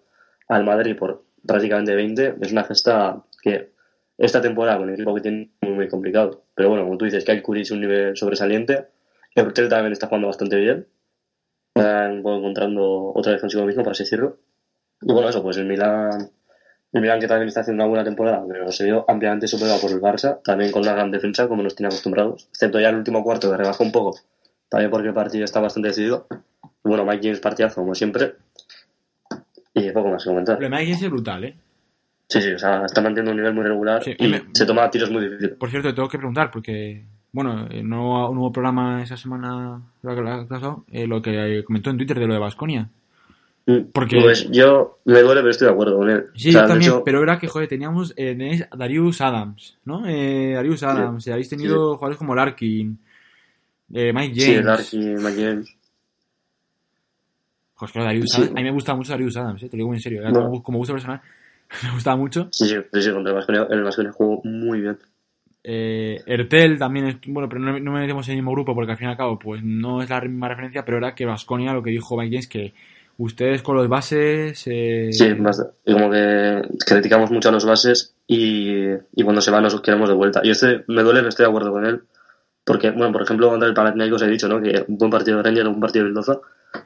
al 0.49 0.65
Madrid 0.65 0.97
por 0.97 1.25
prácticamente 1.47 1.95
20 1.95 2.37
es 2.41 2.53
una 2.53 2.65
gesta 2.65 3.23
que 3.43 3.73
esta 4.19 4.41
temporada 4.41 4.79
con 4.79 4.89
el 4.89 4.95
equipo 4.95 5.15
que 5.15 5.21
tiene 5.21 5.51
muy, 5.63 5.73
muy 5.73 5.89
complicado. 5.89 6.43
Pero 6.55 6.71
bueno, 6.71 6.85
como 6.85 6.99
tú 6.99 7.05
dices, 7.05 7.25
Kyle 7.25 7.43
Curry 7.43 7.63
es 7.63 7.71
un 7.71 7.81
nivel 7.81 8.17
sobresaliente. 8.17 8.89
Eurtel 9.35 9.69
también 9.69 9.93
está 9.93 10.09
jugando 10.09 10.27
bastante 10.27 10.57
bien. 10.57 10.87
Bueno, 11.75 12.39
encontrando 12.39 13.13
otra 13.15 13.33
vez 13.33 13.41
consigo 13.41 13.65
mismo, 13.65 13.85
por 13.85 13.93
así 13.93 14.03
decirlo. 14.03 14.39
Y 15.01 15.13
bueno, 15.13 15.29
eso, 15.29 15.43
pues 15.43 15.57
el 15.59 15.67
Milan, 15.67 16.31
el 16.93 17.01
Milan 17.01 17.21
que 17.21 17.29
también 17.29 17.49
está 17.49 17.61
haciendo 17.61 17.85
una 17.85 17.89
buena 17.89 18.05
temporada, 18.05 18.45
pero 18.49 18.73
se 18.73 18.85
vio 18.85 19.05
ampliamente 19.09 19.47
superado 19.47 19.81
por 19.81 19.93
el 19.93 20.01
Barça, 20.01 20.43
también 20.43 20.73
con 20.73 20.83
una 20.83 20.95
gran 20.95 21.13
defensa 21.13 21.47
como 21.47 21.63
nos 21.63 21.77
tiene 21.77 21.87
acostumbrados, 21.89 22.49
excepto 22.51 22.81
ya 22.81 22.89
el 22.89 22.97
último 22.97 23.23
cuarto 23.23 23.49
que 23.51 23.57
rebajó 23.57 23.85
un 23.85 23.93
poco, 23.93 24.19
también 24.69 24.91
porque 24.91 25.09
el 25.09 25.15
partido 25.15 25.45
está 25.45 25.61
bastante 25.61 25.89
decidido. 25.91 26.27
Bueno, 26.83 27.05
Mike 27.05 27.23
James 27.23 27.41
partidazo 27.41 27.81
como 27.81 27.95
siempre. 27.95 28.35
Y 29.85 29.91
poco 29.93 30.09
más 30.11 30.23
que 30.23 30.31
comentar. 30.31 30.57
Lo 30.57 30.65
de 30.65 30.71
Mike 30.71 30.85
James 30.87 31.03
es 31.03 31.11
brutal, 31.11 31.45
¿eh? 31.45 31.57
Sí, 32.29 32.43
sí, 32.43 32.53
o 32.53 32.59
sea, 32.59 32.85
está 32.85 33.01
manteniendo 33.01 33.31
un 33.31 33.37
nivel 33.39 33.55
muy 33.55 33.65
regular 33.65 34.03
Sí, 34.05 34.15
y 34.19 34.29
me- 34.29 34.43
se 34.53 34.67
toma 34.67 34.91
tiros 34.91 35.11
muy 35.11 35.25
difíciles. 35.25 35.57
Por 35.57 35.71
cierto, 35.71 35.89
te 35.89 35.95
tengo 35.95 36.09
que 36.09 36.19
preguntar, 36.19 36.51
porque, 36.51 37.05
bueno, 37.33 37.67
eh, 37.71 37.83
no 37.83 38.29
un 38.29 38.35
nuevo 38.37 38.53
programa 38.53 39.03
esa 39.03 39.17
semana 39.17 39.81
que 40.03 41.01
eh, 41.03 41.07
lo 41.07 41.23
que 41.23 41.63
comentó 41.65 41.89
en 41.91 41.97
Twitter 41.97 42.19
de 42.19 42.27
lo 42.27 42.35
de 42.35 42.41
Basconia. 42.41 42.89
Porque- 43.93 44.19
Pues 44.21 44.51
yo 44.51 44.99
me 45.05 45.21
duele, 45.21 45.41
pero 45.43 45.51
estoy 45.51 45.67
de 45.69 45.73
acuerdo 45.73 45.99
con 45.99 46.09
él. 46.09 46.25
Sí, 46.35 46.49
O 46.49 46.53
sea, 46.53 46.63
de 46.63 46.69
también, 46.69 46.91
hecho, 46.91 47.05
pero 47.05 47.23
era 47.23 47.39
que, 47.39 47.49
joder, 47.49 47.69
teníamos 47.69 48.15
eh, 48.17 48.67
Darius 48.75 49.21
Adams, 49.21 49.77
¿no? 49.85 50.07
Eh, 50.07 50.53
Darius 50.55 50.83
Adams, 50.83 51.27
y 51.27 51.31
habéis 51.33 51.51
tenido 51.51 51.97
jugadores 51.97 52.17
como 52.19 52.35
Larkin, 52.35 52.99
eh, 53.93 54.13
Mike 54.15 54.35
James. 54.41 54.45
Sí, 54.45 54.55
el 54.55 54.69
Arki, 54.69 54.99
Mike 55.23 55.43
James. 55.43 55.77
Joder, 57.79 57.89
es 57.89 57.93
que 57.93 58.01
Darius 58.01 58.31
Sí. 58.31 58.43
Adams- 58.43 58.51
a 58.51 58.55
mí 58.55 58.63
me 58.65 58.71
gusta 58.73 58.95
mucho 58.95 59.13
Darius 59.13 59.37
Adams, 59.37 59.63
eh, 59.63 59.69
te 59.69 59.77
lo 59.77 59.79
digo 59.79 59.89
muy 59.89 59.97
en 59.97 60.03
serio, 60.03 60.23
No. 60.31 60.33
como, 60.43 60.63
como 60.63 60.79
gusto 60.79 60.93
personal, 60.95 61.21
me 61.85 61.91
gustaba 61.93 62.17
mucho. 62.17 62.49
Sí, 62.51 62.69
sí, 62.69 63.03
sí, 63.03 63.11
contra 63.13 63.31
el 63.31 63.37
Vasconia, 63.37 63.67
el 63.71 63.83
Vasconia 63.83 64.13
jugó 64.13 64.41
muy 64.45 64.81
bien. 64.81 64.99
Eh, 65.65 66.23
Ertel 66.27 66.79
también 66.79 67.07
es, 67.07 67.17
bueno, 67.27 67.49
pero 67.49 67.61
no, 67.61 67.79
no 67.79 67.93
me 67.93 68.01
metemos 68.01 68.27
en 68.29 68.33
el 68.33 68.39
mismo 68.39 68.53
grupo 68.53 68.75
porque 68.75 68.93
al 68.93 68.99
fin 68.99 69.09
y 69.09 69.11
al 69.11 69.17
cabo, 69.17 69.39
pues 69.39 69.63
no 69.63 70.03
es 70.03 70.09
la 70.09 70.21
misma 70.21 70.49
referencia, 70.49 70.85
pero 70.85 70.99
era 70.99 71.15
que 71.15 71.27
Vasconia, 71.27 71.73
lo 71.73 71.83
que 71.83 71.91
dijo 71.91 72.17
Mike 72.17 72.31
James, 72.31 72.47
que 72.49 72.75
ustedes 73.19 73.63
con 73.63 73.77
los 73.77 73.89
bases. 73.89 74.63
Eh, 74.67 75.09
Sí, 75.13 75.27
como 75.37 76.11
que 76.11 76.63
criticamos 76.87 77.31
mucho 77.31 77.49
a 77.49 77.53
los 77.53 77.67
bases 77.67 78.15
y, 78.27 78.79
y 79.15 79.23
cuando 79.25 79.41
se 79.43 79.51
van 79.51 79.65
nos 79.65 79.81
queremos 79.81 80.09
de 80.09 80.15
vuelta. 80.15 80.41
Y 80.45 80.51
este 80.51 80.85
me 80.87 81.03
duele, 81.03 81.23
no 81.23 81.29
estoy 81.29 81.45
de 81.45 81.51
acuerdo 81.51 81.73
con 81.73 81.85
él. 81.85 82.03
Porque, 82.65 82.91
bueno, 82.91 83.13
por 83.13 83.23
ejemplo, 83.23 83.49
contra 83.51 83.69
el 83.69 83.75
Panathinaikos 83.75 84.23
he 84.23 84.29
dicho, 84.29 84.49
¿no? 84.49 84.61
Que 84.63 84.85
un 84.87 84.97
buen 84.99 85.11
partido 85.11 85.39
de 85.39 85.43
Rangers, 85.43 85.69
un 85.69 85.81
partido 85.81 86.05
de 86.05 86.11
Mendoza. 86.11 86.39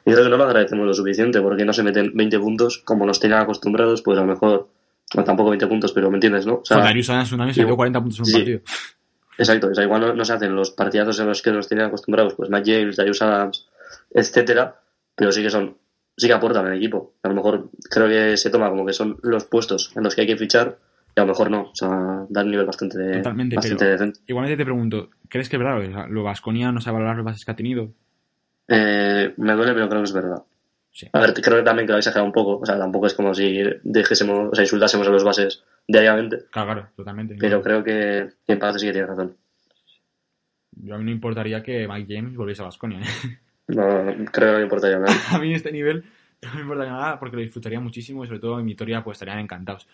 Y 0.05 0.11
creo 0.11 0.23
que 0.23 0.29
no 0.29 0.37
lo 0.37 0.43
agradecemos 0.45 0.85
lo 0.85 0.93
suficiente 0.93 1.41
porque 1.41 1.65
no 1.65 1.73
se 1.73 1.83
meten 1.83 2.11
20 2.13 2.39
puntos 2.39 2.79
como 2.79 3.05
nos 3.05 3.19
tenían 3.19 3.41
acostumbrados, 3.41 4.01
pues 4.01 4.17
a 4.17 4.21
lo 4.21 4.27
mejor, 4.27 4.69
bueno, 5.13 5.25
tampoco 5.25 5.49
20 5.51 5.67
puntos, 5.67 5.91
pero 5.93 6.09
me 6.09 6.17
entiendes, 6.17 6.45
¿no? 6.45 6.55
O 6.55 6.65
sea, 6.65 6.77
Darius 6.77 7.09
Adams 7.09 7.31
una 7.31 7.45
vez 7.45 7.55
dio 7.55 7.75
40 7.75 7.99
puntos 8.01 8.19
en 8.19 8.21
un 8.21 8.25
sí. 8.27 8.33
partido. 8.33 8.59
Exacto, 9.37 9.67
o 9.67 9.73
sea, 9.75 9.83
igual 9.83 10.01
no, 10.01 10.13
no 10.13 10.25
se 10.25 10.33
hacen 10.33 10.55
los 10.55 10.71
partidazos 10.71 11.19
en 11.19 11.27
los 11.27 11.41
que 11.41 11.51
nos 11.51 11.67
tienen 11.67 11.87
acostumbrados, 11.87 12.35
pues 12.35 12.49
Matt 12.49 12.65
James, 12.67 12.95
Darius 12.95 13.21
Adams, 13.21 13.67
etcétera, 14.11 14.79
pero 15.15 15.31
sí 15.31 15.41
que 15.41 15.49
son, 15.49 15.75
sí 16.15 16.27
que 16.27 16.33
aportan 16.33 16.67
al 16.67 16.77
equipo. 16.77 17.13
A 17.23 17.29
lo 17.29 17.35
mejor 17.35 17.69
creo 17.89 18.07
que 18.07 18.37
se 18.37 18.49
toma 18.51 18.69
como 18.69 18.85
que 18.85 18.93
son 18.93 19.17
los 19.23 19.45
puestos 19.45 19.91
en 19.95 20.03
los 20.03 20.13
que 20.13 20.21
hay 20.21 20.27
que 20.27 20.37
fichar 20.37 20.77
y 21.15 21.19
a 21.19 21.23
lo 21.23 21.29
mejor 21.29 21.49
no, 21.49 21.61
o 21.63 21.75
sea, 21.75 21.89
dan 22.29 22.45
un 22.45 22.51
nivel 22.51 22.65
bastante, 22.65 22.97
Totalmente, 23.13 23.55
bastante 23.55 23.77
pero- 23.79 23.91
decente. 23.91 24.19
Igualmente 24.27 24.57
te 24.57 24.65
pregunto, 24.65 25.09
¿crees 25.29 25.49
que 25.49 25.55
es 25.55 25.63
verdad? 25.63 25.79
O 25.79 25.85
sea, 25.91 26.07
Lo 26.07 26.23
Vasconia 26.23 26.71
no 26.71 26.79
sabe 26.81 26.95
valorar 26.95 27.17
los 27.17 27.25
bases 27.25 27.43
que 27.45 27.51
ha 27.51 27.55
tenido. 27.55 27.91
Eh, 28.75 29.33
me 29.37 29.53
duele, 29.53 29.73
pero 29.73 29.87
creo 29.89 30.01
que 30.01 30.05
es 30.05 30.13
verdad. 30.13 30.43
Sí. 30.91 31.07
A 31.11 31.19
ver, 31.19 31.33
creo 31.33 31.57
que 31.57 31.63
también 31.63 31.87
que 31.87 31.91
lo 31.91 31.97
he 31.97 31.99
exagerado 31.99 32.25
un 32.25 32.31
poco, 32.31 32.59
o 32.59 32.65
sea, 32.65 32.77
tampoco 32.77 33.07
es 33.07 33.13
como 33.13 33.33
si 33.33 33.63
dejésemos, 33.83 34.49
o 34.51 34.55
sea, 34.55 34.63
insultásemos 34.63 35.07
a 35.07 35.11
los 35.11 35.23
bases 35.23 35.63
diariamente, 35.87 36.45
Claro, 36.51 36.73
claro, 36.73 36.89
totalmente. 36.95 37.35
pero 37.39 37.61
creo 37.61 37.83
que, 37.83 38.29
que 38.45 38.53
en 38.53 38.59
parte 38.59 38.79
sí 38.79 38.85
que 38.85 38.91
tiene 38.93 39.07
razón. 39.07 39.35
Yo 40.71 40.95
a 40.95 40.97
mí 40.97 41.03
no 41.05 41.11
importaría 41.11 41.63
que 41.63 41.87
Mike 41.87 42.15
James 42.15 42.35
volviese 42.35 42.61
a 42.61 42.65
Vasconia. 42.65 42.99
No, 43.67 44.03
no, 44.03 44.25
creo 44.25 44.49
que 44.49 44.51
no 44.51 44.57
me 44.57 44.63
importaría 44.63 44.99
nada. 44.99 45.13
a 45.31 45.39
mí 45.39 45.53
este 45.53 45.71
nivel 45.71 46.03
no 46.41 46.53
me 46.55 46.61
importaría 46.61 46.91
nada 46.93 47.19
porque 47.19 47.37
lo 47.37 47.41
disfrutaría 47.41 47.79
muchísimo 47.79 48.23
y 48.23 48.27
sobre 48.27 48.39
todo 48.39 48.59
en 48.59 48.65
Vitoria 48.65 49.03
pues 49.03 49.15
estarían 49.15 49.39
encantados. 49.39 49.87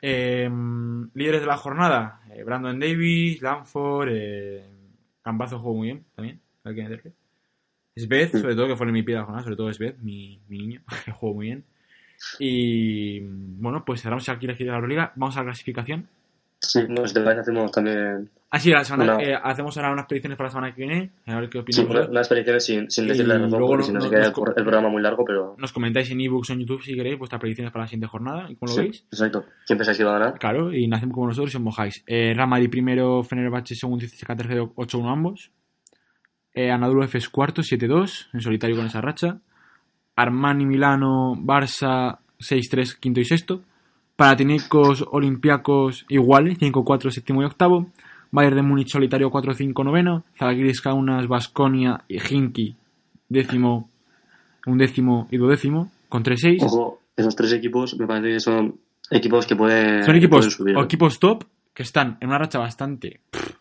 Eh, 0.00 0.48
líderes 1.14 1.40
de 1.40 1.46
la 1.46 1.56
jornada, 1.56 2.20
eh, 2.32 2.42
Brandon 2.44 2.78
Davis, 2.78 3.42
Lanford, 3.42 4.08
eh, 4.12 4.64
Cambazo 5.22 5.58
jugó 5.58 5.74
muy 5.74 5.88
bien 5.88 6.04
también, 6.14 6.40
hay 6.68 6.74
que 6.76 6.82
meterle. 6.82 7.12
Sved, 7.96 8.30
sobre 8.40 8.54
todo, 8.54 8.68
que 8.68 8.76
fue 8.76 8.86
en 8.86 8.92
mi 8.92 9.02
pie 9.02 9.14
de 9.16 9.20
la 9.20 9.24
jornada, 9.24 9.42
sobre 9.44 9.56
todo 9.56 9.72
Sved, 9.72 9.96
mi, 10.02 10.38
mi 10.48 10.58
niño, 10.58 10.80
que 11.04 11.10
jugó 11.12 11.34
muy 11.34 11.46
bien. 11.46 11.64
Y 12.38 13.20
bueno, 13.20 13.84
pues 13.84 14.02
cerramos 14.02 14.28
aquí 14.28 14.46
la 14.46 14.54
gira 14.54 14.66
de 14.66 14.70
la 14.72 14.76
Euroliga, 14.78 15.12
vamos 15.16 15.36
a 15.36 15.40
la 15.40 15.46
clasificación. 15.46 16.08
Sí, 16.60 16.80
no, 16.88 17.06
si 17.06 17.14
te 17.14 17.20
parece 17.20 17.42
hacemos 17.42 17.70
también 17.70 18.28
Ah, 18.50 18.58
sí, 18.58 18.70
la 18.70 18.82
semana, 18.82 19.14
Una- 19.16 19.22
eh, 19.22 19.38
hacemos 19.40 19.76
ahora 19.76 19.92
unas 19.92 20.06
predicciones 20.06 20.36
para 20.38 20.48
la 20.48 20.52
semana 20.52 20.74
que 20.74 20.82
viene, 20.86 21.10
a 21.26 21.38
ver 21.38 21.48
qué 21.50 21.62
Sí, 21.68 21.80
una- 21.82 21.88
vosotros. 21.88 22.08
unas 22.10 22.28
predicciones 22.28 22.64
sin, 22.64 22.90
sin 22.90 23.06
decirle 23.06 23.34
la 23.34 23.44
razón, 23.44 23.60
porque 23.60 23.84
si 23.84 23.92
no 23.92 24.00
se 24.00 24.08
queda 24.10 24.20
nos 24.30 24.38
el, 24.56 24.64
programa 24.64 24.88
muy 24.88 25.02
largo, 25.02 25.24
pero... 25.24 25.54
Nos 25.58 25.72
comentáis 25.72 26.10
en 26.10 26.20
ebooks 26.22 26.50
o 26.50 26.52
en 26.54 26.60
YouTube 26.60 26.82
si 26.82 26.94
queréis 26.96 27.18
vuestras 27.18 27.40
predicciones 27.40 27.72
para 27.72 27.84
la 27.84 27.88
siguiente 27.88 28.06
jornada 28.08 28.50
y 28.50 28.56
cómo 28.56 28.70
lo 28.72 28.74
Sí, 28.76 28.80
veis. 28.80 29.04
exacto. 29.12 29.44
¿Quién 29.66 29.76
pensáis 29.78 29.98
que 29.98 30.02
iba 30.02 30.16
a 30.16 30.18
ganar? 30.18 30.38
Claro, 30.38 30.72
y 30.72 30.88
nacemos 30.88 31.14
como 31.14 31.26
nosotros 31.28 31.52
y 31.52 31.56
os 31.58 31.62
mojáis. 31.62 32.02
Eh, 32.06 32.32
Ramadi 32.34 32.68
primero, 32.68 33.22
Fenerbahce 33.22 33.74
segundo 33.74 34.04
y 34.04 34.08
CSKA 34.08 34.34
tercero, 34.34 34.72
8-1 34.76 35.12
ambos. 35.12 35.50
Eh, 36.54 36.70
Anadolu 36.70 37.02
Efes 37.04 37.28
cuarto, 37.28 37.62
7-2, 37.62 38.28
en 38.32 38.40
solitario 38.40 38.76
con 38.76 38.86
esa 38.86 39.00
racha. 39.00 39.38
Armani 40.16 40.66
Milano, 40.66 41.34
Barça 41.36 42.18
6-3, 42.40 42.98
quinto 42.98 43.20
y 43.20 43.24
sexto. 43.24 43.62
Panathinaikos, 44.16 45.04
Olympiacos 45.12 46.04
iguales, 46.08 46.58
5-4, 46.58 47.10
séptimo 47.10 47.42
y 47.42 47.44
octavo. 47.44 47.86
Bayern 48.30 48.56
de 48.56 48.62
Múnich 48.62 48.88
solitario 48.90 49.30
4-5, 49.30 49.84
noveno. 49.84 50.24
Zalgiris 50.38 50.80
Kaunas, 50.80 51.28
Basconia 51.28 52.02
y 52.08 52.18
Hinky, 52.18 52.76
décimo, 53.28 53.88
un 54.66 54.76
décimo 54.78 55.28
y 55.30 55.36
duodécimo, 55.36 55.90
con 56.08 56.24
3-6. 56.24 56.58
Ojo, 56.62 57.00
esos 57.16 57.36
tres 57.36 57.52
equipos 57.52 57.96
me 57.98 58.06
parece 58.06 58.34
que 58.34 58.40
son 58.40 58.78
equipos 59.10 59.46
que 59.46 59.54
pueden, 59.56 60.04
Son 60.04 60.16
equipos, 60.16 60.38
pueden 60.40 60.50
subir. 60.50 60.76
o 60.76 60.82
equipos 60.82 61.18
top 61.20 61.44
que 61.72 61.84
están 61.84 62.18
en 62.20 62.28
una 62.28 62.38
racha 62.38 62.58
bastante. 62.58 63.20
pff, 63.30 63.52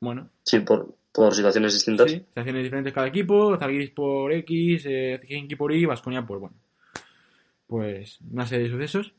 bueno, 0.00 0.28
Sí, 0.42 0.58
por, 0.60 0.94
por 1.12 1.34
situaciones 1.34 1.74
distintas. 1.74 2.10
sí, 2.10 2.18
situaciones 2.18 2.62
diferentes 2.62 2.92
cada 2.92 3.08
equipo. 3.08 3.56
Zalgiris 3.58 3.90
por 3.90 4.32
X, 4.32 4.84
eh, 4.86 5.20
por 5.56 5.72
Y, 5.72 5.84
Vasconia, 5.84 6.24
pues 6.24 6.40
bueno. 6.40 6.56
Pues 7.66 8.18
una 8.30 8.46
serie 8.46 8.64
de 8.64 8.70
sucesos. 8.70 9.14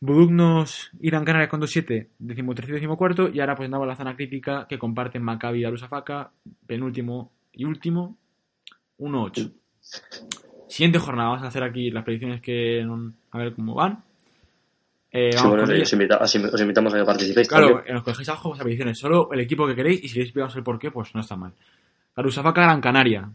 Budugnos 0.00 0.90
Irán 1.00 1.24
Canarias 1.24 1.48
con 1.48 1.60
2-7, 1.60 2.08
decimotercero 2.18 2.76
y 2.76 2.80
decimocuarto. 2.80 3.28
Y 3.28 3.38
ahora 3.40 3.54
pues 3.54 3.66
andaba 3.66 3.86
la 3.86 3.96
zona 3.96 4.16
crítica 4.16 4.66
que 4.68 4.78
comparten 4.78 5.22
Maccabi 5.22 5.60
y 5.60 5.64
Arusafaka, 5.64 6.32
penúltimo 6.66 7.30
y 7.52 7.64
último, 7.64 8.16
1-8. 8.98 9.52
Siguiente 10.66 10.98
jornada, 10.98 11.28
vamos 11.28 11.44
a 11.44 11.48
hacer 11.48 11.62
aquí 11.62 11.90
las 11.90 12.04
predicciones 12.04 12.40
que. 12.40 12.84
A 13.30 13.38
ver 13.38 13.54
cómo 13.54 13.74
van. 13.74 14.02
Eh, 15.12 15.30
Sí, 15.32 15.46
bueno, 15.46 15.64
os, 15.64 15.92
invita- 15.92 16.18
os 16.18 16.34
os 16.34 16.60
invitamos 16.60 16.94
a 16.94 16.98
que 16.98 17.04
participéis. 17.04 17.46
Claro, 17.48 17.74
también. 17.76 17.94
los 17.94 18.02
que 18.04 18.10
dejéis 18.12 18.28
abajo 18.30 18.48
vuestras 18.48 18.64
predicciones. 18.64 18.98
Solo 18.98 19.30
el 19.32 19.40
equipo 19.40 19.66
que 19.66 19.74
queréis 19.74 20.02
y 20.02 20.08
si 20.08 20.14
queréis 20.14 20.28
explicaros 20.28 20.56
el 20.56 20.62
porqué, 20.62 20.90
pues 20.90 21.14
no 21.14 21.20
está 21.20 21.36
mal. 21.36 21.52
Arusafaka, 22.16 22.62
Gran 22.62 22.80
Canaria. 22.80 23.30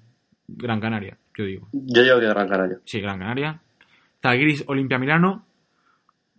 Gran 0.48 0.80
Canaria, 0.80 1.18
yo 1.38 1.46
digo. 1.46 1.68
Yo 1.74 2.04
digo 2.04 2.20
que 2.20 2.26
Gran 2.28 2.48
Canaria. 2.48 2.80
Sí, 2.86 3.00
Gran 3.02 3.20
Canaria. 3.20 3.60
Zalgiris, 4.22 4.64
Olimpia, 4.68 4.98
Milano. 4.98 5.46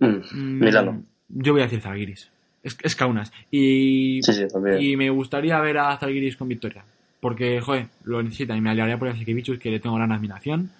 Mm, 0.01 0.07
Mm, 0.33 0.61
Milano. 0.65 1.05
Yo 1.29 1.53
voy 1.53 1.61
a 1.63 1.65
decir 1.65 1.81
Zalgiris. 1.83 2.31
Es, 2.63 2.77
es 2.83 2.97
Kaunas. 2.97 3.33
Y, 3.51 4.21
Sí, 4.23 4.33
sí, 4.33 4.49
también. 4.53 4.83
y 4.83 4.97
me 4.97 5.11
gustaría 5.11 5.61
ver 5.61 5.79
a 5.79 5.97
Zalgiris 5.99 6.37
con 6.37 6.49
victoria. 6.49 6.85
Porque, 7.21 7.61
joder, 7.61 7.87
lo 8.05 8.23
necesita. 8.23 8.57
Y 8.57 8.61
me 8.61 8.71
aliaría 8.71 8.99
por 8.99 9.09
Jasikevichus, 9.11 9.59
que 9.59 9.71
le 9.71 9.79
tengo 9.81 9.95
gran 9.97 10.11
admiración. 10.13 10.71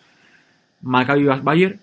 Maccabi 0.83 1.25
Bayer. 1.25 1.79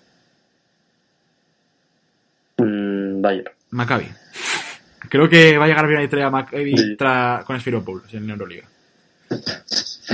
Mm, 2.58 3.15
Bayern. 3.26 3.50
Maccabi. 3.70 4.08
Creo 5.08 5.28
que 5.28 5.56
va 5.58 5.64
a 5.66 5.68
llegar 5.68 5.84
a 5.84 6.00
victoria 6.00 6.30
Maccabi 6.30 6.76
Sí. 6.76 6.96
tra- 6.96 7.44
con 7.44 7.58
Sfiropoulos 7.60 8.12
en 8.14 8.26
la 8.26 8.32
Euroliga. 8.34 8.66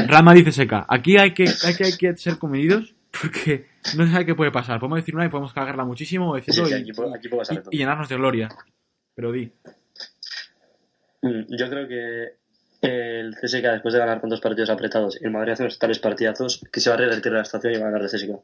Real 0.06 0.24
Madrid 0.24 0.46
CSK. 0.48 0.86
Aquí 0.88 1.16
hay 1.18 1.32
que, 1.34 1.44
hay 1.64 1.74
que, 1.74 1.84
hay 1.84 1.96
que 1.96 2.16
ser 2.16 2.38
comedidos 2.38 2.94
porque 3.20 3.66
no 3.96 4.06
se 4.06 4.12
sabe 4.12 4.26
qué 4.26 4.34
puede 4.34 4.50
pasar. 4.50 4.80
Podemos 4.80 4.98
decir 4.98 5.14
una 5.14 5.26
y 5.26 5.28
podemos 5.28 5.52
cagarla 5.52 5.84
muchísimo 5.84 6.30
o 6.30 6.34
decirlo 6.36 6.66
Sí, 6.66 6.72
sí, 6.72 6.78
y, 6.78 7.14
aquí 7.14 7.28
y- 7.70 7.78
llenarnos 7.78 8.08
de 8.08 8.16
gloria. 8.16 8.48
Pero 9.14 9.32
di. 9.32 9.52
Mm, 11.22 11.42
Yo 11.56 11.68
creo 11.68 11.86
que 11.88 12.34
el 12.80 13.34
CSK, 13.36 13.62
después 13.72 13.92
de 13.94 14.00
ganar 14.00 14.20
con 14.20 14.28
dos 14.30 14.40
partidos 14.40 14.70
apretados, 14.70 15.18
y 15.20 15.24
el 15.24 15.30
Madrid 15.30 15.52
hace 15.52 15.62
unos 15.64 15.78
tales 15.78 15.98
partidazos, 16.00 16.64
que 16.72 16.80
se 16.80 16.88
va 16.90 16.96
a 16.96 16.98
revertir 16.98 17.30
la 17.32 17.42
estación 17.42 17.74
y 17.74 17.76
va 17.76 17.82
a 17.88 17.90
ganar 17.90 18.02
el 18.02 18.08
CSK. 18.08 18.40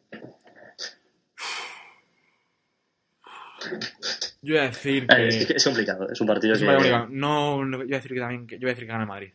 Yo 4.42 4.54
voy 4.54 4.58
a 4.64 4.68
decir 4.68 5.02
Eh, 5.04 5.06
que. 5.06 5.28
es, 5.38 5.50
es 5.50 5.64
complicado, 5.64 6.08
es 6.10 6.20
un 6.20 6.26
partido 6.26 6.54
es 6.54 6.60
que 6.60 6.68
obligado. 6.68 7.08
No, 7.10 7.64
no, 7.64 7.78
yo 7.78 7.84
voy 7.84 7.94
a 7.94 7.96
decir 7.96 8.12
que 8.14 8.20
también. 8.20 8.46
Que, 8.46 8.54
yo 8.56 8.60
voy 8.60 8.70
a 8.70 8.74
decir 8.74 8.84
que 8.86 8.92
gana 8.92 9.02
el 9.02 9.08
Madrid. 9.08 9.32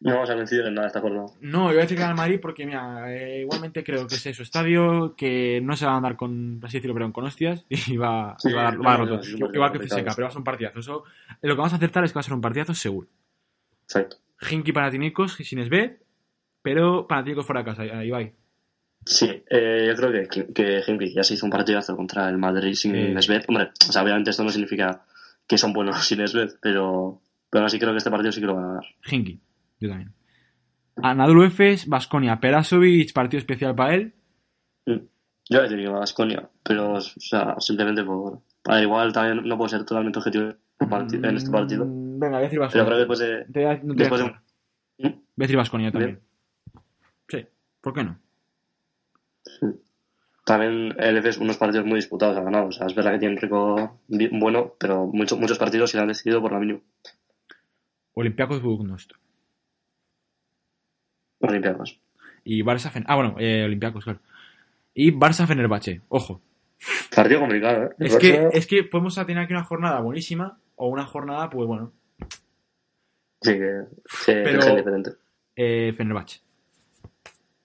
no 0.00 0.14
vamos 0.14 0.30
a 0.30 0.34
coincidir 0.34 0.64
en 0.66 0.74
nada 0.74 0.86
esta 0.86 1.00
jornada. 1.00 1.26
No, 1.40 1.58
yo 1.64 1.68
voy 1.68 1.78
a 1.78 1.80
decir 1.82 1.96
que 1.96 2.00
gana 2.02 2.12
el 2.12 2.16
Madrid 2.16 2.38
porque, 2.40 2.64
mira, 2.64 3.12
eh, 3.14 3.40
igualmente 3.42 3.84
creo 3.84 4.06
que 4.06 4.14
es 4.14 4.22
su 4.36 4.42
estadio, 4.42 5.14
que 5.16 5.60
no 5.62 5.76
se 5.76 5.84
va 5.86 5.92
a 5.92 5.96
andar 5.96 6.16
con, 6.16 6.60
así 6.62 6.78
decirlo, 6.78 6.94
pero 6.94 7.12
con 7.12 7.24
hostias, 7.24 7.66
y 7.68 7.96
va, 7.96 8.36
Sí, 8.38 8.52
va 8.52 8.70
no, 8.70 8.78
no, 8.78 8.82
partido 8.84 9.20
Igual 9.52 9.72
que 9.72 9.78
complicado. 9.78 10.02
CSK, 10.04 10.14
pero 10.16 10.24
va 10.24 10.28
a 10.28 10.32
ser 10.32 10.38
un 10.38 10.44
partidazo. 10.44 10.78
Eso, 10.80 11.04
lo 11.42 11.54
que 11.54 11.58
vamos 11.58 11.72
a 11.72 11.76
acertar 11.76 12.04
es 12.04 12.12
que 12.12 12.16
va 12.16 12.20
a 12.20 12.24
ser 12.24 12.34
un 12.34 12.40
partidazo 12.40 12.74
seguro. 12.74 13.08
Exacto. 13.82 14.16
Hinky 14.48 14.72
Panathinaikos, 14.72 15.34
sin 15.34 15.62
Sved, 15.66 15.96
pero 16.62 17.06
Panathinaikos 17.06 17.44
fuera 17.44 17.60
de 17.62 17.64
casa, 17.64 17.82
ahí 17.82 18.08
va. 18.10 18.22
Sí, 19.10 19.42
eh, 19.50 19.86
yo 19.88 19.96
creo 19.96 20.28
que, 20.28 20.52
que 20.52 20.82
Henry 20.86 21.12
ya 21.12 21.24
se 21.24 21.34
hizo 21.34 21.44
un 21.44 21.50
partidazo 21.50 21.96
contra 21.96 22.28
el 22.28 22.38
Madrid 22.38 22.74
sin. 22.74 22.92
Nesbet. 23.12 23.44
Hombre, 23.48 23.70
o 23.88 23.92
sea, 23.92 24.04
obviamente 24.04 24.30
esto 24.30 24.44
no 24.44 24.50
significa 24.50 25.04
que 25.48 25.58
son 25.58 25.72
buenos 25.72 25.96
sin 26.06 26.18
Nesbet, 26.18 26.58
pero, 26.62 27.20
pero 27.50 27.64
así 27.64 27.80
creo 27.80 27.90
que 27.90 27.98
este 27.98 28.10
partido 28.10 28.30
sí 28.30 28.40
que 28.40 28.46
lo 28.46 28.54
van 28.54 28.64
a 28.64 28.68
ganar. 28.68 28.84
Hinky, 29.10 29.40
yo 29.80 29.88
también. 29.88 30.14
Anadolu 31.02 31.42
Efes, 31.42 31.88
Baskonia, 31.88 32.38
Perasovic, 32.38 33.12
partido 33.12 33.40
especial 33.40 33.74
para 33.74 33.94
él. 33.96 34.14
Mm. 34.86 34.92
Yo 34.92 35.58
voy 35.58 35.58
a 35.58 35.62
decir 35.62 35.78
que 35.78 35.88
Vasconia, 35.88 36.48
pero 36.62 36.92
o 36.92 37.00
sea, 37.00 37.56
simplemente 37.58 38.04
por. 38.04 38.42
Para 38.62 38.80
igual 38.80 39.12
también 39.12 39.44
no 39.44 39.56
puedo 39.56 39.70
ser 39.70 39.84
totalmente 39.84 40.20
objetivo 40.20 40.44
en 40.78 41.24
en 41.24 41.36
este 41.36 41.50
partido. 41.50 41.84
Mm, 41.84 42.20
Venga, 42.20 42.36
voy 42.38 42.46
a 42.46 42.48
decir 42.48 42.60
Pero 42.60 42.62
Baskonia. 42.62 42.84
creo 42.86 42.96
que 42.96 43.00
después 43.00 43.18
de. 43.18 43.44
Te 43.52 43.84
no 43.84 43.94
te 43.94 44.02
después 44.04 44.22
¿Mm? 44.22 45.02
Voy 45.02 45.10
a 45.10 45.18
decir 45.36 45.56
Baskonia 45.56 45.90
también. 45.90 46.20
Bien. 46.20 47.44
Sí, 47.44 47.48
¿por 47.80 47.92
qué 47.92 48.04
no? 48.04 48.16
También 50.44 50.94
el 50.98 51.16
EFES 51.18 51.38
unos 51.38 51.56
partidos 51.58 51.86
muy 51.86 51.96
disputados 51.96 52.36
ha 52.36 52.42
ganado. 52.42 52.66
O 52.68 52.72
sea, 52.72 52.86
es 52.86 52.94
verdad 52.94 53.12
que 53.12 53.18
tiene 53.20 53.34
un 53.34 53.40
récord 53.40 53.90
bi- 54.08 54.30
bueno, 54.32 54.74
pero 54.78 55.06
muchos 55.06 55.38
muchos 55.38 55.58
partidos 55.58 55.90
se 55.90 55.96
le 55.96 56.02
han 56.02 56.08
decidido 56.08 56.40
por 56.40 56.52
la 56.52 56.58
mínima. 56.58 56.80
Olympiacos 58.14 58.60
Buducnost. 58.62 59.12
Olimpiadas. 61.40 61.98
Y 62.44 62.62
Barça. 62.62 62.90
Ah, 63.06 63.16
bueno, 63.16 63.36
eh, 63.38 63.64
Olympiacos, 63.64 64.04
claro. 64.04 64.20
Y 64.94 65.12
Barça 65.12 65.46
Fenerbahce, 65.46 66.00
ojo. 66.08 66.40
Partido 67.14 67.40
complicado, 67.40 67.84
¿eh? 67.84 67.90
Es 67.98 68.16
que, 68.16 68.48
es 68.52 68.66
que 68.66 68.84
podemos 68.84 69.14
tener 69.14 69.38
aquí 69.38 69.52
una 69.52 69.64
jornada 69.64 70.00
buenísima 70.00 70.58
o 70.76 70.88
una 70.88 71.04
jornada, 71.06 71.50
pues 71.50 71.66
bueno, 71.66 71.92
Sí, 73.42 73.52
que 73.54 73.84
Pero- 74.26 74.48
elige 74.50 74.76
diferente. 74.76 75.10
eh, 75.56 75.92
Fenerbahce. 75.96 76.40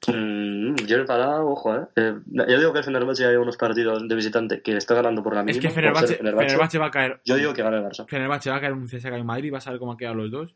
Mm, 0.07 0.75
yo 0.87 0.97
he 0.97 1.05
parado, 1.05 1.47
ojo, 1.47 1.75
¿eh? 1.75 1.85
Eh, 1.95 2.13
Yo 2.25 2.59
digo 2.59 2.73
que 2.73 2.79
el 2.79 2.85
Fenerbahce 2.85 3.25
hay 3.25 3.35
unos 3.35 3.57
partidos 3.57 4.07
de 4.07 4.15
visitante 4.15 4.61
que 4.61 4.77
está 4.77 4.95
ganando 4.95 5.23
por 5.23 5.33
la 5.33 5.41
Es 5.41 5.45
mínima. 5.45 5.61
que 5.61 5.67
por 5.67 5.75
Fenerbahce, 5.75 6.15
Fenerbahce. 6.15 6.47
Fenerbahce 6.47 6.77
va 6.79 6.85
a 6.87 6.91
caer. 6.91 7.21
Yo 7.25 7.35
digo 7.35 7.53
que 7.53 7.63
gana 7.63 7.77
el 7.77 7.83
Barça. 7.83 8.07
Fenerbahce 8.07 8.49
va 8.49 8.57
a 8.57 8.61
caer 8.61 8.73
un 8.73 8.87
CSKA 8.87 9.17
en 9.17 9.25
Madrid, 9.25 9.53
va 9.53 9.57
a 9.59 9.61
saber 9.61 9.79
cómo 9.79 9.91
han 9.91 9.97
quedado 9.97 10.15
los 10.15 10.31
dos. 10.31 10.55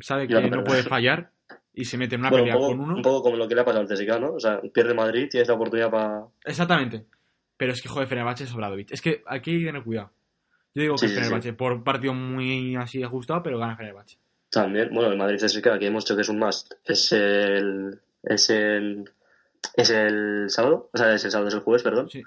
Sabe 0.00 0.24
Y 0.24 0.28
que 0.28 0.40
no 0.50 0.64
puede 0.64 0.82
fallar 0.82 1.30
y 1.72 1.84
se 1.84 1.96
mete 1.96 2.16
en 2.16 2.20
una 2.22 2.30
Bueno, 2.30 2.44
pelea 2.44 2.56
un, 2.56 2.60
poco, 2.62 2.72
con 2.76 2.80
uno. 2.84 2.96
un 2.96 3.02
poco 3.02 3.22
como 3.22 3.36
lo 3.36 3.48
que 3.48 3.54
le 3.54 3.60
ha 3.62 3.64
pasado 3.64 3.82
al 3.82 3.88
CSKA, 3.88 4.18
¿no? 4.18 4.32
O 4.34 4.40
sea, 4.40 4.60
pierde 4.60 4.94
Madrid, 4.94 5.28
tiene 5.30 5.42
esta 5.42 5.54
oportunidad 5.54 5.90
para... 5.90 6.24
Exactamente. 6.44 7.06
Pero 7.56 7.72
es 7.72 7.80
que 7.80 7.88
joder, 7.88 8.06
Fenerbahce 8.08 8.44
es 8.44 8.52
Obradovic. 8.54 8.90
Es 8.92 9.00
que 9.00 9.22
aquí 9.26 9.52
hay 9.52 9.58
que 9.60 9.66
tener 9.66 9.82
cuidado. 9.82 10.10
Yo 10.74 10.82
digo 10.82 10.98
Sí, 10.98 11.06
que 11.06 11.08
sí, 11.10 11.14
sí. 11.14 11.20
Fenerbahce, 11.22 11.52
por 11.54 11.82
partido 11.82 12.12
muy 12.14 12.76
así 12.76 13.02
ajustado, 13.02 13.42
pero 13.42 13.58
gana 13.58 13.76
Fenerbahce. 13.76 14.18
También, 14.50 14.90
bueno, 14.92 15.10
el 15.10 15.18
Madrid 15.18 15.38
CSKA, 15.38 15.78
que 15.78 15.86
hemos 15.86 16.04
dicho 16.04 16.14
que 16.16 16.22
es 16.22 16.28
un 16.28 16.38
must, 16.38 16.72
es 16.84 17.12
el... 17.12 18.00
Es 18.22 18.50
el... 18.50 19.10
Es 19.74 19.90
el 19.90 20.46
sábado, 20.48 20.90
o 20.92 20.96
sea, 20.96 21.14
es 21.14 21.24
el 21.24 21.30
sábado, 21.30 21.48
es 21.48 21.54
el 21.54 21.60
jueves, 21.60 21.82
perdón. 21.82 22.08
Sí. 22.08 22.22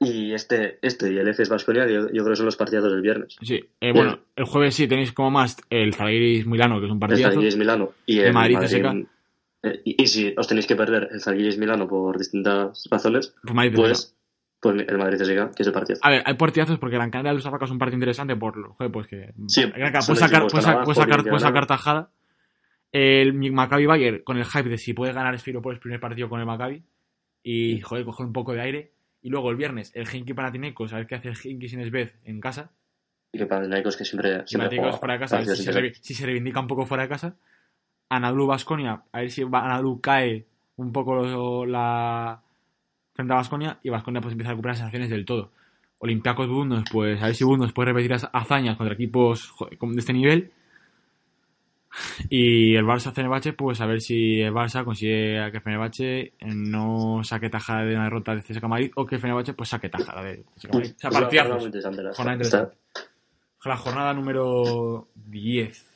Y 0.00 0.32
este, 0.32 0.78
este 0.82 1.12
y 1.12 1.18
el 1.18 1.28
FS 1.28 1.50
Vasconia, 1.50 1.86
yo, 1.86 2.08
yo 2.08 2.22
creo 2.22 2.30
que 2.30 2.36
son 2.36 2.46
los 2.46 2.56
partidos 2.56 2.90
del 2.90 3.02
viernes. 3.02 3.36
Sí, 3.40 3.60
eh, 3.80 3.92
bueno, 3.92 4.18
el 4.34 4.44
jueves 4.46 4.74
sí 4.74 4.88
tenéis 4.88 5.12
como 5.12 5.30
más 5.30 5.56
el 5.70 5.94
Zalgiris 5.94 6.46
Milano, 6.46 6.80
que 6.80 6.86
es 6.86 6.90
un 6.90 6.96
El 6.96 7.00
partidazo. 7.00 7.34
Zalgiris 7.34 7.56
Milano 7.56 7.92
y 8.06 8.18
El 8.18 8.26
el 8.26 8.32
Madrid 8.32 8.56
Madrid. 8.56 9.06
Eh, 9.62 9.80
y, 9.84 10.02
y 10.02 10.06
si 10.08 10.34
os 10.36 10.48
tenéis 10.48 10.66
que 10.66 10.74
perder 10.74 11.08
el 11.12 11.20
Zalgiris 11.20 11.56
Milano 11.56 11.86
por 11.86 12.18
distintas 12.18 12.88
razones, 12.90 13.32
Pues 13.42 13.54
Madrid 13.54 13.74
pues, 13.76 14.16
pues 14.60 14.88
el 14.88 14.98
Madrid 14.98 15.18
CSKA, 15.20 15.50
que 15.54 15.62
es 15.62 15.66
el 15.68 15.72
partido. 15.72 15.98
A 16.02 16.10
ver, 16.10 16.22
hay 16.24 16.34
partidazos 16.34 16.78
porque 16.78 16.96
Gran 16.96 17.10
Canaria 17.10 17.30
de 17.30 17.36
los 17.36 17.46
Arracas 17.46 17.68
es 17.68 17.72
un 17.72 17.78
partido 17.78 17.96
interesante 17.96 18.34
por 18.34 18.56
lo 18.56 18.76
pues 18.90 19.06
que. 19.06 19.32
Sí, 19.46 19.62
Gran 19.62 19.92
Canaria 19.92 20.02
son 20.02 20.16
puede 20.16 20.26
sacar, 20.26 20.46
puede 20.48 20.62
sacar, 20.96 21.22
puede 21.22 21.40
sacar, 21.40 21.66
tajada. 21.66 22.10
El 22.92 23.32
Maccabi 23.34 23.86
Bayer 23.86 24.22
con 24.22 24.36
el 24.36 24.44
hype 24.44 24.68
de 24.68 24.78
si 24.78 24.92
puede 24.92 25.12
ganar 25.12 25.34
Esfiro 25.34 25.62
por 25.62 25.72
el 25.72 25.80
primer 25.80 25.98
partido 25.98 26.28
con 26.28 26.40
el 26.40 26.46
Maccabi. 26.46 26.82
Y, 27.42 27.80
joder, 27.80 28.04
coger 28.04 28.26
un 28.26 28.32
poco 28.32 28.52
de 28.52 28.60
aire. 28.60 28.92
Y 29.22 29.30
luego 29.30 29.50
el 29.50 29.56
viernes, 29.56 29.90
el 29.94 30.06
Hinky 30.12 30.34
Panathinaikos, 30.34 30.92
a 30.92 30.96
ver 30.96 31.06
qué 31.06 31.14
hace 31.14 31.28
el 31.28 31.36
Hinky 31.42 31.68
sin 31.68 31.84
Sved 31.84 32.10
en 32.24 32.40
casa. 32.40 32.70
Y 33.32 33.38
que 33.38 33.46
el 33.46 33.96
que 33.96 34.04
siempre, 34.04 34.28
Y 34.44 34.48
siempre 34.48 34.68
Panathinaikos 34.68 34.84
juega 34.90 34.98
fuera 34.98 35.14
de 35.14 35.20
casa, 35.20 35.36
a 35.36 35.38
ver 35.38 35.46
partidos 35.46 35.56
si 35.56 35.62
se, 35.64 35.72
si 36.14 36.24
reivindica 36.24 36.60
un 36.60 36.66
poco 36.66 36.86
fuera 36.86 37.04
de 37.04 37.08
casa. 37.08 37.36
Anadolu 38.10 38.46
Basconia, 38.46 39.02
a 39.10 39.20
ver 39.20 39.30
si 39.30 39.42
Anadolu 39.42 40.00
cae 40.00 40.44
un 40.76 40.92
poco 40.92 41.14
lo- 41.14 41.64
la 41.66 42.42
frente 43.14 43.32
a 43.32 43.36
Basconia 43.36 43.78
y 43.82 43.88
Basconia 43.90 44.20
pues 44.20 44.32
empieza 44.32 44.50
a 44.50 44.52
recuperar 44.52 44.76
sensaciones 44.76 45.08
del 45.08 45.24
todo. 45.24 45.50
Olympiacos 45.98 46.48
Bundos, 46.48 46.84
pues 46.90 47.22
a 47.22 47.26
ver 47.26 47.34
si 47.34 47.44
Bundos 47.44 47.72
puede 47.72 47.90
repetir 47.92 48.10
las 48.10 48.28
hazañas 48.32 48.76
contra 48.76 48.94
equipos 48.94 49.54
de 49.94 50.00
este 50.00 50.12
nivel. 50.12 50.50
Y 52.30 52.74
el 52.74 52.84
Barça 52.84 53.12
Fenerbahce, 53.12 53.52
pues 53.52 53.80
a 53.80 53.86
ver 53.86 54.00
si 54.00 54.40
el 54.40 54.52
Barça 54.52 54.84
consigue 54.84 55.50
que 55.52 55.60
Fenerbahce 55.60 56.32
no 56.40 57.22
saque 57.22 57.50
tajada 57.50 57.84
de 57.84 57.94
una 57.94 58.04
derrota 58.04 58.34
de 58.34 58.42
CSKA 58.42 58.68
Madrid 58.68 58.90
o 58.96 59.04
que 59.06 59.18
Fenerbahce 59.18 59.52
pues 59.54 59.68
saque 59.68 59.88
tajada 59.90 60.22
de 60.22 60.44
CSKA 60.56 60.72
Madrid. 60.72 60.92
O 60.96 60.98
sea, 60.98 61.10
Es 61.10 61.10
una 61.10 61.10
jornada 61.10 61.20
partidazos. 61.20 61.56
muy 61.56 61.64
interesante, 61.66 62.02
la- 62.02 62.14
Jornada 62.14 62.42
esta. 62.42 62.56
interesante. 62.58 62.82
La 63.64 63.76
jornada 63.76 64.14
número 64.14 65.08
10. 65.14 65.86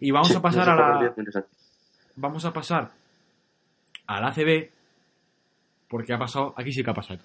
Y 0.00 0.10
vamos 0.10 0.28
Sí, 0.28 0.34
a 0.36 0.40
pasar 0.42 0.68
a 0.68 0.74
la. 0.74 1.14
Vamos 2.16 2.44
a 2.44 2.52
pasar 2.52 2.90
al 4.06 4.24
ACB. 4.24 4.70
Porque 5.88 6.12
ha 6.12 6.18
pasado. 6.18 6.54
Aquí 6.56 6.72
sí 6.72 6.82
que 6.82 6.90
ha 6.90 6.94
pasado. 6.94 7.20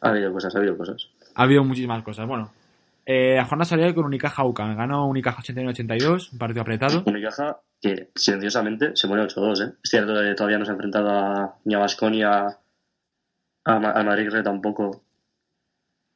Ha 0.00 0.08
habido 0.08 0.32
cosas, 0.32 0.54
ha 0.54 0.58
habido 0.58 0.76
cosas. 0.76 1.08
Ha 1.34 1.42
habido 1.42 1.62
muchísimas 1.64 2.02
cosas. 2.02 2.26
Bueno, 2.26 2.50
eh, 3.10 3.36
la 3.36 3.44
jornada 3.46 3.64
salió 3.68 3.94
con 3.94 4.04
Unicaja 4.04 4.44
UCAN. 4.44 4.76
Ganó 4.76 5.06
Unicaja 5.08 5.40
81-82, 5.42 6.32
un 6.32 6.38
partido 6.38 6.60
apretado. 6.62 7.02
Unicaja 7.06 7.58
que 7.80 8.10
silenciosamente 8.14 8.90
se 8.94 9.08
pone 9.08 9.22
8-2, 9.22 9.66
¿eh? 9.66 9.72
Es 9.82 9.90
cierto 9.90 10.12
que 10.14 10.34
todavía 10.34 10.58
no 10.58 10.64
se 10.66 10.70
ha 10.72 10.74
enfrentado 10.74 11.08
a, 11.10 11.54
ni 11.64 11.74
a 11.74 11.78
Basconia, 11.78 12.58
a, 13.64 13.78
Ma- 13.78 13.92
a 13.92 14.02
Madrid 14.02 14.28
Re 14.30 14.42
tampoco, 14.42 15.02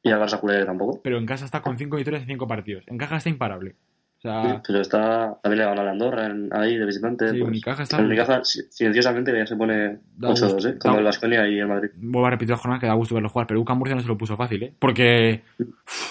y 0.03 0.11
al 0.11 0.19
Barça 0.19 0.39
Culé 0.39 0.65
tampoco. 0.65 1.01
Pero 1.03 1.17
en 1.17 1.25
casa 1.25 1.45
está 1.45 1.61
con 1.61 1.77
5 1.77 1.95
victorias 1.95 2.23
y 2.23 2.27
5 2.27 2.47
partidos. 2.47 2.83
En 2.87 2.97
caja 2.97 3.15
está 3.17 3.29
imparable. 3.29 3.75
O 4.17 4.21
sea, 4.23 4.61
Pero 4.65 4.79
está, 4.79 5.37
también 5.41 5.59
le 5.59 5.65
ganó 5.65 5.81
a 5.81 5.85
la 5.85 5.91
Andorra 5.91 6.25
en- 6.27 6.49
ahí 6.53 6.77
de 6.77 6.85
visitante. 6.85 7.29
Sí, 7.29 7.39
pues, 7.39 7.49
Unicaja 7.49 7.83
está- 7.83 7.97
Unicaja 7.97 8.43
si- 8.43 8.61
silenciosamente 8.69 9.35
ya 9.37 9.45
se 9.45 9.55
pone 9.55 9.99
Da 10.17 10.29
8-2, 10.29 10.53
gusto. 10.53 10.69
¿eh? 10.69 10.77
Como 10.79 10.93
Da- 10.93 10.99
el 10.99 11.05
Basconia 11.05 11.47
y 11.47 11.59
el 11.59 11.67
Madrid. 11.67 11.89
vuelvo 11.95 12.27
a 12.27 12.29
repetir 12.31 12.51
la 12.51 12.57
jornada 12.57 12.79
que 12.79 12.87
da 12.87 12.93
gusto 12.93 13.15
verlo 13.15 13.29
jugar. 13.29 13.47
Pero 13.47 13.59
UCAN 13.61 13.77
Murcia 13.77 13.95
no 13.95 14.01
se 14.01 14.07
lo 14.07 14.17
puso 14.17 14.35
fácil, 14.37 14.63
¿eh? 14.63 14.73
Porque 14.79 15.43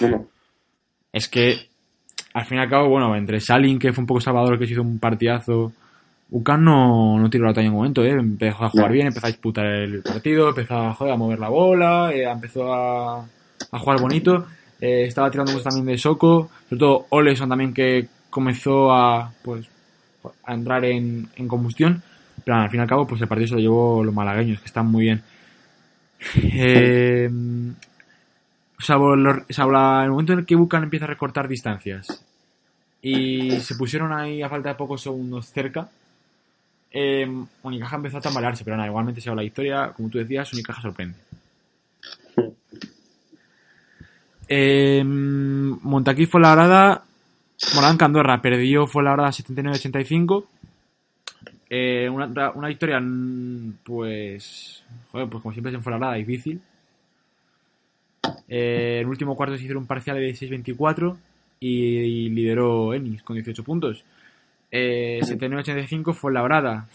No, 0.01 0.07
no. 0.09 0.27
Es 1.13 1.29
que 1.29 1.69
al 2.33 2.45
fin 2.45 2.57
y 2.57 2.61
al 2.61 2.69
cabo, 2.69 2.89
bueno, 2.89 3.15
entre 3.15 3.39
Salin, 3.39 3.77
que 3.77 3.93
fue 3.93 4.01
un 4.01 4.07
poco 4.07 4.19
salvador, 4.19 4.57
que 4.57 4.65
se 4.65 4.73
hizo 4.73 4.81
un 4.81 4.99
partidazo, 4.99 5.71
UCAN 6.31 6.63
no, 6.63 7.19
no 7.19 7.29
tiró 7.29 7.45
la 7.45 7.53
talla 7.53 7.67
en 7.67 7.73
un 7.73 7.77
momento, 7.77 8.03
¿eh? 8.03 8.09
Empezó 8.09 8.63
a 8.63 8.69
jugar 8.69 8.91
bien, 8.91 9.07
empezó 9.07 9.27
a 9.27 9.29
disputar 9.29 9.65
el 9.67 10.01
partido, 10.01 10.49
empezó 10.49 10.75
a, 10.75 10.93
joder, 10.95 11.13
a 11.13 11.17
mover 11.17 11.39
la 11.39 11.49
bola, 11.49 12.11
eh, 12.11 12.23
empezó 12.23 12.73
a, 12.73 13.19
a 13.19 13.79
jugar 13.79 14.01
bonito, 14.01 14.47
eh, 14.81 15.03
estaba 15.05 15.29
tirando 15.29 15.53
cosas 15.53 15.75
también 15.75 15.93
de 15.93 15.97
Soco, 15.99 16.49
sobre 16.67 16.79
todo 16.79 17.05
Oleson 17.09 17.49
también 17.49 17.71
que 17.71 18.07
comenzó 18.31 18.91
a, 18.91 19.31
pues, 19.43 19.67
a 20.43 20.53
entrar 20.55 20.83
en, 20.85 21.29
en 21.35 21.47
combustión, 21.47 22.01
pero 22.43 22.57
al 22.57 22.69
fin 22.71 22.79
y 22.79 22.81
al 22.81 22.89
cabo, 22.89 23.05
pues 23.05 23.21
el 23.21 23.27
partido 23.27 23.49
se 23.49 23.53
lo 23.55 23.59
llevó 23.59 24.03
los 24.03 24.13
malagueños, 24.13 24.59
que 24.59 24.65
están 24.65 24.87
muy 24.87 25.03
bien. 25.03 25.21
Eh, 26.35 27.29
salvo, 28.79 29.15
los- 29.15 29.43
salvo 29.49 29.77
el 30.03 30.09
momento 30.11 30.33
en 30.33 30.39
el 30.39 30.45
que 30.45 30.55
Bucan 30.55 30.83
empieza 30.83 31.05
a 31.05 31.09
recortar 31.09 31.47
distancias 31.47 32.23
y 33.01 33.59
se 33.59 33.75
pusieron 33.75 34.13
ahí 34.13 34.41
a 34.41 34.49
falta 34.49 34.69
de 34.69 34.75
pocos 34.75 35.01
segundos 35.01 35.47
cerca, 35.47 35.89
eh, 36.91 37.27
Unicaja 37.63 37.95
empezó 37.95 38.17
a 38.17 38.21
tambalearse, 38.21 38.63
pero 38.63 38.77
nada, 38.77 38.87
igualmente 38.87 39.19
se 39.19 39.29
va 39.29 39.35
la 39.35 39.43
historia, 39.43 39.91
como 39.95 40.09
tú 40.09 40.17
decías, 40.19 40.51
Unicaja 40.53 40.81
sorprende. 40.81 41.17
Eh, 44.47 45.03
Montaquí 45.05 46.25
fue 46.25 46.41
la 46.41 46.53
grada, 46.53 47.03
Morán 47.75 47.97
Candorra 47.97 48.41
perdió 48.41 48.85
fue 48.87 49.03
la 49.03 49.13
grada 49.13 49.31
79-85. 49.31 50.45
Eh, 51.69 52.07
una, 52.09 52.51
una 52.51 52.67
victoria, 52.67 52.99
mm, 52.99 53.77
pues, 53.83 54.83
joder, 55.11 55.27
pues 55.29 55.41
como 55.41 55.53
siempre 55.53 55.71
se 55.71 55.79
fue 55.79 55.97
la 55.97 56.13
difícil. 56.13 56.61
Eh, 58.47 58.95
en 58.97 59.01
el 59.01 59.07
último 59.07 59.35
cuarto 59.35 59.55
se 59.55 59.63
hicieron 59.63 59.83
un 59.83 59.87
parcial 59.87 60.17
de 60.17 60.29
16-24 60.33 61.15
y, 61.59 62.29
lideró 62.29 62.93
Ennis 62.93 63.23
con 63.23 63.35
18 63.35 63.63
puntos. 63.63 64.03
Eh, 64.71 65.19
79-85 65.21 66.13
fue 66.13 66.33
la 66.33 66.41
grada. 66.41 66.87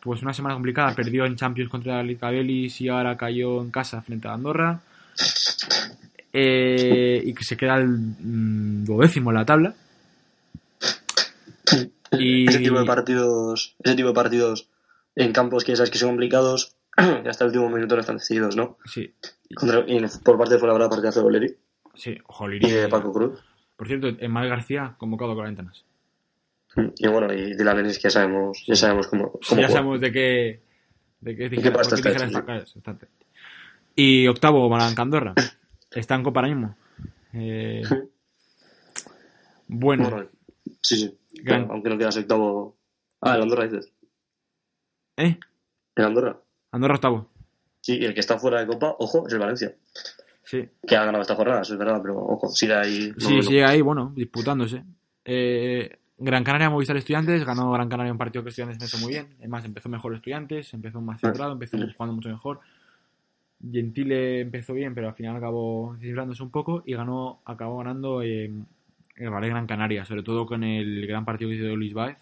Pues 0.00 0.22
una 0.22 0.34
semana 0.34 0.54
complicada, 0.54 0.94
perdió 0.94 1.26
en 1.26 1.36
Champions 1.36 1.70
contra 1.70 2.00
el 2.00 2.08
Licabelis 2.08 2.80
y 2.80 2.88
ahora 2.88 3.16
cayó 3.16 3.62
en 3.62 3.70
casa 3.70 4.02
frente 4.02 4.28
a 4.28 4.34
Andorra. 4.34 4.80
Eh, 6.32 7.22
y 7.24 7.34
que 7.34 7.44
se 7.44 7.56
queda 7.56 7.76
el 7.76 7.88
mm, 7.88 8.84
duodécimo 8.84 9.30
en 9.30 9.36
la 9.36 9.44
tabla. 9.44 9.74
Y 12.12 12.48
Ese 12.48 12.58
tipo 12.58 12.78
de 12.78 12.86
partidos, 12.86 13.74
ese 13.82 13.94
tipo 13.94 14.08
de 14.08 14.14
partidos 14.14 14.68
en 15.14 15.32
campos 15.32 15.64
que 15.64 15.76
sabes 15.76 15.90
que 15.90 15.98
son 15.98 16.10
complicados, 16.10 16.74
hasta 16.96 17.44
el 17.44 17.48
último 17.48 17.70
minuto 17.70 17.94
no 17.94 18.00
están 18.00 18.18
decididos, 18.18 18.56
¿no? 18.56 18.78
sí, 18.84 19.12
Contra- 19.54 19.84
y 19.86 20.00
por 20.24 20.38
parte 20.38 20.54
de 20.54 20.60
Fuenlabrada, 20.60 20.90
partidazo 20.90 21.20
de 21.20 21.24
Boleri 21.24 21.56
sí, 21.94 22.18
ojo, 22.26 22.50
y 22.50 22.58
de 22.58 22.88
Paco 22.88 23.12
Cruz. 23.12 23.40
Por 23.76 23.86
cierto, 23.86 24.08
Emmal 24.18 24.48
García 24.48 24.94
convocado 24.98 25.34
con 25.34 25.44
ventanas. 25.44 25.84
Y 26.96 27.06
bueno, 27.08 27.32
y 27.32 27.54
Dylan 27.54 27.80
Ennis, 27.80 27.96
que 27.98 28.04
ya 28.04 28.10
sabemos, 28.10 28.64
ya 28.66 28.74
sabemos 28.76 29.06
cómo, 29.08 29.32
Sí, 29.42 29.56
ya 29.56 29.68
sabemos 29.68 30.00
de 30.00 30.10
qué, 30.12 30.62
de 31.20 31.36
qué, 31.36 31.50
qué 31.50 31.70
pasta 31.70 31.96
está 31.96 32.10
hecho. 32.10 32.42
Y 33.94 34.26
octavo, 34.26 34.68
Blanca 34.68 35.02
Andorra. 35.02 35.34
Está 35.90 36.14
en 36.14 36.22
Copa 36.22 36.40
ahora 36.40 36.54
mismo. 36.54 36.76
Eh, 37.34 37.82
bueno, 39.68 40.08
Bueno, 40.10 40.28
sí, 40.80 40.96
sí. 40.96 41.18
Gran- 41.42 41.68
Aunque 41.70 41.90
no 41.90 41.98
quedas 41.98 42.16
octavo. 42.16 42.76
Ah, 43.20 43.36
el 43.36 43.42
Andorra 43.42 43.64
dices. 43.64 43.92
¿eh? 45.18 45.38
El 45.96 46.04
Andorra. 46.04 46.40
Andorra 46.70 46.94
octavo. 46.94 47.28
Sí, 47.82 47.98
y 47.98 48.04
el 48.04 48.14
que 48.14 48.20
está 48.20 48.38
fuera 48.38 48.60
de 48.60 48.66
Copa, 48.66 48.94
ojo, 48.98 49.26
es 49.26 49.32
el 49.32 49.40
Valencia. 49.40 49.74
Sí, 50.44 50.68
Que 50.86 50.96
ha 50.96 51.04
ganado 51.04 51.22
esta 51.22 51.34
jornada, 51.34 51.62
eso 51.62 51.74
es 51.74 51.78
verdad, 51.78 52.00
pero 52.00 52.16
ojo, 52.16 52.48
sigue 52.48 52.74
ahí. 52.74 53.12
sí, 53.18 53.36
no. 53.36 53.42
sigue 53.42 53.64
ahí, 53.64 53.80
bueno, 53.80 54.12
disputándose. 54.14 54.84
Eh, 55.24 55.98
Gran 56.16 56.44
Canaria 56.44 56.70
Movistar 56.70 56.96
Estudiantes, 56.96 57.44
ganó 57.44 57.72
Gran 57.72 57.88
Canaria 57.88 58.12
un 58.12 58.18
partido 58.18 58.44
que 58.44 58.50
Estudiantes 58.50 58.78
empezó 58.78 58.98
muy 58.98 59.12
bien. 59.12 59.34
Además, 59.38 59.64
empezó 59.64 59.88
mejor 59.88 60.14
Estudiantes, 60.14 60.72
empezó 60.72 61.00
más 61.00 61.20
centrado, 61.20 61.52
empezó 61.52 61.76
jugando 61.76 62.14
mucho 62.14 62.28
mejor. 62.28 62.60
Gentile 63.68 64.40
empezó 64.40 64.74
bien, 64.74 64.94
pero 64.94 65.08
al 65.08 65.14
final 65.14 65.36
acabó 65.36 65.94
descifrándose 65.94 66.42
un 66.42 66.50
poco 66.50 66.84
y 66.86 66.94
ganó, 66.94 67.40
acabó 67.44 67.78
ganando 67.78 68.22
eh, 68.22 68.52
el 69.16 69.30
Valle 69.30 69.48
Gran 69.48 69.66
Canaria, 69.66 70.04
sobre 70.04 70.22
todo 70.22 70.46
con 70.46 70.62
el 70.62 71.04
gran 71.08 71.24
partido 71.24 71.50
que 71.50 71.56
hizo 71.56 71.76
Luis 71.76 71.94
Baez 71.94 72.18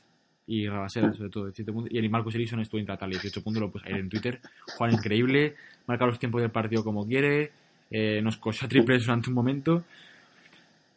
y 0.51 0.67
Rabasera, 0.67 1.13
sobre 1.13 1.31
todo, 1.31 1.47
de 1.47 1.53
7 1.53 1.73
puntos. 1.73 1.93
Y 1.93 1.99
el 1.99 2.11
Marcus 2.11 2.35
Ellison 2.35 2.59
estuvo 2.59 2.81
intratable, 2.81 3.15
18 3.15 3.41
puntos, 3.41 3.61
lo 3.61 3.71
puse 3.71 3.87
ayer 3.87 4.01
en 4.01 4.09
Twitter. 4.09 4.41
Juan 4.77 4.93
increíble, 4.93 5.55
marca 5.87 6.07
los 6.07 6.19
tiempos 6.19 6.43
del 6.43 6.51
partido 6.51 6.83
como 6.83 7.07
quiere, 7.07 7.53
eh, 7.89 8.21
nos 8.21 8.37
cosió 8.37 8.67
triples 8.67 9.07
durante 9.07 9.29
un 9.29 9.37
momento, 9.37 9.85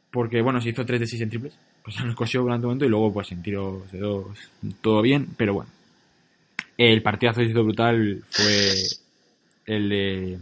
porque 0.10 0.42
bueno, 0.42 0.60
se 0.60 0.70
hizo 0.70 0.84
3 0.84 1.00
de 1.00 1.06
6 1.06 1.22
en 1.22 1.30
triples, 1.30 1.60
pues 1.84 2.04
nos 2.04 2.16
cosió 2.16 2.42
durante 2.42 2.66
un 2.66 2.72
momento 2.72 2.86
y 2.86 2.90
luego 2.90 3.14
pues 3.14 3.32
en 3.32 3.44
tiros 3.44 3.92
de 3.92 4.00
2, 4.00 4.26
todo 4.82 5.04
bien, 5.04 5.28
pero 5.38 5.54
bueno. 5.54 5.70
El 6.76 7.04
partidazo 7.04 7.42
que 7.42 7.46
hizo 7.46 7.64
brutal 7.64 8.24
fue 8.32 8.74
el 9.68 9.90
de, 9.90 10.34
el 10.34 10.40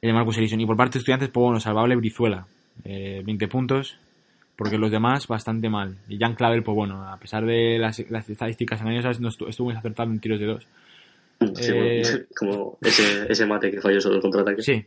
de 0.00 0.12
Marcus 0.14 0.38
Ellison. 0.38 0.58
Y 0.58 0.64
por 0.64 0.78
parte 0.78 0.94
de 0.94 1.00
estudiantes, 1.00 1.28
pues 1.28 1.44
bueno, 1.44 1.60
salvable 1.60 1.96
Brizuela, 1.96 2.46
eh, 2.84 3.20
20 3.22 3.46
puntos, 3.46 3.98
porque 4.60 4.76
los 4.76 4.90
demás 4.90 5.26
bastante 5.26 5.70
mal. 5.70 5.96
Y 6.06 6.18
Jan 6.18 6.34
Clavel, 6.34 6.62
pues 6.62 6.74
bueno, 6.74 7.10
a 7.10 7.16
pesar 7.16 7.46
de 7.46 7.78
las, 7.78 7.98
las 8.10 8.28
estadísticas 8.28 8.78
engañosas, 8.82 9.18
no 9.18 9.30
estuvo, 9.30 9.48
estuvo 9.48 9.68
muy 9.70 9.74
acertado 9.74 10.10
en 10.10 10.20
tiros 10.20 10.38
de 10.38 10.44
2. 10.44 10.66
Sí, 11.54 11.72
Eh, 11.72 12.02
bueno, 12.02 12.26
como 12.36 12.78
ese, 12.82 13.32
ese 13.32 13.46
mate 13.46 13.70
que 13.70 13.80
falló 13.80 13.98
sobre 14.02 14.16
el 14.16 14.20
contraataque. 14.20 14.62
Sí. 14.62 14.84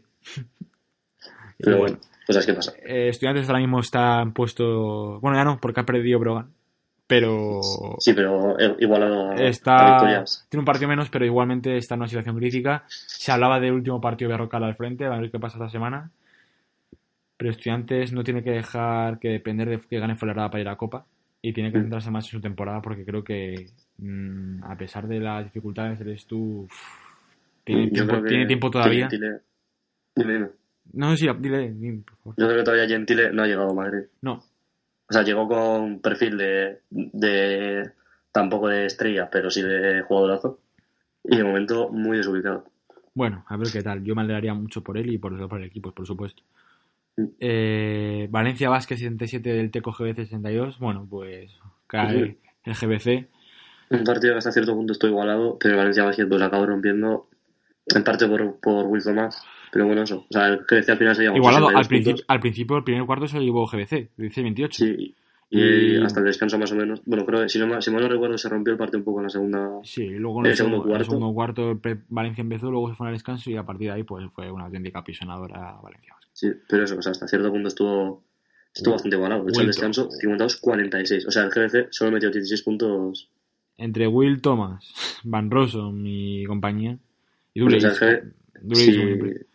Pero 1.57 1.79
bueno, 1.79 1.97
cosas 2.27 2.45
que 2.45 2.53
pasan. 2.53 2.75
Eh, 2.85 3.07
estudiantes 3.07 3.49
ahora 3.49 3.61
mismo 3.61 3.79
está 3.79 4.21
en 4.21 4.31
puesto. 4.31 5.19
Bueno, 5.21 5.37
ya 5.37 5.43
no, 5.43 5.59
porque 5.59 5.79
ha 5.79 5.85
perdido 5.85 6.19
Brogan. 6.19 6.51
Pero. 7.07 7.59
Sí, 7.97 8.13
pero 8.13 8.59
eh, 8.59 8.75
igualado 8.79 9.31
a, 9.31 9.35
Está, 9.35 10.23
tiene 10.49 10.61
un 10.61 10.65
partido 10.65 10.87
menos, 10.87 11.09
pero 11.09 11.25
igualmente 11.25 11.77
está 11.77 11.95
en 11.95 12.01
una 12.01 12.07
situación 12.07 12.37
crítica. 12.37 12.83
Se 12.87 13.31
hablaba 13.31 13.59
del 13.59 13.73
último 13.73 13.99
partido 13.99 14.29
de 14.29 14.37
Rocal 14.37 14.63
al 14.63 14.75
frente, 14.75 15.05
a 15.05 15.17
ver 15.17 15.31
qué 15.31 15.39
pasa 15.39 15.57
esta 15.57 15.69
semana. 15.69 16.11
Pero 17.43 17.51
Estudiantes 17.51 18.13
no 18.13 18.23
tiene 18.23 18.41
que 18.41 18.51
dejar 18.51 19.19
que 19.19 19.27
depender 19.27 19.67
de 19.67 19.77
que 19.77 19.99
gane 19.99 20.15
Fuenlabrada 20.15 20.49
para 20.49 20.61
ir 20.61 20.69
a 20.69 20.77
Copa. 20.77 21.05
Y 21.41 21.51
tiene 21.51 21.73
que 21.73 21.77
Mm. 21.77 21.81
centrarse 21.81 22.09
más 22.09 22.23
en 22.27 22.31
su 22.31 22.39
temporada 22.39 22.81
porque 22.81 23.03
creo 23.03 23.21
que, 23.21 23.67
mm, 23.97 24.63
a 24.63 24.77
pesar 24.77 25.09
de 25.09 25.19
las 25.19 25.43
dificultades, 25.43 25.99
eres 25.99 26.25
tú. 26.25 26.69
Tiene, 27.65 27.87
Yo 27.91 28.07
tiempo, 28.07 28.25
tiene 28.25 28.57
todavía. 28.71 29.09
Dime, 29.09 29.39
dime. 30.15 30.49
No 30.93 31.11
sé 31.11 31.17
si. 31.17 31.27
Dile, 31.41 31.73
dile, 31.73 32.01
por 32.05 32.15
favor. 32.15 32.35
Yo 32.37 32.45
creo 32.45 32.57
que 32.59 32.63
todavía 32.63 32.87
Gentile 32.87 33.33
no 33.33 33.43
ha 33.43 33.47
llegado 33.47 33.71
a 33.71 33.73
Madrid. 33.73 34.03
No, 34.21 34.35
O 34.35 35.11
sea, 35.13 35.23
llegó 35.23 35.45
con 35.45 35.99
perfil 35.99 36.37
de, 36.37 36.79
de 36.91 37.91
tampoco 38.31 38.69
de 38.69 38.85
estrella, 38.85 39.27
pero 39.29 39.51
sí 39.51 39.61
de 39.61 40.01
jugadorazo. 40.03 40.61
Y 41.25 41.35
de 41.35 41.43
momento 41.43 41.89
muy 41.89 42.15
desubicado. 42.15 42.63
Bueno, 43.13 43.43
a 43.49 43.57
ver 43.57 43.67
qué 43.69 43.83
tal. 43.83 44.01
Yo 44.01 44.15
me 44.15 44.21
alegraría 44.21 44.53
mucho 44.53 44.81
por 44.81 44.97
él 44.97 45.11
y 45.11 45.17
por, 45.17 45.37
por 45.49 45.59
el 45.59 45.65
equipo, 45.67 45.91
por 45.91 46.07
supuesto. 46.07 46.41
Eh, 47.39 48.27
Valencia 48.31 48.69
Vázquez 48.69 48.99
77 48.99 49.53
del 49.53 49.71
Teco 49.71 49.91
GBC 49.91 50.15
62. 50.25 50.79
Bueno, 50.79 51.07
pues 51.09 51.51
cae 51.87 52.37
el 52.63 52.73
GBC. 52.73 53.27
Un 53.91 54.03
partido 54.03 54.33
que 54.33 54.37
hasta 54.39 54.51
cierto 54.51 54.73
punto 54.73 54.93
estoy 54.93 55.11
igualado, 55.11 55.57
pero 55.59 55.77
Valencia 55.77 56.03
Basket 56.03 56.25
pues 56.27 56.41
acabó 56.41 56.65
rompiendo 56.65 57.27
en 57.93 58.03
parte 58.03 58.27
por, 58.27 58.59
por 58.59 58.85
Will 58.87 59.03
Thomas. 59.03 59.43
Pero 59.71 59.85
bueno, 59.85 60.03
eso. 60.03 60.19
O 60.29 60.33
sea, 60.33 60.47
el 60.47 60.59
al 60.69 60.97
final 60.97 61.15
se 61.15 61.23
Igualado, 61.25 61.67
62 61.67 61.75
al 61.75 61.87
principio, 61.87 62.11
puntos. 62.13 62.25
al 62.27 62.39
principio, 62.39 62.77
el 62.77 62.83
primer 62.83 63.05
cuarto 63.05 63.27
se 63.27 63.37
lo 63.37 63.43
llevó 63.43 63.65
GBC, 63.67 64.11
16-28. 64.17 64.71
Sí. 64.71 65.15
Y, 65.49 65.59
Y- 65.59 66.03
hasta 66.03 66.19
el 66.19 66.25
descanso 66.25 66.57
más 66.57 66.71
o 66.71 66.75
menos. 66.75 67.01
Bueno, 67.05 67.25
creo 67.25 67.41
que 67.41 67.49
si, 67.49 67.59
no, 67.59 67.79
si 67.81 67.91
mal 67.91 68.01
no 68.01 68.09
recuerdo 68.09 68.37
se 68.39 68.49
rompió 68.49 68.71
el 68.73 68.79
partido 68.79 68.99
un 68.99 69.05
poco 69.05 69.19
en 69.19 69.23
la 69.25 69.29
segunda. 69.29 69.69
Sí, 69.83 70.07
luego 70.09 70.39
en 70.39 70.45
El 70.47 70.51
el, 70.51 70.57
segundo 70.57 70.77
segundo, 70.77 70.95
en 70.95 71.01
el 71.01 71.33
cuarto. 71.33 71.61
segundo 71.79 72.03
Valencia 72.09 72.41
empezó, 72.41 72.71
luego 72.71 72.89
se 72.89 72.95
fue 72.95 73.07
al 73.07 73.13
descanso 73.13 73.51
y 73.51 73.57
a 73.57 73.63
partir 73.63 73.89
de 73.89 73.93
ahí 73.93 74.03
pues 74.03 74.25
fue 74.33 74.49
una 74.51 74.65
auténtica 74.65 75.03
pisonadora 75.03 75.75
Valencia 75.83 76.13
Vázquez. 76.13 76.22
Sí, 76.43 76.51
pero 76.67 76.83
eso, 76.83 76.97
o 76.97 77.01
sea, 77.01 77.13
hasta 77.13 77.25
cierto 77.25 77.49
punto 77.49 77.69
estuvo, 77.69 78.21
estuvo 78.75 78.95
bastante 78.95 79.15
igualado. 79.15 79.45
De 79.45 79.51
hecho, 79.51 79.61
el 79.61 79.67
descanso, 79.67 80.09
52-46. 80.09 81.25
O 81.25 81.31
sea, 81.31 81.43
el 81.43 81.49
GBC 81.51 81.87
solo 81.91 82.11
metió 82.11 82.29
16 82.29 82.61
puntos. 82.63 83.29
Entre 83.77 84.07
Will 84.07 84.41
Thomas, 84.41 84.93
Van 85.23 85.49
Rossum 85.49 86.03
y 86.05 86.43
compañía. 86.45 86.97
Y 87.53 87.61
O 87.61 87.69
sea, 87.69 87.79
Dulles. 87.79 88.01
el 88.01 88.19
GB 88.19 88.33
Dulles 88.61 88.85
sí. 89.39 89.45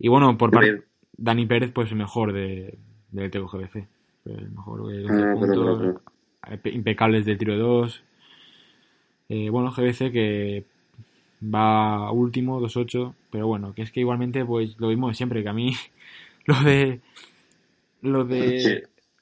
Y 0.00 0.08
bueno, 0.08 0.36
por 0.36 0.50
parte 0.50 0.82
Dani 1.16 1.46
Pérez, 1.46 1.70
pues 1.72 1.92
mejor 1.92 2.32
de, 2.32 2.78
del 3.12 3.30
Teco 3.30 3.46
GBC. 3.46 3.86
Pues 4.24 4.50
mejor 4.50 4.88
de 4.88 5.02
12 5.02 5.14
Ah, 5.14 5.16
pero, 5.16 5.38
puntos, 5.38 6.00
pero, 6.62 6.74
impecables 6.74 7.24
del 7.26 7.38
tiro 7.38 7.52
de 7.52 7.58
2. 7.60 8.02
Eh, 9.28 9.50
bueno, 9.50 9.70
GBC 9.70 10.10
que 10.10 10.64
va 11.42 12.10
último, 12.12 12.60
2-8. 12.60 13.14
Pero 13.30 13.46
bueno, 13.46 13.74
que 13.74 13.82
es 13.82 13.92
que 13.92 14.00
igualmente, 14.00 14.44
pues 14.44 14.78
lo 14.78 14.88
mismo 14.88 15.08
de 15.08 15.14
siempre, 15.14 15.42
que 15.42 15.48
a 15.48 15.52
mí 15.52 15.72
lo 16.46 16.60
de. 16.62 17.00
Lo 18.02 18.24
de. 18.24 18.60
Sí. 18.60 18.74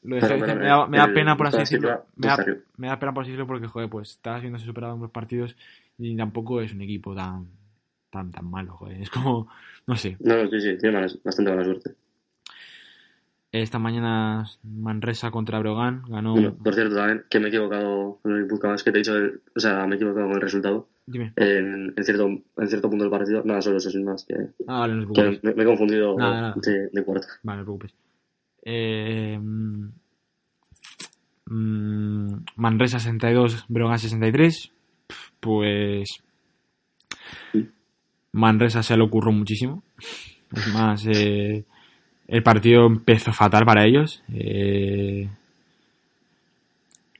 Lo 0.02 0.16
de 0.16 0.20
Pero, 0.20 0.38
me 0.38 0.66
da, 0.66 0.86
me 0.86 0.98
da 0.98 1.04
el- 1.06 1.12
pena, 1.14 1.36
por 1.36 1.48
así 1.48 1.58
decirlo. 1.58 1.88
cifra, 1.88 2.04
Me 2.16 2.88
da, 2.88 2.92
me 2.92 2.96
pena, 2.96 3.12
por 3.12 3.22
así 3.22 3.30
decirlo, 3.32 3.46
porque, 3.48 3.66
joder, 3.66 3.88
pues 3.88 4.10
está 4.10 4.38
viéndose 4.38 4.64
superado 4.64 4.94
en 4.94 5.00
los 5.02 5.10
partidos 5.10 5.56
y 5.98 6.16
tampoco 6.16 6.60
es 6.60 6.72
un 6.72 6.82
equipo 6.82 7.12
tan, 7.14 7.48
tan, 8.10 8.30
tan 8.30 8.48
malo, 8.48 8.74
joder. 8.76 9.00
Es 9.02 9.10
como, 9.10 9.48
no 9.86 9.96
sé. 9.96 10.16
No, 10.20 10.46
sí, 10.48 10.60
sí, 10.60 10.78
tiene 10.78 11.00
bastante 11.24 11.50
mala 11.50 11.64
suerte. 11.64 11.94
Esta 13.52 13.78
mañana 13.78 14.44
Manresa 14.62 15.30
contra 15.30 15.58
Brogan 15.58 16.02
ganó. 16.08 16.32
Bueno, 16.34 16.54
por 16.54 16.74
cierto, 16.74 16.94
también, 16.96 17.24
que 17.30 17.40
me 17.40 17.46
he 17.46 17.48
equivocado 17.48 18.18
con 18.22 18.36
el 18.36 18.46
podcast 18.46 18.84
que 18.84 18.92
te 18.92 18.98
he 18.98 19.00
dicho, 19.00 19.16
el- 19.16 19.40
o 19.56 19.60
sea, 19.60 19.86
me 19.86 19.94
he 19.94 19.96
equivocado 19.96 20.26
con 20.26 20.34
el 20.36 20.42
resultado. 20.42 20.88
Dime. 21.06 21.32
En, 21.36 21.94
en 21.96 22.04
cierto, 22.04 22.26
en 22.26 22.68
cierto 22.68 22.90
punto 22.90 23.04
del 23.04 23.10
partido, 23.12 23.42
nada, 23.44 23.62
solo 23.62 23.76
eso, 23.76 23.90
sin 23.90 24.04
más, 24.04 24.24
que, 24.24 24.34
Ah, 24.66 24.80
vale, 24.80 24.94
no 24.94 25.12
que 25.12 25.38
me, 25.42 25.54
me 25.54 25.62
he 25.62 25.66
confundido 25.66 26.16
Nada, 26.16 26.40
nada. 26.40 26.54
De, 26.60 26.88
de 26.92 27.04
cuarto. 27.04 27.28
Vale, 27.44 27.58
no 27.58 27.62
te 27.62 27.66
preocupes. 27.66 27.94
Eh, 28.64 29.38
mm, 29.38 29.86
Manresa 32.56 32.98
62, 32.98 33.66
Brogan 33.68 33.98
63. 33.98 34.72
Pues. 35.40 36.08
Manresa 38.32 38.82
se 38.82 38.96
le 38.96 39.04
ocurrió 39.04 39.32
muchísimo. 39.32 39.82
Es 40.54 40.66
más, 40.74 41.06
eh, 41.06 41.64
El 42.26 42.42
partido 42.42 42.86
empezó 42.86 43.32
fatal 43.32 43.64
para 43.64 43.84
ellos. 43.86 44.22
Eh, 44.32 45.28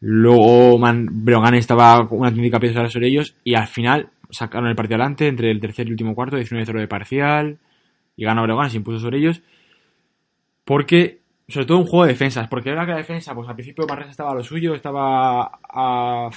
luego 0.01 0.79
Man 0.79 1.09
Brogan 1.11 1.55
estaba 1.55 2.07
con 2.09 2.21
una 2.21 2.31
técnica 2.31 2.61
pieza 2.61 2.89
sobre 2.89 3.09
ellos 3.09 3.35
y 3.45 3.55
al 3.55 3.67
final 3.67 4.11
sacaron 4.31 4.69
el 4.69 4.77
partido 4.77 4.97
adelante 4.97 5.29
entre 5.29 5.51
el 5.51 5.61
tercer 5.61 5.89
y 5.89 5.93
último 5.93 6.15
cuarto, 6.15 6.37
19-0 6.39 6.79
de 6.79 6.89
parcial 6.89 7.59
y 8.17 8.25
ganó 8.25 8.43
Brogan, 8.43 8.71
se 8.71 8.79
impuso 8.79 8.99
sobre 8.99 9.19
ellos. 9.19 9.43
Porque, 10.65 11.21
sobre 11.49 11.67
todo 11.67 11.79
un 11.79 11.87
juego 11.87 12.07
de 12.07 12.13
defensas, 12.13 12.49
porque 12.49 12.71
era 12.71 12.85
que 12.85 12.93
la 12.93 12.99
defensa, 12.99 13.35
pues 13.35 13.49
al 13.49 13.55
principio 13.55 13.87
Manresa 13.87 14.11
estaba 14.11 14.33
a 14.33 14.35
lo 14.35 14.43
suyo, 14.43 14.75
estaba 14.75 15.45
a, 15.45 16.29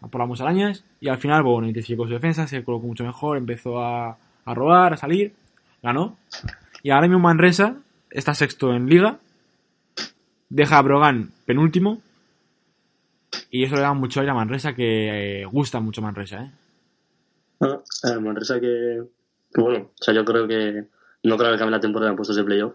a 0.00 0.08
por 0.08 0.20
las 0.20 0.28
musarañas 0.28 0.84
y 1.00 1.08
al 1.08 1.18
final, 1.18 1.42
bueno, 1.42 1.68
intensificó 1.68 2.06
su 2.06 2.14
defensa, 2.14 2.46
se 2.46 2.64
colocó 2.64 2.86
mucho 2.86 3.04
mejor, 3.04 3.38
empezó 3.38 3.80
a, 3.80 4.16
a 4.44 4.54
robar, 4.54 4.94
a 4.94 4.96
salir, 4.96 5.34
ganó. 5.82 6.16
Y 6.82 6.90
ahora 6.90 7.06
mismo 7.06 7.20
Manresa 7.20 7.76
está 8.10 8.34
sexto 8.34 8.72
en 8.74 8.86
liga, 8.86 9.18
deja 10.48 10.78
a 10.78 10.82
Brogan 10.82 11.30
penúltimo 11.44 12.00
y 13.50 13.64
eso 13.64 13.74
le 13.76 13.82
da 13.82 13.92
mucho 13.94 14.20
aire 14.20 14.30
a 14.32 14.34
Manresa 14.34 14.74
que 14.74 15.42
eh, 15.42 15.44
gusta 15.46 15.80
mucho 15.80 16.02
Manresa, 16.02 16.42
¿eh? 16.42 16.52
Ah, 17.60 17.80
eh, 18.04 18.18
Manresa 18.20 18.60
que, 18.60 19.02
bueno, 19.56 19.90
o 19.98 20.02
sea, 20.02 20.12
yo 20.14 20.24
creo 20.24 20.46
que 20.46 20.84
no 21.22 21.36
creo 21.36 21.50
que 21.50 21.54
acabe 21.56 21.70
la 21.70 21.80
temporada 21.80 22.10
en 22.10 22.16
puestos 22.16 22.36
de 22.36 22.44
playoff, 22.44 22.74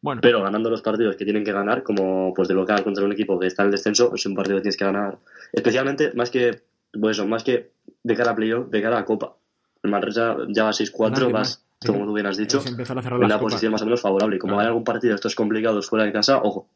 Bueno, 0.00 0.20
pero 0.22 0.42
ganando 0.42 0.70
los 0.70 0.82
partidos 0.82 1.16
que 1.16 1.24
tienen 1.24 1.44
que 1.44 1.52
ganar, 1.52 1.82
como 1.82 2.32
pues 2.34 2.48
de 2.48 2.54
local 2.54 2.82
contra 2.82 3.04
un 3.04 3.12
equipo 3.12 3.38
que 3.38 3.46
está 3.48 3.62
en 3.62 3.66
el 3.66 3.72
descenso, 3.72 4.12
es 4.14 4.24
un 4.26 4.34
partido 4.34 4.56
que 4.56 4.62
tienes 4.62 4.76
que 4.76 4.84
ganar. 4.84 5.18
Especialmente, 5.52 6.12
más 6.14 6.30
que, 6.30 6.62
pues 6.98 7.16
eso, 7.18 7.26
más 7.26 7.44
que 7.44 7.72
de 8.02 8.16
cara 8.16 8.32
a 8.32 8.34
playoff, 8.34 8.68
de 8.70 8.82
cara 8.82 8.98
a 8.98 9.04
Copa. 9.04 9.36
El 9.82 9.90
Manresa 9.90 10.36
ya 10.48 10.64
va 10.64 10.70
6-4, 10.72 11.10
Nadie 11.10 11.32
vas, 11.32 11.32
más. 11.32 11.66
como 11.86 12.04
tú 12.06 12.12
bien 12.14 12.26
has 12.26 12.36
dicho, 12.36 12.60
a 12.60 12.68
en 12.68 13.12
una 13.24 13.38
posición 13.38 13.72
más 13.72 13.82
o 13.82 13.84
menos 13.84 14.00
favorable. 14.00 14.36
Y 14.36 14.38
como 14.38 14.52
Claro. 14.54 14.60
hay 14.62 14.66
algún 14.68 14.84
partido 14.84 15.10
de 15.10 15.16
estos 15.16 15.34
complicados 15.34 15.88
fuera 15.88 16.04
de 16.04 16.12
casa, 16.12 16.38
ojo. 16.42 16.68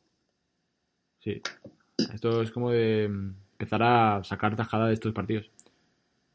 Sí. 1.20 1.40
Esto 1.98 2.42
es 2.42 2.50
como 2.50 2.70
de 2.70 3.08
mm, 3.08 3.34
empezar 3.52 3.82
a 3.82 4.22
sacar 4.24 4.54
tajada 4.56 4.86
de 4.88 4.94
estos 4.94 5.12
partidos. 5.12 5.50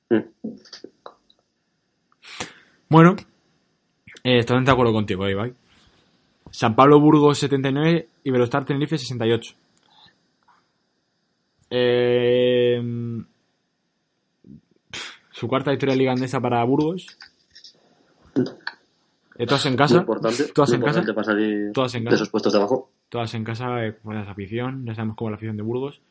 Mm. 0.10 0.20
Bueno, 2.90 3.16
eh, 4.24 4.42
totalmente 4.42 4.70
de 4.70 4.74
acuerdo 4.74 4.94
contigo, 4.94 5.30
Ibai. 5.30 5.54
San 6.50 6.76
Pablo 6.76 7.00
Burgos 7.00 7.38
79 7.40 8.10
y 8.24 8.32
Velostar 8.32 8.66
Tenerife 8.66 8.98
68. 8.98 9.56
Eh, 11.70 12.82
su 15.32 15.48
cuarta 15.48 15.72
victoria 15.72 15.94
en 15.94 16.00
Liga 16.00 16.12
Andesa 16.12 16.42
para 16.42 16.64
Burgos. 16.66 17.08
Eh, 19.38 19.46
todas 19.46 19.66
en 19.66 19.78
casa. 19.78 19.98
importante, 19.98 20.44
Todas 20.54 20.74
en 20.74 20.82
casa. 20.82 21.00
importante 21.00 21.14
para 21.14 21.26
salir 21.26 21.72
Todas 21.74 21.96
en 21.96 22.04
de 22.04 22.10
casa. 22.10 22.16
esos 22.16 22.30
puestos 22.30 22.52
de 22.52 22.60
abajo. 22.60 22.92
Todas 23.12 23.36
en 23.36 23.44
casa 23.44 23.86
eh, 23.86 23.94
con 24.02 24.16
la 24.16 24.22
afición. 24.22 24.86
Ya 24.88 24.96
sabemos 24.96 25.16
cómo 25.18 25.30
la 25.30 25.36
afición 25.36 25.58
de 25.58 25.64
Burgos. 25.64 26.02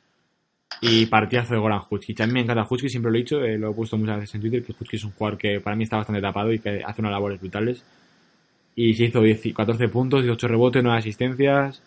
Y 0.80 1.06
partidazo 1.06 1.54
de 1.54 1.60
Goran 1.60 1.82
Hutski. 1.90 2.14
También 2.14 2.34
me 2.34 2.40
encanta 2.42 2.66
Hutski, 2.70 2.88
siempre 2.88 3.10
lo 3.10 3.16
he 3.18 3.22
dicho, 3.22 3.42
eh, 3.42 3.58
lo 3.58 3.70
he 3.70 3.74
puesto 3.74 3.98
muchas 3.98 4.18
veces 4.20 4.34
en 4.36 4.40
Twitter, 4.42 4.62
que 4.62 4.72
Hutski 4.78 4.96
es 4.96 5.04
un 5.04 5.12
jugador 5.12 5.36
que 5.38 5.60
para 5.60 5.74
mí 5.76 5.84
está 5.84 5.96
bastante 5.96 6.22
tapado 6.22 6.52
y 6.52 6.60
que 6.60 6.82
hace 6.86 7.00
unas 7.02 7.12
labores 7.12 7.40
brutales. 7.40 7.82
Y 8.76 8.94
se 8.94 9.04
hizo 9.06 9.20
10 9.22 9.42
14 9.54 9.88
puntos, 9.88 10.22
18 10.22 10.48
rebotes, 10.48 10.82
9 10.82 10.98
asistencias. 10.98 11.82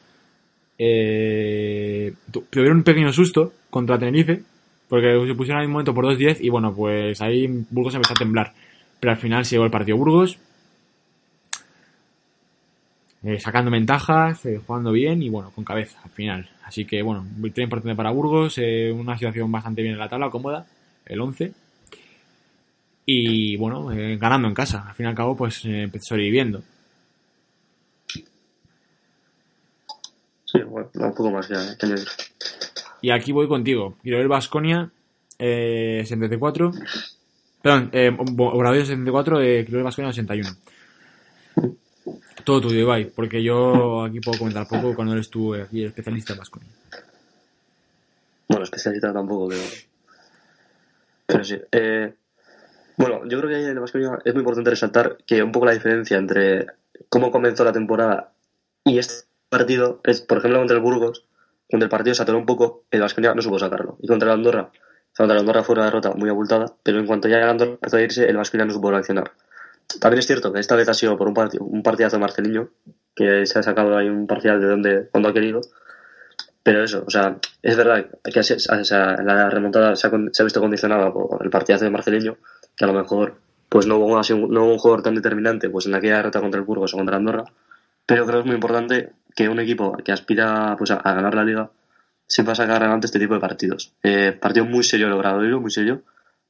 Eh, 0.77 2.13
tu- 2.31 2.41
tuvieron 2.49 2.77
un 2.77 2.83
pequeño 2.83 3.13
susto 3.13 3.53
contra 3.69 3.97
Tenerife, 3.99 4.43
porque 4.89 5.23
se 5.27 5.35
pusieron 5.35 5.61
en 5.61 5.67
un 5.67 5.73
momento 5.73 5.93
por 5.93 6.05
2-10 6.05 6.41
y 6.41 6.49
bueno, 6.49 6.73
pues 6.75 7.21
ahí 7.21 7.47
Burgos 7.69 7.95
empezó 7.95 8.13
a 8.13 8.17
temblar. 8.17 8.53
Pero 8.99 9.11
al 9.11 9.17
final 9.17 9.45
se 9.45 9.55
llevó 9.55 9.65
el 9.65 9.71
partido 9.71 9.97
Burgos, 9.97 10.37
eh, 13.23 13.39
sacando 13.39 13.71
ventajas, 13.71 14.45
eh, 14.45 14.61
jugando 14.65 14.91
bien 14.91 15.21
y 15.23 15.29
bueno, 15.29 15.51
con 15.51 15.63
cabeza 15.63 15.99
al 16.03 16.11
final. 16.11 16.49
Así 16.63 16.85
que 16.85 17.01
bueno, 17.01 17.25
victoria 17.37 17.65
importante 17.65 17.95
para 17.95 18.11
Burgos, 18.11 18.57
eh, 18.57 18.91
una 18.91 19.17
situación 19.17 19.51
bastante 19.51 19.81
bien 19.81 19.93
en 19.93 19.99
la 19.99 20.09
tabla, 20.09 20.29
cómoda, 20.29 20.65
el 21.05 21.21
11. 21.21 21.53
Y 23.05 23.57
bueno, 23.57 23.87
ganando 24.17 24.47
en 24.47 24.53
casa, 24.53 24.85
al 24.87 24.95
fin 24.95 25.05
y 25.05 25.09
al 25.09 25.15
cabo, 25.15 25.35
pues 25.35 25.61
eh, 25.65 25.91
sobreviviendo. 25.99 26.63
Sí, 30.45 30.61
bueno, 30.65 30.89
un 30.93 31.13
poco 31.13 31.31
más 31.31 31.47
que, 31.47 31.55
que 31.77 31.85
añadir. 31.85 32.07
Y 33.01 33.11
aquí 33.11 33.33
voy 33.33 33.49
contigo. 33.49 33.97
Quiero 34.01 34.19
ver 34.19 34.29
Basconia 34.29 34.89
eh, 35.37 36.03
74. 36.05 36.71
Perdón, 37.61 37.89
eh, 37.91 38.15
Obradoiro 38.17 38.85
74, 38.85 39.41
eh, 39.41 39.65
Basconia 39.83 40.09
81. 40.09 40.49
Todo 42.43 42.61
tuyo, 42.61 42.79
Ibai, 42.79 43.05
porque 43.05 43.41
yo 43.41 44.03
aquí 44.03 44.19
puedo 44.19 44.37
comentar 44.37 44.67
poco 44.67 44.93
cuando 44.95 45.13
eres 45.13 45.29
tú 45.29 45.55
eh, 45.55 45.61
aquí 45.63 45.81
el 45.81 45.87
especialista 45.87 46.35
Basconia. 46.35 46.69
Bueno, 48.47 48.63
especialista 48.63 49.13
tampoco, 49.13 49.49
pero. 51.27 51.43
Sí. 51.43 51.57
Eh, 51.71 52.13
bueno, 52.97 53.21
yo 53.27 53.39
creo 53.39 53.49
que 53.49 53.63
en 53.63 53.69
el 53.69 53.79
Baskonia 53.79 54.19
es 54.23 54.33
muy 54.33 54.41
importante 54.41 54.69
resaltar 54.69 55.17
que 55.25 55.41
un 55.41 55.51
poco 55.51 55.65
la 55.65 55.73
diferencia 55.73 56.17
entre 56.17 56.67
cómo 57.09 57.31
comenzó 57.31 57.63
la 57.63 57.71
temporada 57.71 58.33
y 58.83 58.99
este 58.99 59.25
partido 59.49 60.01
es, 60.03 60.21
por 60.21 60.39
ejemplo, 60.39 60.59
contra 60.59 60.75
el 60.75 60.83
Burgos, 60.83 61.25
donde 61.69 61.85
el 61.85 61.89
partido 61.89 62.13
se 62.13 62.23
atoró 62.23 62.37
un 62.37 62.45
poco, 62.45 62.83
el 62.91 63.01
Baskonia 63.01 63.33
no 63.33 63.41
supo 63.41 63.57
sacarlo. 63.57 63.97
Y 64.01 64.07
contra 64.07 64.29
el 64.29 64.39
Andorra, 64.39 64.69
contra 65.15 65.35
el 65.35 65.39
Andorra 65.39 65.63
fue 65.63 65.75
una 65.75 65.85
derrota 65.85 66.11
muy 66.11 66.29
abultada, 66.29 66.75
pero 66.83 66.99
en 66.99 67.07
cuanto 67.07 67.27
ya 67.27 67.37
el 67.37 67.49
Andorra 67.49 67.71
empezó 67.71 67.97
a 67.97 68.01
irse, 68.01 68.27
el 68.27 68.37
Baskonia 68.37 68.65
no 68.65 68.73
supo 68.73 68.91
reaccionar. 68.91 69.31
También 69.99 70.19
es 70.19 70.27
cierto 70.27 70.51
que 70.51 70.59
esta 70.59 70.75
vez 70.75 70.89
ha 70.89 70.93
sido 70.93 71.17
por 71.17 71.27
un, 71.27 71.33
partido, 71.33 71.63
un 71.65 71.83
partidazo 71.83 72.15
de 72.15 72.21
Marceliño, 72.21 72.69
que 73.15 73.45
se 73.45 73.59
ha 73.59 73.63
sacado 73.63 73.97
ahí 73.97 74.09
un 74.09 74.27
parcial 74.27 74.59
de 74.59 74.67
donde, 74.67 75.07
cuando 75.11 75.29
ha 75.29 75.33
querido. 75.33 75.61
Pero 76.63 76.83
eso, 76.83 77.03
o 77.05 77.09
sea, 77.09 77.37
es 77.61 77.75
verdad 77.75 78.05
que 78.23 78.39
o 78.39 78.43
la 79.23 79.49
remontada 79.49 79.95
se 79.95 80.07
ha, 80.07 80.11
se 80.31 80.41
ha 80.41 80.45
visto 80.45 80.61
condicionada 80.61 81.11
por 81.11 81.43
el 81.43 81.49
partidazo 81.49 81.83
de 81.85 81.91
Marceliño, 81.91 82.37
que 82.75 82.85
a 82.85 82.87
lo 82.87 82.93
mejor 82.93 83.35
pues 83.67 83.85
no 83.87 83.97
hubo, 83.97 84.21
no 84.49 84.65
un 84.67 84.77
jugador 84.77 85.01
tan 85.03 85.15
determinante 85.15 85.69
pues 85.69 85.87
en 85.87 85.95
aquella 85.95 86.17
derrota 86.17 86.39
contra 86.39 86.59
el 86.59 86.65
Burgos 86.65 86.93
o 86.93 86.97
contra 86.97 87.17
Andorra. 87.17 87.43
Pero 88.05 88.23
creo 88.25 88.35
que 88.37 88.39
es 88.41 88.45
muy 88.45 88.55
importante 88.55 89.11
que 89.35 89.49
un 89.49 89.59
equipo 89.59 89.93
que 89.97 90.11
aspira 90.11 90.75
pues, 90.77 90.91
a, 90.91 90.95
a 90.97 91.13
ganar 91.13 91.33
la 91.35 91.43
liga 91.43 91.71
sepa 92.27 92.55
sacar 92.55 92.81
adelante 92.81 93.07
este 93.07 93.19
tipo 93.19 93.33
de 93.33 93.39
partidos. 93.39 93.93
Eh, 94.03 94.31
partido 94.39 94.65
muy 94.65 94.83
serio 94.83 95.09
logrado, 95.09 95.39
muy 95.59 95.71
serio, 95.71 96.03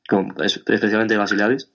con, 0.07 0.33
es- 0.43 0.61
especialmente 0.67 1.17
Basileavis. 1.17 1.69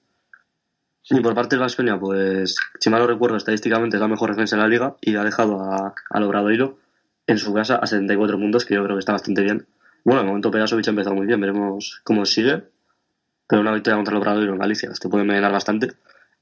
Y 1.10 1.20
por 1.20 1.34
parte 1.34 1.56
del 1.56 1.60
Vasconia, 1.60 1.98
pues, 1.98 2.56
si 2.78 2.90
mal 2.90 3.00
no 3.00 3.06
recuerdo, 3.06 3.36
estadísticamente 3.36 3.96
es 3.96 4.00
la 4.00 4.08
mejor 4.08 4.30
defensa 4.30 4.56
en 4.56 4.62
la 4.62 4.68
liga 4.68 4.96
y 5.00 5.16
ha 5.16 5.24
dejado 5.24 5.60
a, 5.62 5.94
al 6.10 6.22
Obradoiro 6.22 6.78
en 7.26 7.38
su 7.38 7.54
casa 7.54 7.76
a 7.76 7.86
74 7.86 8.38
puntos, 8.38 8.64
que 8.64 8.74
yo 8.74 8.84
creo 8.84 8.96
que 8.96 9.00
está 9.00 9.12
bastante 9.12 9.42
bien. 9.42 9.66
Bueno, 10.04 10.22
de 10.22 10.26
momento 10.26 10.50
Pegasovic 10.50 10.86
ha 10.86 10.90
empezado 10.90 11.14
muy 11.14 11.26
bien, 11.26 11.40
veremos 11.40 12.00
cómo 12.04 12.24
sigue. 12.26 12.64
Pero 13.46 13.62
una 13.62 13.72
victoria 13.72 13.96
contra 13.96 14.12
el 14.12 14.18
Obradoiro 14.18 14.52
en 14.52 14.58
Galicia, 14.58 14.90
te 15.00 15.08
puede 15.08 15.22
envenenar 15.22 15.52
bastante. 15.52 15.92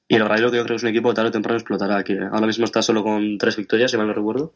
Y 0.09 0.17
el 0.17 0.23
Obradoiro 0.23 0.51
que 0.51 0.57
yo 0.57 0.65
creo 0.65 0.75
que 0.75 0.79
es 0.79 0.83
un 0.83 0.89
equipo 0.89 1.11
que 1.11 1.15
tarde 1.15 1.29
o 1.29 1.33
temprano 1.33 1.59
explotará, 1.59 2.03
que 2.03 2.19
ahora 2.19 2.47
mismo 2.47 2.65
está 2.65 2.83
solo 2.83 3.05
con 3.05 3.39
tres 3.39 3.57
victorias, 3.57 3.93
si 3.93 3.97
mal 3.97 4.09
no 4.09 4.15
recuerdo. 4.15 4.53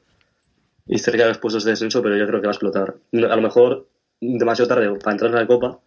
Y 0.87 0.99
cerca 0.99 1.23
de 1.23 1.29
los 1.29 1.39
puestos 1.39 1.65
de 1.65 1.71
descenso, 1.71 2.03
pero 2.03 2.17
yo 2.17 2.27
creo 2.27 2.41
que 2.41 2.49
va 2.49 2.53
a 2.53 2.55
explotar. 2.55 2.97
A 3.13 3.37
lo 3.37 3.43
mejor 3.43 3.87
demasiado 4.21 4.69
tarde 4.69 4.93
para 4.99 5.13
entrar 5.13 5.31
en 5.31 5.37
la 5.37 5.47
Copa, 5.47 5.79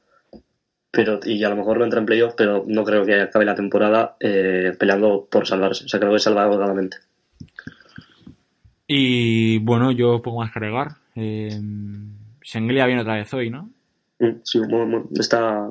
pero 0.95 1.19
y 1.25 1.43
a 1.43 1.49
lo 1.49 1.55
mejor 1.55 1.79
no 1.79 1.85
entra 1.85 1.99
en 1.99 2.05
playoff, 2.05 2.35
pero 2.37 2.63
no 2.67 2.83
creo 2.83 3.03
que 3.03 3.19
acabe 3.19 3.45
la 3.45 3.55
temporada 3.55 4.15
eh, 4.19 4.73
peleando 4.77 5.27
por 5.27 5.47
salvarse. 5.47 5.85
O 5.85 5.87
sea, 5.87 5.99
creo 5.99 6.13
que 6.13 6.19
salva 6.19 6.47
holgadamente. 6.47 6.97
Y 8.85 9.57
bueno, 9.57 9.91
yo 9.91 10.21
poco 10.21 10.37
más 10.37 10.51
que 10.51 10.59
agregar. 10.59 10.89
Eh, 11.15 11.49
viene 12.85 13.01
otra 13.01 13.15
vez 13.15 13.33
hoy, 13.33 13.49
¿no? 13.49 13.71
Mm, 14.19 14.41
Sí, 14.43 14.59
está. 15.19 15.67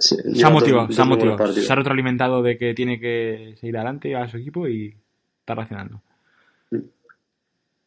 sí, 0.00 0.16
Se 0.34 0.44
ha 0.46 0.50
motivado, 0.50 0.92
se 0.92 1.00
ha 1.00 1.06
motivado. 1.06 1.52
Se 1.54 1.72
ha 1.72 1.76
retroalimentado 1.76 2.42
de 2.42 2.58
que 2.58 2.74
tiene 2.74 3.00
que 3.00 3.54
seguir 3.58 3.78
adelante 3.78 4.14
a 4.14 4.28
su 4.28 4.36
equipo 4.36 4.68
y 4.68 4.94
está 5.40 5.54
reaccionando. 5.54 6.02
Mm. 6.72 6.78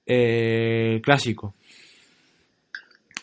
Eh, 0.08 1.00
clásico. 1.04 1.54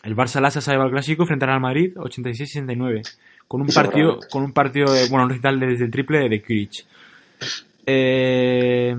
El 0.06 0.14
Barça 0.14 0.40
Lassa 0.40 0.60
se 0.60 0.70
ha 0.70 0.74
llevado 0.74 0.88
el 0.88 0.94
clásico 0.94 1.26
frente 1.26 1.46
al 1.46 1.60
Madrid 1.60 1.92
86-69. 1.96 3.02
Con 3.48 3.60
un 3.60 3.66
partido, 3.66 4.20
con 4.30 4.44
un 4.44 4.52
partido 4.52 4.92
de, 4.92 5.08
bueno, 5.08 5.24
un 5.24 5.30
recital 5.30 5.58
desde 5.58 5.84
el 5.84 5.90
triple 5.90 6.28
de 6.28 6.42
Kuric. 6.42 6.86
Eh, 7.84 8.94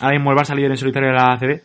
ahora 0.00 0.16
mismo 0.16 0.32
el 0.32 0.38
Barça 0.38 0.54
líder 0.54 0.70
en 0.70 0.76
solitario 0.78 1.08
de 1.10 1.14
la 1.14 1.32
ACB. 1.34 1.60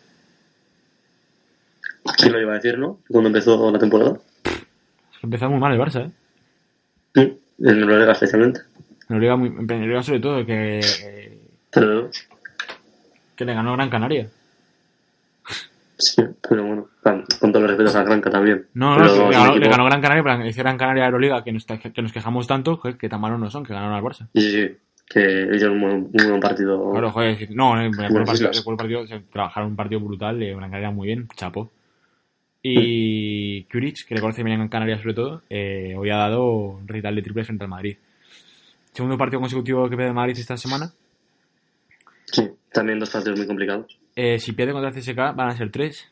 ¿Quién 2.18 2.34
lo 2.34 2.42
iba 2.42 2.52
a 2.52 2.56
decir, 2.56 2.78
no? 2.78 3.00
Cuando 3.10 3.30
empezó 3.30 3.72
la 3.72 3.80
temporada. 3.80 4.18
Empezó 5.22 5.50
muy 5.50 5.60
mal 5.62 5.72
el 5.72 5.80
Barça, 5.80 6.06
¿eh? 6.06 6.12
Mm, 7.16 7.68
En 7.70 7.80
Noruega 7.80 8.12
especialmente. 8.12 8.60
En 9.08 9.20
Liga, 9.22 9.38
muy, 9.38 9.48
en 9.48 10.04
sobre 10.04 10.20
todo, 10.20 10.46
que, 10.46 10.80
eh, 10.80 11.38
Pero, 11.72 12.10
que 13.38 13.46
le 13.46 13.54
ganó 13.54 13.74
Gran 13.78 13.90
Canaria. 13.90 14.28
Sí, 16.06 16.24
pero 16.48 16.66
bueno, 16.66 16.88
con 17.02 17.24
con 17.40 17.52
todos 17.52 17.64
los 17.64 17.72
respetos 17.72 17.96
a 17.96 18.04
Granca 18.04 18.30
también. 18.30 18.68
No, 18.74 18.98
no, 18.98 19.26
un 19.26 19.30
le, 19.32 19.38
ganó, 19.38 19.56
le 19.58 19.70
ganó 19.70 19.86
Gran 19.86 20.02
Canaria, 20.02 20.24
pero 20.24 20.44
dice 20.44 20.62
Gran 20.62 20.78
Canaria 20.78 21.06
Euroliga, 21.06 21.44
que 21.44 21.52
nos, 21.52 21.66
que 21.66 22.02
nos 22.02 22.14
quejamos 22.14 22.48
tanto, 22.48 22.80
que, 22.80 22.98
que 22.98 23.10
tan 23.10 23.22
malos 23.22 23.40
no 23.40 23.50
son, 23.50 23.64
que 23.64 23.74
ganaron 23.74 23.96
al 23.96 24.04
Barça. 24.04 24.28
Sí, 24.34 24.52
sí, 24.52 24.78
que 25.08 25.50
hicieron 25.54 25.82
un 25.82 26.12
muy 26.12 26.28
buen 26.28 26.40
partido. 26.40 26.92
Claro, 26.92 27.12
joder, 27.12 27.50
no, 27.52 27.80
el 27.80 27.90
Bueno, 27.90 28.26
partido, 28.26 28.52
el 28.52 28.78
partido, 28.78 29.08
se 29.08 29.20
trabajaron 29.32 29.72
un 29.72 29.76
partido 29.76 30.00
brutal, 30.00 30.42
eh, 30.42 30.56
una 30.56 30.70
carrera 30.70 30.92
muy 30.92 31.08
bien, 31.08 31.28
chapo. 31.36 31.72
Y 32.62 33.64
Kuric, 33.66 34.06
que 34.06 34.16
le 34.16 34.22
conoce 34.22 34.42
bien 34.42 34.62
en 34.62 34.70
Canarias 34.70 35.02
sobre 35.02 35.14
todo, 35.14 35.42
eh, 35.50 35.96
hoy 35.98 36.10
ha 36.10 36.16
dado 36.16 36.50
un 36.50 36.88
recital 36.88 37.14
de 37.16 37.22
triple 37.22 37.44
frente 37.44 37.66
al 37.66 37.70
Madrid. 37.70 37.98
Segundo 38.94 39.18
partido 39.18 39.42
consecutivo 39.42 39.90
que 39.90 39.98
pierde 39.98 40.10
el 40.10 40.16
Madrid 40.16 40.38
esta 40.38 40.56
semana. 40.56 40.94
Sí, 42.26 42.50
también 42.72 43.00
dos 43.00 43.10
partidos 43.10 43.38
muy 43.38 43.48
complicados. 43.48 44.00
Eh, 44.16 44.40
si 44.40 44.52
pierde 44.54 44.74
contra 44.74 44.90
el 44.90 44.96
CSK 44.96 45.16
van 45.36 45.50
a 45.50 45.58
ser 45.58 45.72
tres. 45.72 46.10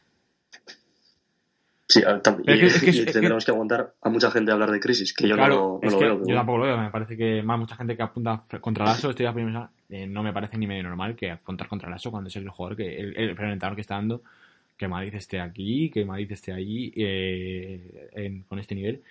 Sí, 1.87 2.01
a- 2.03 2.21
tam- 2.23 2.41
Pero 2.45 2.57
y, 2.57 2.65
es 2.67 2.73
que- 2.73 2.77
es 2.77 2.79
que- 2.79 2.85
y 2.85 2.99
es 3.01 3.05
que- 3.05 3.11
tendremos 3.11 3.43
que 3.45 3.51
aguantar 3.51 3.93
a 4.01 4.09
mucha 4.09 4.31
gente 4.31 4.51
a 4.51 4.53
hablar 4.53 4.71
de 4.71 4.79
crisis, 4.79 5.13
que 5.13 5.27
yo 5.27 5.35
claro, 5.35 5.79
no, 5.83 5.89
lo 5.89 5.99
veo. 5.99 6.25
yo 6.25 6.35
tampoco 6.35 6.57
lo 6.59 6.63
veo. 6.65 6.77
Me 6.77 6.89
parece 6.89 7.17
que 7.17 7.43
más 7.43 7.59
mucha 7.59 7.75
gente 7.75 7.97
que 7.97 8.01
apunta 8.03 8.43
contra 8.61 8.85
Lasso, 8.85 9.09
estoy 9.09 9.25
a 9.25 9.33
primera, 9.33 9.69
eh, 9.89 10.07
no 10.07 10.23
me 10.23 10.31
parece 10.31 10.57
ni 10.57 10.67
medio 10.67 10.83
normal 10.83 11.15
que 11.17 11.31
apuntar 11.31 11.67
contra 11.67 11.89
Lasso 11.89 12.09
cuando 12.09 12.29
es 12.29 12.35
el 12.37 12.47
jugador 12.49 12.77
que 12.77 12.97
el, 12.97 13.17
el 13.17 13.35
presentador 13.35 13.75
que 13.75 13.81
está 13.81 13.95
dando 13.95 14.21
que 14.77 14.87
Madrid 14.87 15.13
esté 15.15 15.39
aquí, 15.41 15.91
que 15.91 16.05
Madrid 16.05 16.31
esté 16.31 16.53
allí 16.53 16.91
eh, 16.95 18.09
en- 18.13 18.43
con 18.43 18.57
este 18.57 18.73
nivel. 18.73 19.03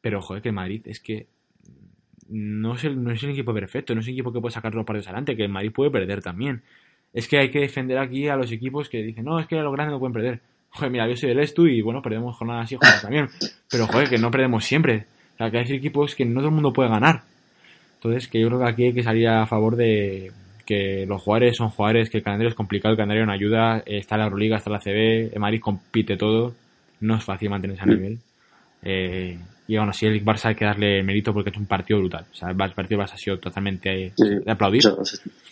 Pero 0.00 0.20
joder, 0.20 0.42
que 0.42 0.52
Madrid 0.52 0.82
es 0.86 0.98
que 1.00 1.26
no 2.28 2.74
es, 2.74 2.82
el, 2.84 3.02
no 3.02 3.12
es 3.12 3.22
el 3.22 3.30
equipo 3.30 3.54
perfecto, 3.54 3.94
no 3.94 4.00
es 4.00 4.06
un 4.08 4.12
equipo 4.14 4.32
que 4.32 4.40
puede 4.40 4.52
sacar 4.52 4.74
los 4.74 4.84
partidos 4.84 5.06
adelante, 5.06 5.36
que 5.36 5.44
el 5.44 5.48
Madrid 5.48 5.70
puede 5.72 5.92
perder 5.92 6.22
también. 6.22 6.62
Es 7.12 7.28
que 7.28 7.38
hay 7.38 7.50
que 7.50 7.60
defender 7.60 7.98
aquí 7.98 8.28
a 8.28 8.36
los 8.36 8.52
equipos 8.52 8.88
que 8.88 9.02
dicen, 9.02 9.24
no, 9.24 9.38
es 9.40 9.46
que 9.46 9.56
los 9.56 9.72
grandes 9.72 9.92
no 9.92 9.98
pueden 9.98 10.12
perder. 10.12 10.40
Joder, 10.70 10.90
mira, 10.90 11.08
yo 11.08 11.16
soy 11.16 11.30
del 11.30 11.38
Estu 11.40 11.66
y 11.66 11.80
bueno, 11.80 12.02
perdemos 12.02 12.36
jornadas 12.36 12.64
así, 12.64 12.76
jornadas 12.76 13.02
también. 13.02 13.28
Pero 13.70 13.86
joder, 13.86 14.08
que 14.08 14.18
no 14.18 14.30
perdemos 14.30 14.64
siempre. 14.64 15.06
O 15.34 15.36
sea, 15.38 15.50
que 15.50 15.58
hay 15.58 15.72
equipos 15.72 16.14
que 16.14 16.24
no 16.24 16.40
todo 16.40 16.48
el 16.48 16.54
mundo 16.54 16.72
puede 16.72 16.90
ganar. 16.90 17.22
Entonces, 17.94 18.28
que 18.28 18.40
yo 18.40 18.48
creo 18.48 18.60
que 18.60 18.68
aquí 18.68 18.84
hay 18.84 18.92
que 18.92 19.02
salir 19.02 19.28
a 19.28 19.46
favor 19.46 19.76
de 19.76 20.32
que 20.66 21.06
los 21.06 21.22
jugadores 21.22 21.56
son 21.56 21.70
jugadores, 21.70 22.10
que 22.10 22.18
el 22.18 22.24
calendario 22.24 22.50
es 22.50 22.54
complicado, 22.54 22.92
el 22.92 22.96
calendario 22.96 23.24
no 23.24 23.32
ayuda, 23.32 23.78
eh, 23.86 23.98
está 23.98 24.16
la 24.16 24.24
Euroliga, 24.24 24.56
está 24.56 24.68
la 24.68 24.80
CB, 24.80 25.32
el 25.32 25.40
Madrid 25.40 25.60
compite 25.60 26.16
todo, 26.16 26.54
no 27.00 27.16
es 27.16 27.24
fácil 27.24 27.50
mantenerse 27.50 27.82
a 27.82 27.86
nivel. 27.86 28.18
Eh, 28.82 29.38
y 29.68 29.76
aún 29.76 29.88
así 29.88 30.06
el 30.06 30.24
Barça 30.24 30.46
hay 30.46 30.54
que 30.54 30.64
darle 30.64 31.02
mérito 31.02 31.32
porque 31.32 31.50
es 31.50 31.56
un 31.56 31.66
partido 31.66 31.98
brutal. 32.00 32.24
O 32.32 32.34
sea, 32.34 32.50
el 32.50 32.56
partido 32.56 32.98
del 32.98 33.06
Barça 33.06 33.14
ha 33.14 33.18
sido 33.18 33.38
totalmente 33.38 34.06
eh, 34.06 34.12
Sí. 34.16 34.24
de 34.44 34.50
aplaudir. 34.52 34.82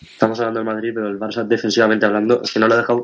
Estamos 0.00 0.38
hablando 0.40 0.60
del 0.60 0.66
Madrid, 0.66 0.90
pero 0.94 1.08
el 1.08 1.18
Barça 1.18 1.44
defensivamente 1.46 2.06
hablando, 2.06 2.42
es 2.42 2.52
que 2.52 2.60
no 2.60 2.68
le 2.68 2.74
ha 2.74 2.78
dejado 2.78 3.02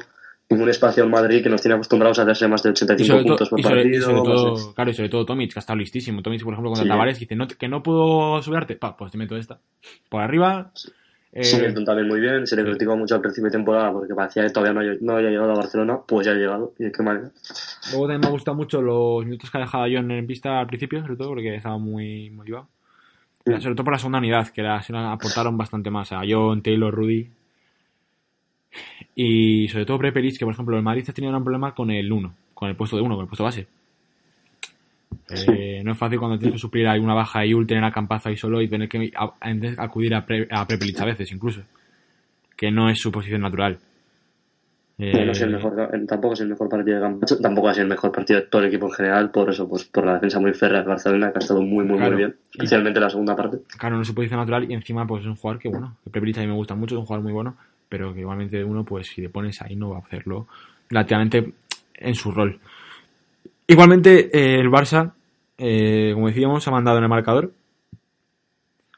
ningún 0.48 0.68
espacio 0.68 1.04
al 1.04 1.10
Madrid 1.10 1.42
que 1.42 1.48
nos 1.48 1.60
tiene 1.62 1.74
acostumbrados 1.76 2.18
a 2.18 2.22
hacerse 2.22 2.48
más 2.48 2.62
de 2.62 2.70
Y 2.70 2.72
85 2.72 3.06
sobre, 3.12 3.24
puntos 3.24 3.48
por 3.48 3.60
y, 3.60 3.62
sobre, 3.62 3.80
y 3.80 3.84
partido. 3.84 4.02
sobre 4.04 4.22
todo, 4.22 4.74
claro, 4.74 4.90
y 4.90 4.94
sobre 4.94 5.08
todo 5.08 5.24
Tomic, 5.26 5.52
que 5.52 5.58
ha 5.58 5.60
estado 5.60 5.78
listísimo. 5.78 6.22
Tomic, 6.22 6.42
por 6.42 6.52
ejemplo, 6.54 6.70
contra 6.70 6.84
Sí. 6.84 6.88
Tavares, 6.88 7.18
dice 7.20 7.36
no, 7.36 7.46
que 7.46 7.68
no 7.68 7.82
puedo 7.82 8.42
subirte. 8.42 8.74
Pa, 8.76 8.96
pues 8.96 9.12
te 9.12 9.18
meto 9.18 9.36
esta. 9.36 9.58
Por 10.08 10.22
arriba. 10.22 10.72
Eh, 11.32 11.44
Singleton 11.44 11.84
también 11.84 12.08
muy 12.08 12.20
bien, 12.20 12.46
se 12.46 12.56
le 12.56 12.64
criticó 12.64 12.96
mucho 12.96 13.14
al 13.14 13.20
principio 13.20 13.46
de 13.46 13.52
temporada 13.52 13.92
porque 13.92 14.14
parecía 14.14 14.42
que 14.42 14.50
todavía 14.50 14.72
no, 14.72 14.98
no 15.00 15.16
había 15.16 15.30
llegado 15.30 15.52
a 15.52 15.56
Barcelona, 15.56 16.00
pues 16.06 16.26
ya 16.26 16.32
ha 16.32 16.36
llegado, 16.36 16.72
y 16.78 16.84
de 16.84 16.92
qué 16.92 17.02
manera. 17.02 17.30
Luego 17.90 18.06
también 18.06 18.20
me 18.20 18.26
ha 18.26 18.30
gustado 18.30 18.56
mucho 18.56 18.82
los 18.82 19.24
minutos 19.24 19.48
que 19.50 19.58
ha 19.58 19.60
dejado 19.60 19.84
John 19.92 20.10
en 20.10 20.26
pista 20.26 20.58
al 20.58 20.66
principio, 20.66 21.00
sobre 21.02 21.16
todo 21.16 21.28
porque 21.28 21.54
estaba 21.54 21.78
muy 21.78 22.30
motivado. 22.30 22.66
Sí. 23.46 23.52
Sobre 23.60 23.74
todo 23.74 23.84
por 23.84 23.92
la 23.94 23.98
segunda 23.98 24.18
unidad, 24.18 24.48
que 24.48 24.62
la, 24.62 24.82
se 24.82 24.92
la 24.92 25.12
aportaron 25.12 25.56
bastante 25.56 25.90
más 25.90 26.12
a 26.12 26.22
John, 26.28 26.62
Taylor, 26.62 26.92
Rudy. 26.92 27.30
Y 29.14 29.68
sobre 29.68 29.86
todo 29.86 29.98
Prepelic, 29.98 30.38
que 30.38 30.44
por 30.44 30.54
ejemplo 30.54 30.76
el 30.76 30.82
Madrid 30.82 31.04
ha 31.08 31.12
tenido 31.12 31.36
un 31.36 31.42
problema 31.42 31.74
con 31.74 31.90
el 31.90 32.10
1, 32.10 32.34
con 32.54 32.68
el 32.68 32.76
puesto 32.76 32.96
de 32.96 33.02
1, 33.02 33.14
con 33.14 33.22
el 33.22 33.28
puesto 33.28 33.44
base. 33.44 33.66
Eh, 35.30 35.82
no 35.84 35.92
es 35.92 35.98
fácil 35.98 36.18
cuando 36.18 36.38
tienes 36.38 36.54
que 36.54 36.58
suplir 36.60 36.86
ahí 36.88 36.98
una 37.00 37.14
baja 37.14 37.44
y 37.46 37.52
tener 37.66 37.84
a 37.84 37.92
Campazo 37.92 38.28
ahí 38.28 38.36
solo 38.36 38.60
y 38.60 38.68
tener 38.68 38.88
que 38.88 39.10
a- 39.16 39.32
a- 39.40 39.84
acudir 39.84 40.14
a, 40.14 40.24
Pre, 40.26 40.48
a 40.50 40.66
Prepelic 40.66 41.00
a 41.00 41.04
veces 41.04 41.30
incluso. 41.32 41.62
Que 42.56 42.70
no 42.70 42.90
es 42.90 42.98
su 42.98 43.10
posición 43.12 43.40
natural. 43.42 43.78
Eh, 44.98 45.24
No 45.24 45.32
es 45.32 45.40
el 45.40 45.50
mejor, 45.50 45.74
tampoco 46.06 46.34
es 46.34 46.40
el 46.40 46.48
mejor 46.48 46.68
partido 46.68 47.00
de 47.00 47.36
tampoco 47.40 47.68
ha 47.68 47.72
sido 47.72 47.84
el 47.84 47.88
mejor 47.88 48.12
partido 48.12 48.40
de 48.40 48.46
todo 48.48 48.60
el 48.60 48.68
equipo 48.68 48.86
en 48.86 48.92
general, 48.92 49.30
por 49.30 49.48
eso, 49.48 49.66
pues 49.66 49.84
por 49.86 50.04
la 50.04 50.14
defensa 50.14 50.38
muy 50.40 50.52
férrea 50.52 50.82
de 50.82 50.88
Barcelona, 50.88 51.30
que 51.32 51.38
ha 51.38 51.40
estado 51.40 51.62
muy, 51.62 51.86
muy, 51.86 51.96
Claro. 51.96 52.10
muy 52.12 52.18
bien, 52.18 52.36
especialmente 52.52 53.00
la 53.00 53.08
segunda 53.08 53.34
parte. 53.34 53.60
Claro, 53.78 53.96
no 53.96 54.02
es 54.02 54.08
su 54.08 54.14
posición 54.14 54.40
natural 54.40 54.70
y 54.70 54.74
encima 54.74 55.06
pues 55.06 55.22
es 55.22 55.26
un 55.28 55.36
jugador 55.36 55.58
que 55.62 55.70
bueno, 55.70 55.96
Prepelic 56.10 56.36
a 56.36 56.40
mí 56.42 56.48
me 56.48 56.52
gusta 56.54 56.74
mucho, 56.74 56.96
es 56.96 56.98
un 56.98 57.06
jugador 57.06 57.22
muy 57.24 57.32
bueno, 57.32 57.56
pero 57.88 58.12
que 58.12 58.20
igualmente 58.20 58.62
uno 58.62 58.84
pues 58.84 59.06
si 59.06 59.22
le 59.22 59.30
pones 59.30 59.62
ahí 59.62 59.74
no 59.74 59.88
va 59.90 59.96
a 59.98 60.00
hacerlo 60.00 60.46
relativamente 60.90 61.54
en 61.94 62.14
su 62.14 62.30
rol. 62.30 62.60
Igualmente 63.72 64.30
eh, 64.36 64.60
el 64.60 64.68
Barça, 64.68 65.12
eh, 65.58 66.10
como 66.14 66.26
decíamos, 66.28 66.66
ha 66.66 66.70
mandado 66.70 66.98
en 66.98 67.04
el 67.04 67.10
marcador. 67.10 67.52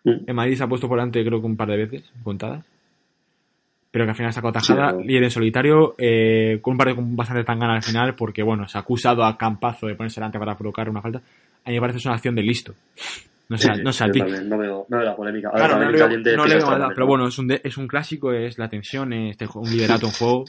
Mm. 0.05 0.25
El 0.27 0.35
Madrid 0.35 0.57
se 0.57 0.65
ha 0.65 0.67
puesto 0.69 0.89
por 0.89 0.99
delante 0.99 1.25
creo 1.25 1.41
que 1.41 1.47
un 1.47 1.57
par 1.57 1.69
de 1.69 1.77
veces, 1.77 2.11
contadas. 2.23 2.65
Pero 3.91 4.07
que 4.07 4.11
al 4.11 4.17
final 4.17 4.33
sacó 4.33 4.51
tajada, 4.51 4.93
Sí, 4.99 5.05
líder 5.07 5.25
en 5.25 5.31
solitario, 5.31 5.95
eh, 5.99 6.59
con 6.63 6.73
un 6.73 6.79
partido 6.79 6.97
con 6.97 7.15
bastante 7.15 7.45
tangana 7.45 7.75
al 7.75 7.83
final, 7.83 8.15
porque 8.15 8.43
bueno, 8.43 8.67
se 8.67 8.79
ha 8.79 8.81
acusado 8.81 9.23
a 9.23 9.37
Campazo 9.37 9.87
de 9.87 9.95
ponerse 9.95 10.19
delante 10.21 10.39
para 10.39 10.57
provocar 10.57 10.89
una 10.89 11.03
falta. 11.03 11.21
A 11.65 11.69
mí 11.69 11.75
me 11.75 11.81
parece 11.81 12.09
una 12.09 12.15
acción 12.17 12.35
de 12.35 12.43
listo. 12.43 12.75
No 13.51 13.59
sé, 13.59 13.69
Sí, 13.75 13.83
no 13.83 13.93
sé 13.93 14.05
a 14.05 14.07
yo 14.07 14.13
ti. 14.15 14.19
también, 14.21 14.49
no 14.49 14.57
veo, 14.57 14.87
no 14.89 14.97
veo 14.97 15.07
la 15.07 15.15
polémica. 15.15 15.51
Claro, 15.51 15.75
no 15.79 15.91
le 15.91 15.99
veo- 15.99 16.09
no 16.09 16.47
le 16.47 16.55
vez, 16.55 16.65
pero 16.65 16.89
¿no? 17.01 17.07
bueno, 17.07 17.29
es 17.29 17.39
un, 17.39 17.49
de- 17.49 17.61
es 17.63 17.77
un 17.77 17.87
clásico, 17.87 18.33
es 18.33 18.57
la 18.57 18.71
tensión, 18.71 19.13
es 19.13 19.33
este, 19.33 19.47
un 19.55 19.71
liderato 19.71 20.07
en 20.07 20.13
juego. 20.13 20.45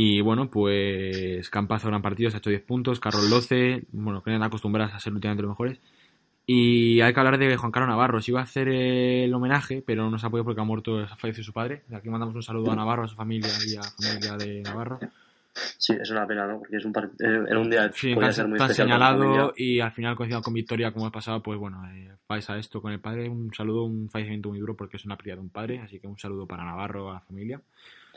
Y 0.00 0.20
bueno, 0.20 0.48
pues 0.48 1.50
Campazo 1.50 1.88
gran 1.88 2.02
partido, 2.02 2.30
se 2.30 2.36
ha 2.36 2.38
hecho 2.38 2.50
10 2.50 2.62
puntos, 2.62 3.00
Carlos 3.00 3.28
12, 3.28 3.82
bueno, 3.90 4.22
que 4.22 4.30
eran 4.30 4.44
acostumbradas 4.44 4.94
a 4.94 5.00
ser 5.00 5.12
últimamente 5.12 5.42
los 5.42 5.48
mejores. 5.50 5.80
Y 6.46 7.00
hay 7.00 7.12
que 7.12 7.18
hablar 7.18 7.36
de 7.36 7.56
Juan 7.56 7.72
Carlos 7.72 7.88
Navarro. 7.88 8.22
Se 8.22 8.30
iba 8.30 8.38
a 8.38 8.44
hacer 8.44 8.68
el 8.68 9.34
homenaje, 9.34 9.82
pero 9.84 10.08
no 10.08 10.16
se 10.20 10.24
ha 10.26 10.30
podido 10.30 10.44
porque 10.44 10.60
ha 10.60 10.64
muerto, 10.64 11.00
ha 11.00 11.16
fallecido 11.16 11.42
su 11.44 11.52
padre. 11.52 11.82
De 11.88 11.96
aquí 11.96 12.08
mandamos 12.10 12.32
un 12.36 12.44
saludo 12.44 12.70
a 12.70 12.76
Navarro, 12.76 13.02
a 13.04 13.08
su 13.08 13.16
familia 13.16 13.50
y 13.66 13.74
a 13.74 13.80
la 13.80 13.90
familia 13.90 14.36
de 14.36 14.62
Navarro. 14.62 15.00
Sí, 15.76 15.94
es 16.00 16.10
una 16.12 16.24
pena, 16.28 16.46
¿no? 16.46 16.60
Porque 16.60 16.76
es 16.76 16.84
un 16.84 16.92
part- 16.94 17.10
eh, 17.18 17.44
era 17.50 17.58
un 17.58 17.68
día 17.68 17.90
Sí, 17.92 18.14
podía 18.14 18.28
tan, 18.28 18.34
ser 18.34 18.46
muy 18.48 18.58
tan 18.58 18.72
señalado 18.72 19.52
y 19.56 19.80
al 19.80 19.90
final 19.90 20.14
coincidido 20.14 20.42
con 20.42 20.54
Victoria 20.54 20.92
como 20.92 21.06
ha 21.06 21.10
pasado, 21.10 21.42
pues 21.42 21.58
bueno, 21.58 21.82
eh, 21.92 22.12
pasa 22.24 22.56
esto 22.56 22.80
con 22.80 22.92
el 22.92 23.00
padre, 23.00 23.28
un 23.28 23.52
saludo, 23.52 23.82
un 23.82 24.08
fallecimiento 24.08 24.48
muy 24.50 24.60
duro 24.60 24.76
porque 24.76 24.96
es 24.96 25.04
una 25.04 25.16
pérdida 25.16 25.34
de 25.34 25.40
un 25.40 25.48
padre, 25.50 25.80
así 25.80 25.98
que 25.98 26.06
un 26.06 26.18
saludo 26.18 26.46
para 26.46 26.64
Navarro, 26.64 27.10
a 27.10 27.14
la 27.14 27.20
familia. 27.20 27.60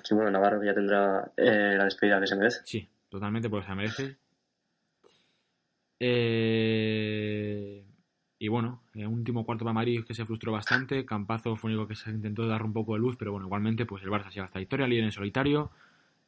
Sí, 0.03 0.15
bueno, 0.15 0.31
Navarro 0.31 0.63
ya 0.63 0.73
tendrá 0.73 1.31
eh, 1.37 1.75
la 1.77 1.85
despedida 1.85 2.19
que 2.19 2.27
se 2.27 2.35
merece. 2.35 2.61
Sí, 2.65 2.87
totalmente, 3.09 3.49
porque 3.49 3.67
se 3.67 3.75
merece. 3.75 4.17
Eh, 5.99 7.85
y 8.39 8.47
bueno, 8.47 8.81
el 8.95 9.05
último 9.05 9.45
cuarto 9.45 9.63
para 9.63 9.73
Madrid 9.73 10.03
que 10.03 10.15
se 10.15 10.25
frustró 10.25 10.51
bastante. 10.51 11.05
Campazo 11.05 11.55
fue 11.55 11.69
único 11.69 11.87
que 11.87 11.95
se 11.95 12.09
intentó 12.09 12.47
dar 12.47 12.63
un 12.63 12.73
poco 12.73 12.93
de 12.93 12.99
luz, 12.99 13.15
pero 13.17 13.31
bueno, 13.31 13.45
igualmente 13.45 13.85
pues 13.85 14.01
el 14.03 14.09
Barça 14.09 14.29
se 14.29 14.35
lleva 14.35 14.47
esta 14.47 14.57
victoria, 14.57 14.87
líder 14.87 15.03
en 15.03 15.11
solitario. 15.11 15.69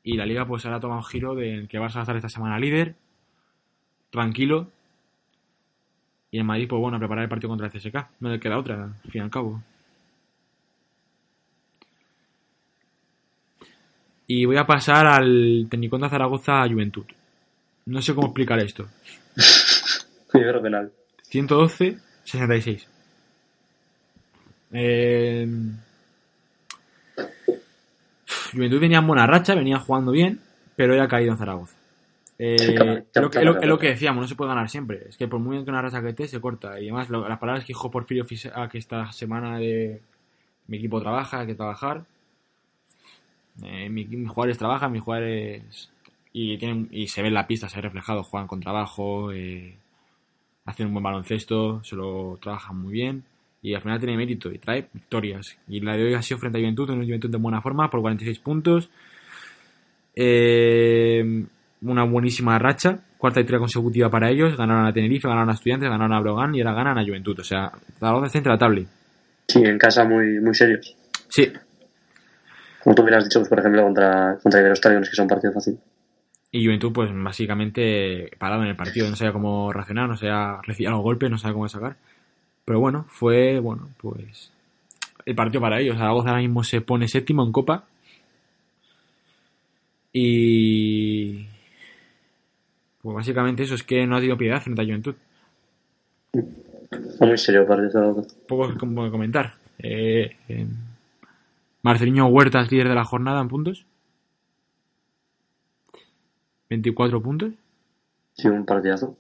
Y 0.04 0.16
la 0.16 0.26
liga 0.26 0.46
pues 0.46 0.66
ahora 0.66 0.80
toma 0.80 0.98
un 0.98 1.04
giro 1.04 1.34
de 1.34 1.66
que 1.68 1.80
Barça 1.80 1.96
va 1.96 2.02
a 2.02 2.04
estar 2.04 2.16
esta 2.16 2.30
semana 2.30 2.60
líder, 2.60 2.96
tranquilo. 4.12 4.70
Y 6.30 6.38
el 6.38 6.44
Madrid, 6.44 6.68
pues 6.68 6.80
bueno, 6.80 6.98
a 6.98 7.00
preparar 7.00 7.24
el 7.24 7.30
partido 7.30 7.50
contra 7.50 7.68
el 7.68 7.74
CSK. 7.74 7.96
No 8.20 8.30
le 8.30 8.40
queda 8.40 8.60
otra, 8.60 8.84
al 9.04 9.12
fin 9.12 9.22
y 9.22 9.24
al 9.24 9.32
cabo. 9.32 9.64
Y 14.36 14.46
voy 14.46 14.58
a 14.58 14.66
pasar 14.66 15.06
al 15.06 15.68
Tecniconda 15.70 16.10
Zaragoza 16.10 16.68
Juventud. 16.68 17.06
No 17.86 18.02
sé 18.02 18.16
cómo 18.16 18.28
explicar 18.28 18.60
esto. 18.60 18.88
Primero 20.32 20.60
penal. 20.60 20.92
112-66. 21.32 22.88
Eh... 24.72 25.48
Juventud 28.52 28.80
venía 28.80 28.98
en 29.00 29.08
buena 29.08 29.28
racha, 29.28 29.54
venía 29.54 29.78
jugando 29.78 30.12
bien, 30.12 30.40
pero 30.76 30.96
ya 30.96 31.04
ha 31.04 31.08
caído 31.08 31.32
en 31.34 31.38
Zaragoza. 31.38 31.76
Eh, 32.40 32.58
Sí, 32.58 32.74
claro, 32.76 32.94
es, 32.94 33.06
lo, 33.16 33.22
es 33.22 33.22
lo- 33.24 33.30
claro, 33.30 33.60
es 33.62 33.68
lo 33.68 33.78
que 33.78 33.88
decíamos, 33.90 34.22
no 34.22 34.28
se 34.28 34.36
puede 34.36 34.50
ganar 34.50 34.68
siempre. 34.70 35.04
Es 35.10 35.16
que 35.18 35.28
por 35.28 35.40
muy 35.40 35.52
bien 35.58 35.64
que 35.66 35.70
una 35.72 35.82
racha 35.84 36.02
que 36.02 36.10
esté, 36.10 36.28
se 36.28 36.42
corta. 36.42 36.80
Y 36.80 36.86
además, 36.86 37.10
lo- 37.10 37.28
las 37.30 37.38
palabras 37.38 37.64
que 37.66 37.70
dijo 37.74 37.92
Porfirio 37.92 38.26
Fisac 38.26 38.72
que 38.72 38.80
esta 38.80 39.12
semana 39.12 39.60
de 39.60 40.02
mi 40.68 40.78
equipo 40.78 41.00
trabaja, 41.02 41.42
hay 41.42 41.48
que 41.48 41.56
trabajar. 41.56 42.06
Eh, 43.62 43.90
mi- 43.90 44.06
mis 44.06 44.30
jugadores 44.30 44.58
trabajan, 44.58 44.92
mis 44.92 45.02
jugadores. 45.02 45.90
Y, 46.32 46.58
tienen, 46.58 46.88
y 46.92 47.08
se 47.08 47.22
ve 47.22 47.28
en 47.28 47.36
la 47.36 47.46
pista, 47.46 47.70
se 47.70 47.76
ve 47.78 47.84
reflejado, 47.84 48.24
juegan 48.24 48.48
con 48.48 48.60
trabajo, 48.60 49.32
eh, 49.32 49.76
hacen 50.66 50.88
un 50.88 50.94
buen 50.94 51.04
baloncesto, 51.04 51.84
se 51.84 51.96
lo 51.96 52.40
trabajan 52.42 52.78
muy 52.82 52.94
bien. 52.94 53.24
Y 53.62 53.76
al 53.76 53.82
final 53.82 54.00
tiene 54.00 54.18
mérito 54.18 54.52
y 54.52 54.58
trae 54.58 54.88
victorias. 54.92 55.58
Y 55.68 55.80
la 55.80 55.96
de 55.96 56.04
hoy 56.06 56.14
ha 56.16 56.22
sido 56.22 56.40
frente 56.40 56.58
a 56.58 56.62
Juventud, 56.62 56.90
una 56.90 57.06
Juventud 57.06 57.30
de 57.30 57.38
buena 57.38 57.62
forma, 57.62 57.90
por 57.90 58.02
46 58.02 58.40
puntos. 58.40 58.90
Eh, 60.16 61.46
una 61.82 62.04
buenísima 62.06 62.58
racha, 62.60 63.00
cuarta 63.18 63.40
victoria 63.40 63.60
consecutiva 63.60 64.10
para 64.10 64.30
ellos. 64.30 64.56
Ganaron 64.58 64.86
a 64.86 64.94
Tenerife, 64.94 65.28
ganaron 65.28 65.50
a 65.50 65.54
Estudiantes, 65.54 65.90
ganaron 65.90 66.14
a 66.14 66.20
Brogan 66.20 66.56
y 66.56 66.62
ahora 66.62 66.74
ganan 66.74 66.98
a 66.98 67.04
Juventud. 67.06 67.40
O 67.40 67.44
sea, 67.44 67.72
Zaragoza 68.00 68.28
está 68.28 68.38
intratable. 68.38 68.86
Sí, 69.48 69.60
en 69.64 69.78
casa 69.78 70.06
muy, 70.06 70.40
muy 70.40 70.54
serios. 70.54 70.96
Sí, 71.30 71.52
Como 72.84 72.96
tú 72.96 73.02
hubieras 73.04 73.24
dicho, 73.24 73.40
pues, 73.40 73.50
por 73.50 73.60
ejemplo, 73.60 73.84
contra, 73.84 74.38
contra 74.42 74.60
Iberostar, 74.60 75.00
que 75.00 75.16
son 75.16 75.28
partidos 75.28 75.56
fácil. 75.56 75.80
Y 76.52 76.66
Juventud, 76.66 76.92
pues 76.94 77.10
básicamente 77.14 78.30
parado 78.38 78.62
en 78.64 78.70
el 78.70 78.76
partido, 78.76 79.10
no 79.10 79.16
sabía 79.16 79.34
cómo 79.34 79.74
reaccionar, 79.74 80.08
no 80.08 80.18
sabía 80.18 80.60
recibir 80.62 80.92
los 80.92 81.02
golpes, 81.02 81.32
no 81.32 81.38
sabía 81.38 81.54
cómo 81.54 81.68
sacar. 81.68 81.96
Pero 82.66 82.80
bueno, 82.80 83.06
fue, 83.10 83.60
bueno, 83.60 83.90
pues 83.98 84.52
el 85.26 85.36
partido 85.36 85.62
para 85.62 85.80
ellos. 85.80 85.98
Zaragoza 85.98 86.30
ahora 86.30 86.42
mismo 86.42 86.64
se 86.64 86.82
pone 86.82 87.08
séptimo 87.08 87.44
en 87.44 87.52
Copa. 87.52 87.86
Y. 90.12 91.48
Pues 93.02 93.16
básicamente 93.16 93.64
eso 93.64 93.76
es 93.76 93.84
que 93.84 94.06
no 94.06 94.16
ha 94.16 94.20
tenido 94.20 94.38
piedad 94.38 94.62
frente 94.62 94.82
a 94.82 94.86
Juventud. 94.86 95.16
Muy 97.20 97.38
serio 97.38 97.66
parece 97.66 97.92
Zaragoza. 97.92 98.36
Poco 98.48 98.78
como 98.78 99.10
comentar. 99.10 99.56
Eh, 99.80 100.38
eh, 100.48 100.68
Marceliño 101.84 102.28
Huertas, 102.28 102.72
líder 102.72 102.90
de 102.90 102.96
la 102.96 103.06
jornada 103.06 103.42
en 103.42 103.50
puntos. 103.50 103.86
24 106.70 107.22
puntos. 107.22 107.52
Sí, 108.34 108.48
un 108.48 108.66
partidazo. 108.66 109.18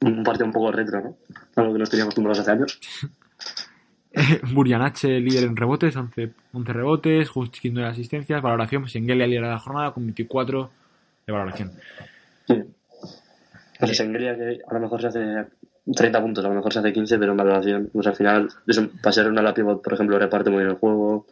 Un 0.00 0.22
partido 0.22 0.46
un 0.46 0.52
poco 0.52 0.72
retro, 0.72 1.02
¿no? 1.02 1.16
Algo 1.56 1.72
que 1.72 1.78
nos 1.80 1.90
teníamos 1.90 2.14
acostumbrados 2.14 2.38
hace 2.40 2.50
años. 2.52 2.80
Burjanache, 4.54 5.20
líder 5.20 5.44
en 5.44 5.56
rebotes, 5.56 5.94
11, 5.94 6.32
11 6.52 6.72
rebotes, 6.72 7.28
Just 7.28 7.58
15 7.58 7.84
asistencias, 7.84 8.40
valoración, 8.40 8.82
pues 8.82 8.96
Engelia 8.96 9.26
líder 9.26 9.42
de 9.42 9.50
la 9.50 9.58
jornada 9.58 9.92
con 9.92 10.04
24 10.04 10.70
de 11.26 11.32
valoración. 11.32 11.72
Sí. 12.46 12.62
Pues 13.78 13.90
es 13.90 14.00
Englia 14.00 14.36
que 14.36 14.60
a 14.66 14.74
lo 14.74 14.80
mejor 14.80 15.00
se 15.02 15.08
hace 15.08 15.46
30 15.94 16.22
puntos, 16.22 16.44
a 16.44 16.48
lo 16.48 16.54
mejor 16.54 16.72
se 16.72 16.78
hace 16.78 16.92
15, 16.92 17.18
pero 17.18 17.32
en 17.32 17.36
valoración, 17.36 17.90
pues 17.92 18.06
al 18.06 18.16
final, 18.16 18.48
eso, 18.66 18.88
para 19.02 19.12
ser 19.12 19.28
una 19.28 19.42
la 19.42 19.52
pivot, 19.52 19.82
por 19.82 19.92
ejemplo, 19.92 20.18
reparte 20.18 20.48
muy 20.48 20.60
bien 20.60 20.70
el 20.70 20.78
juego, 20.78 21.26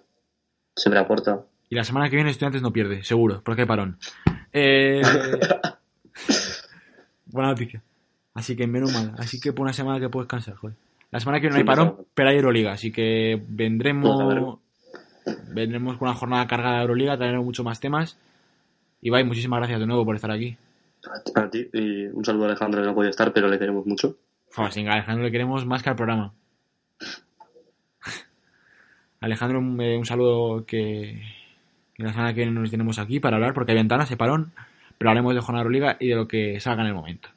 siempre 0.74 1.00
aporta. 1.00 1.40
Y 1.68 1.74
la 1.74 1.84
semana 1.84 2.08
que 2.08 2.16
viene 2.16 2.30
Estudiantes 2.30 2.62
no 2.62 2.72
pierde, 2.72 3.04
seguro, 3.04 3.42
porque 3.44 3.62
hay 3.62 3.68
parón. 3.68 3.98
Eh, 4.52 5.02
buena 7.26 7.50
noticia. 7.50 7.82
Así 8.34 8.56
que 8.56 8.66
menos 8.66 8.92
mal. 8.92 9.14
Así 9.18 9.40
que 9.40 9.52
por 9.52 9.64
una 9.64 9.72
semana 9.72 10.00
que 10.00 10.08
puedes 10.08 10.28
cansar, 10.28 10.56
joder. 10.56 10.76
La 11.10 11.20
semana 11.20 11.38
que 11.38 11.46
viene 11.46 11.54
no 11.54 11.58
hay 11.58 11.76
parón, 11.76 11.96
pues, 11.96 12.08
pero 12.14 12.28
hay 12.28 12.36
Euroliga, 12.36 12.72
así 12.72 12.90
que 12.90 13.36
Pues, 13.38 13.48
a 13.48 13.54
vendremos 13.54 14.58
vendremos 15.48 15.96
con 15.96 16.08
una 16.08 16.16
jornada 16.16 16.46
cargada 16.46 16.76
de 16.76 16.82
Euroliga, 16.82 17.16
traeremos 17.16 17.46
muchos 17.46 17.64
más 17.64 17.80
temas. 17.80 18.18
Y 19.00 19.10
bye, 19.10 19.24
muchísimas 19.24 19.58
gracias 19.58 19.80
de 19.80 19.86
nuevo 19.86 20.04
por 20.04 20.16
estar 20.16 20.30
aquí. 20.30 20.56
A 21.34 21.50
ti, 21.50 21.68
y 21.72 22.06
un 22.06 22.24
saludo 22.24 22.44
a 22.44 22.48
Alejandro 22.48 22.80
que 22.80 22.86
no 22.86 22.94
podía 22.94 23.10
estar, 23.10 23.32
pero 23.32 23.48
le 23.48 23.58
queremos 23.58 23.86
mucho. 23.86 24.16
Fua, 24.48 24.70
sin 24.70 24.88
Alejandro 24.88 25.24
le 25.24 25.30
queremos 25.30 25.66
más 25.66 25.82
que 25.82 25.90
al 25.90 25.96
programa. 25.96 26.32
Alejandro, 29.20 29.58
un, 29.58 29.80
eh, 29.80 29.96
un 29.96 30.04
saludo 30.04 30.64
que, 30.66 31.22
que 31.94 32.02
la 32.02 32.12
semana 32.12 32.34
que 32.34 32.40
viene 32.40 32.52
nos 32.52 32.70
tenemos 32.70 32.98
aquí 32.98 33.20
para 33.20 33.36
hablar, 33.36 33.54
porque 33.54 33.72
hay 33.72 33.78
ventanas, 33.78 34.10
hay 34.10 34.16
parón, 34.16 34.52
pero 34.98 35.10
hablaremos 35.10 35.34
de 35.34 35.40
jornada 35.40 35.62
Euroliga 35.62 35.96
y 36.00 36.08
de 36.08 36.16
lo 36.16 36.28
que 36.28 36.60
salga 36.60 36.82
en 36.82 36.88
el 36.88 36.94
momento. 36.94 37.28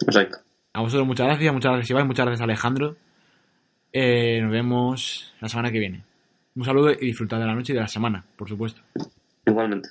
Exacto. 0.00 0.38
A 0.72 0.80
vosotros 0.80 1.06
muchas 1.06 1.26
gracias, 1.26 1.52
muchas 1.52 1.72
gracias 1.72 1.90
Ibai, 1.90 2.04
muchas 2.04 2.26
gracias 2.26 2.42
Alejandro. 2.42 2.96
Eh, 3.92 4.40
nos 4.40 4.50
vemos 4.50 5.34
la 5.40 5.48
semana 5.48 5.70
que 5.70 5.78
viene. 5.78 6.02
Un 6.54 6.64
saludo 6.64 6.92
y 6.92 7.06
disfrutad 7.06 7.38
de 7.38 7.46
la 7.46 7.54
noche 7.54 7.72
y 7.72 7.76
de 7.76 7.82
la 7.82 7.88
semana, 7.88 8.24
por 8.36 8.48
supuesto. 8.48 8.80
Igualmente. 9.46 9.90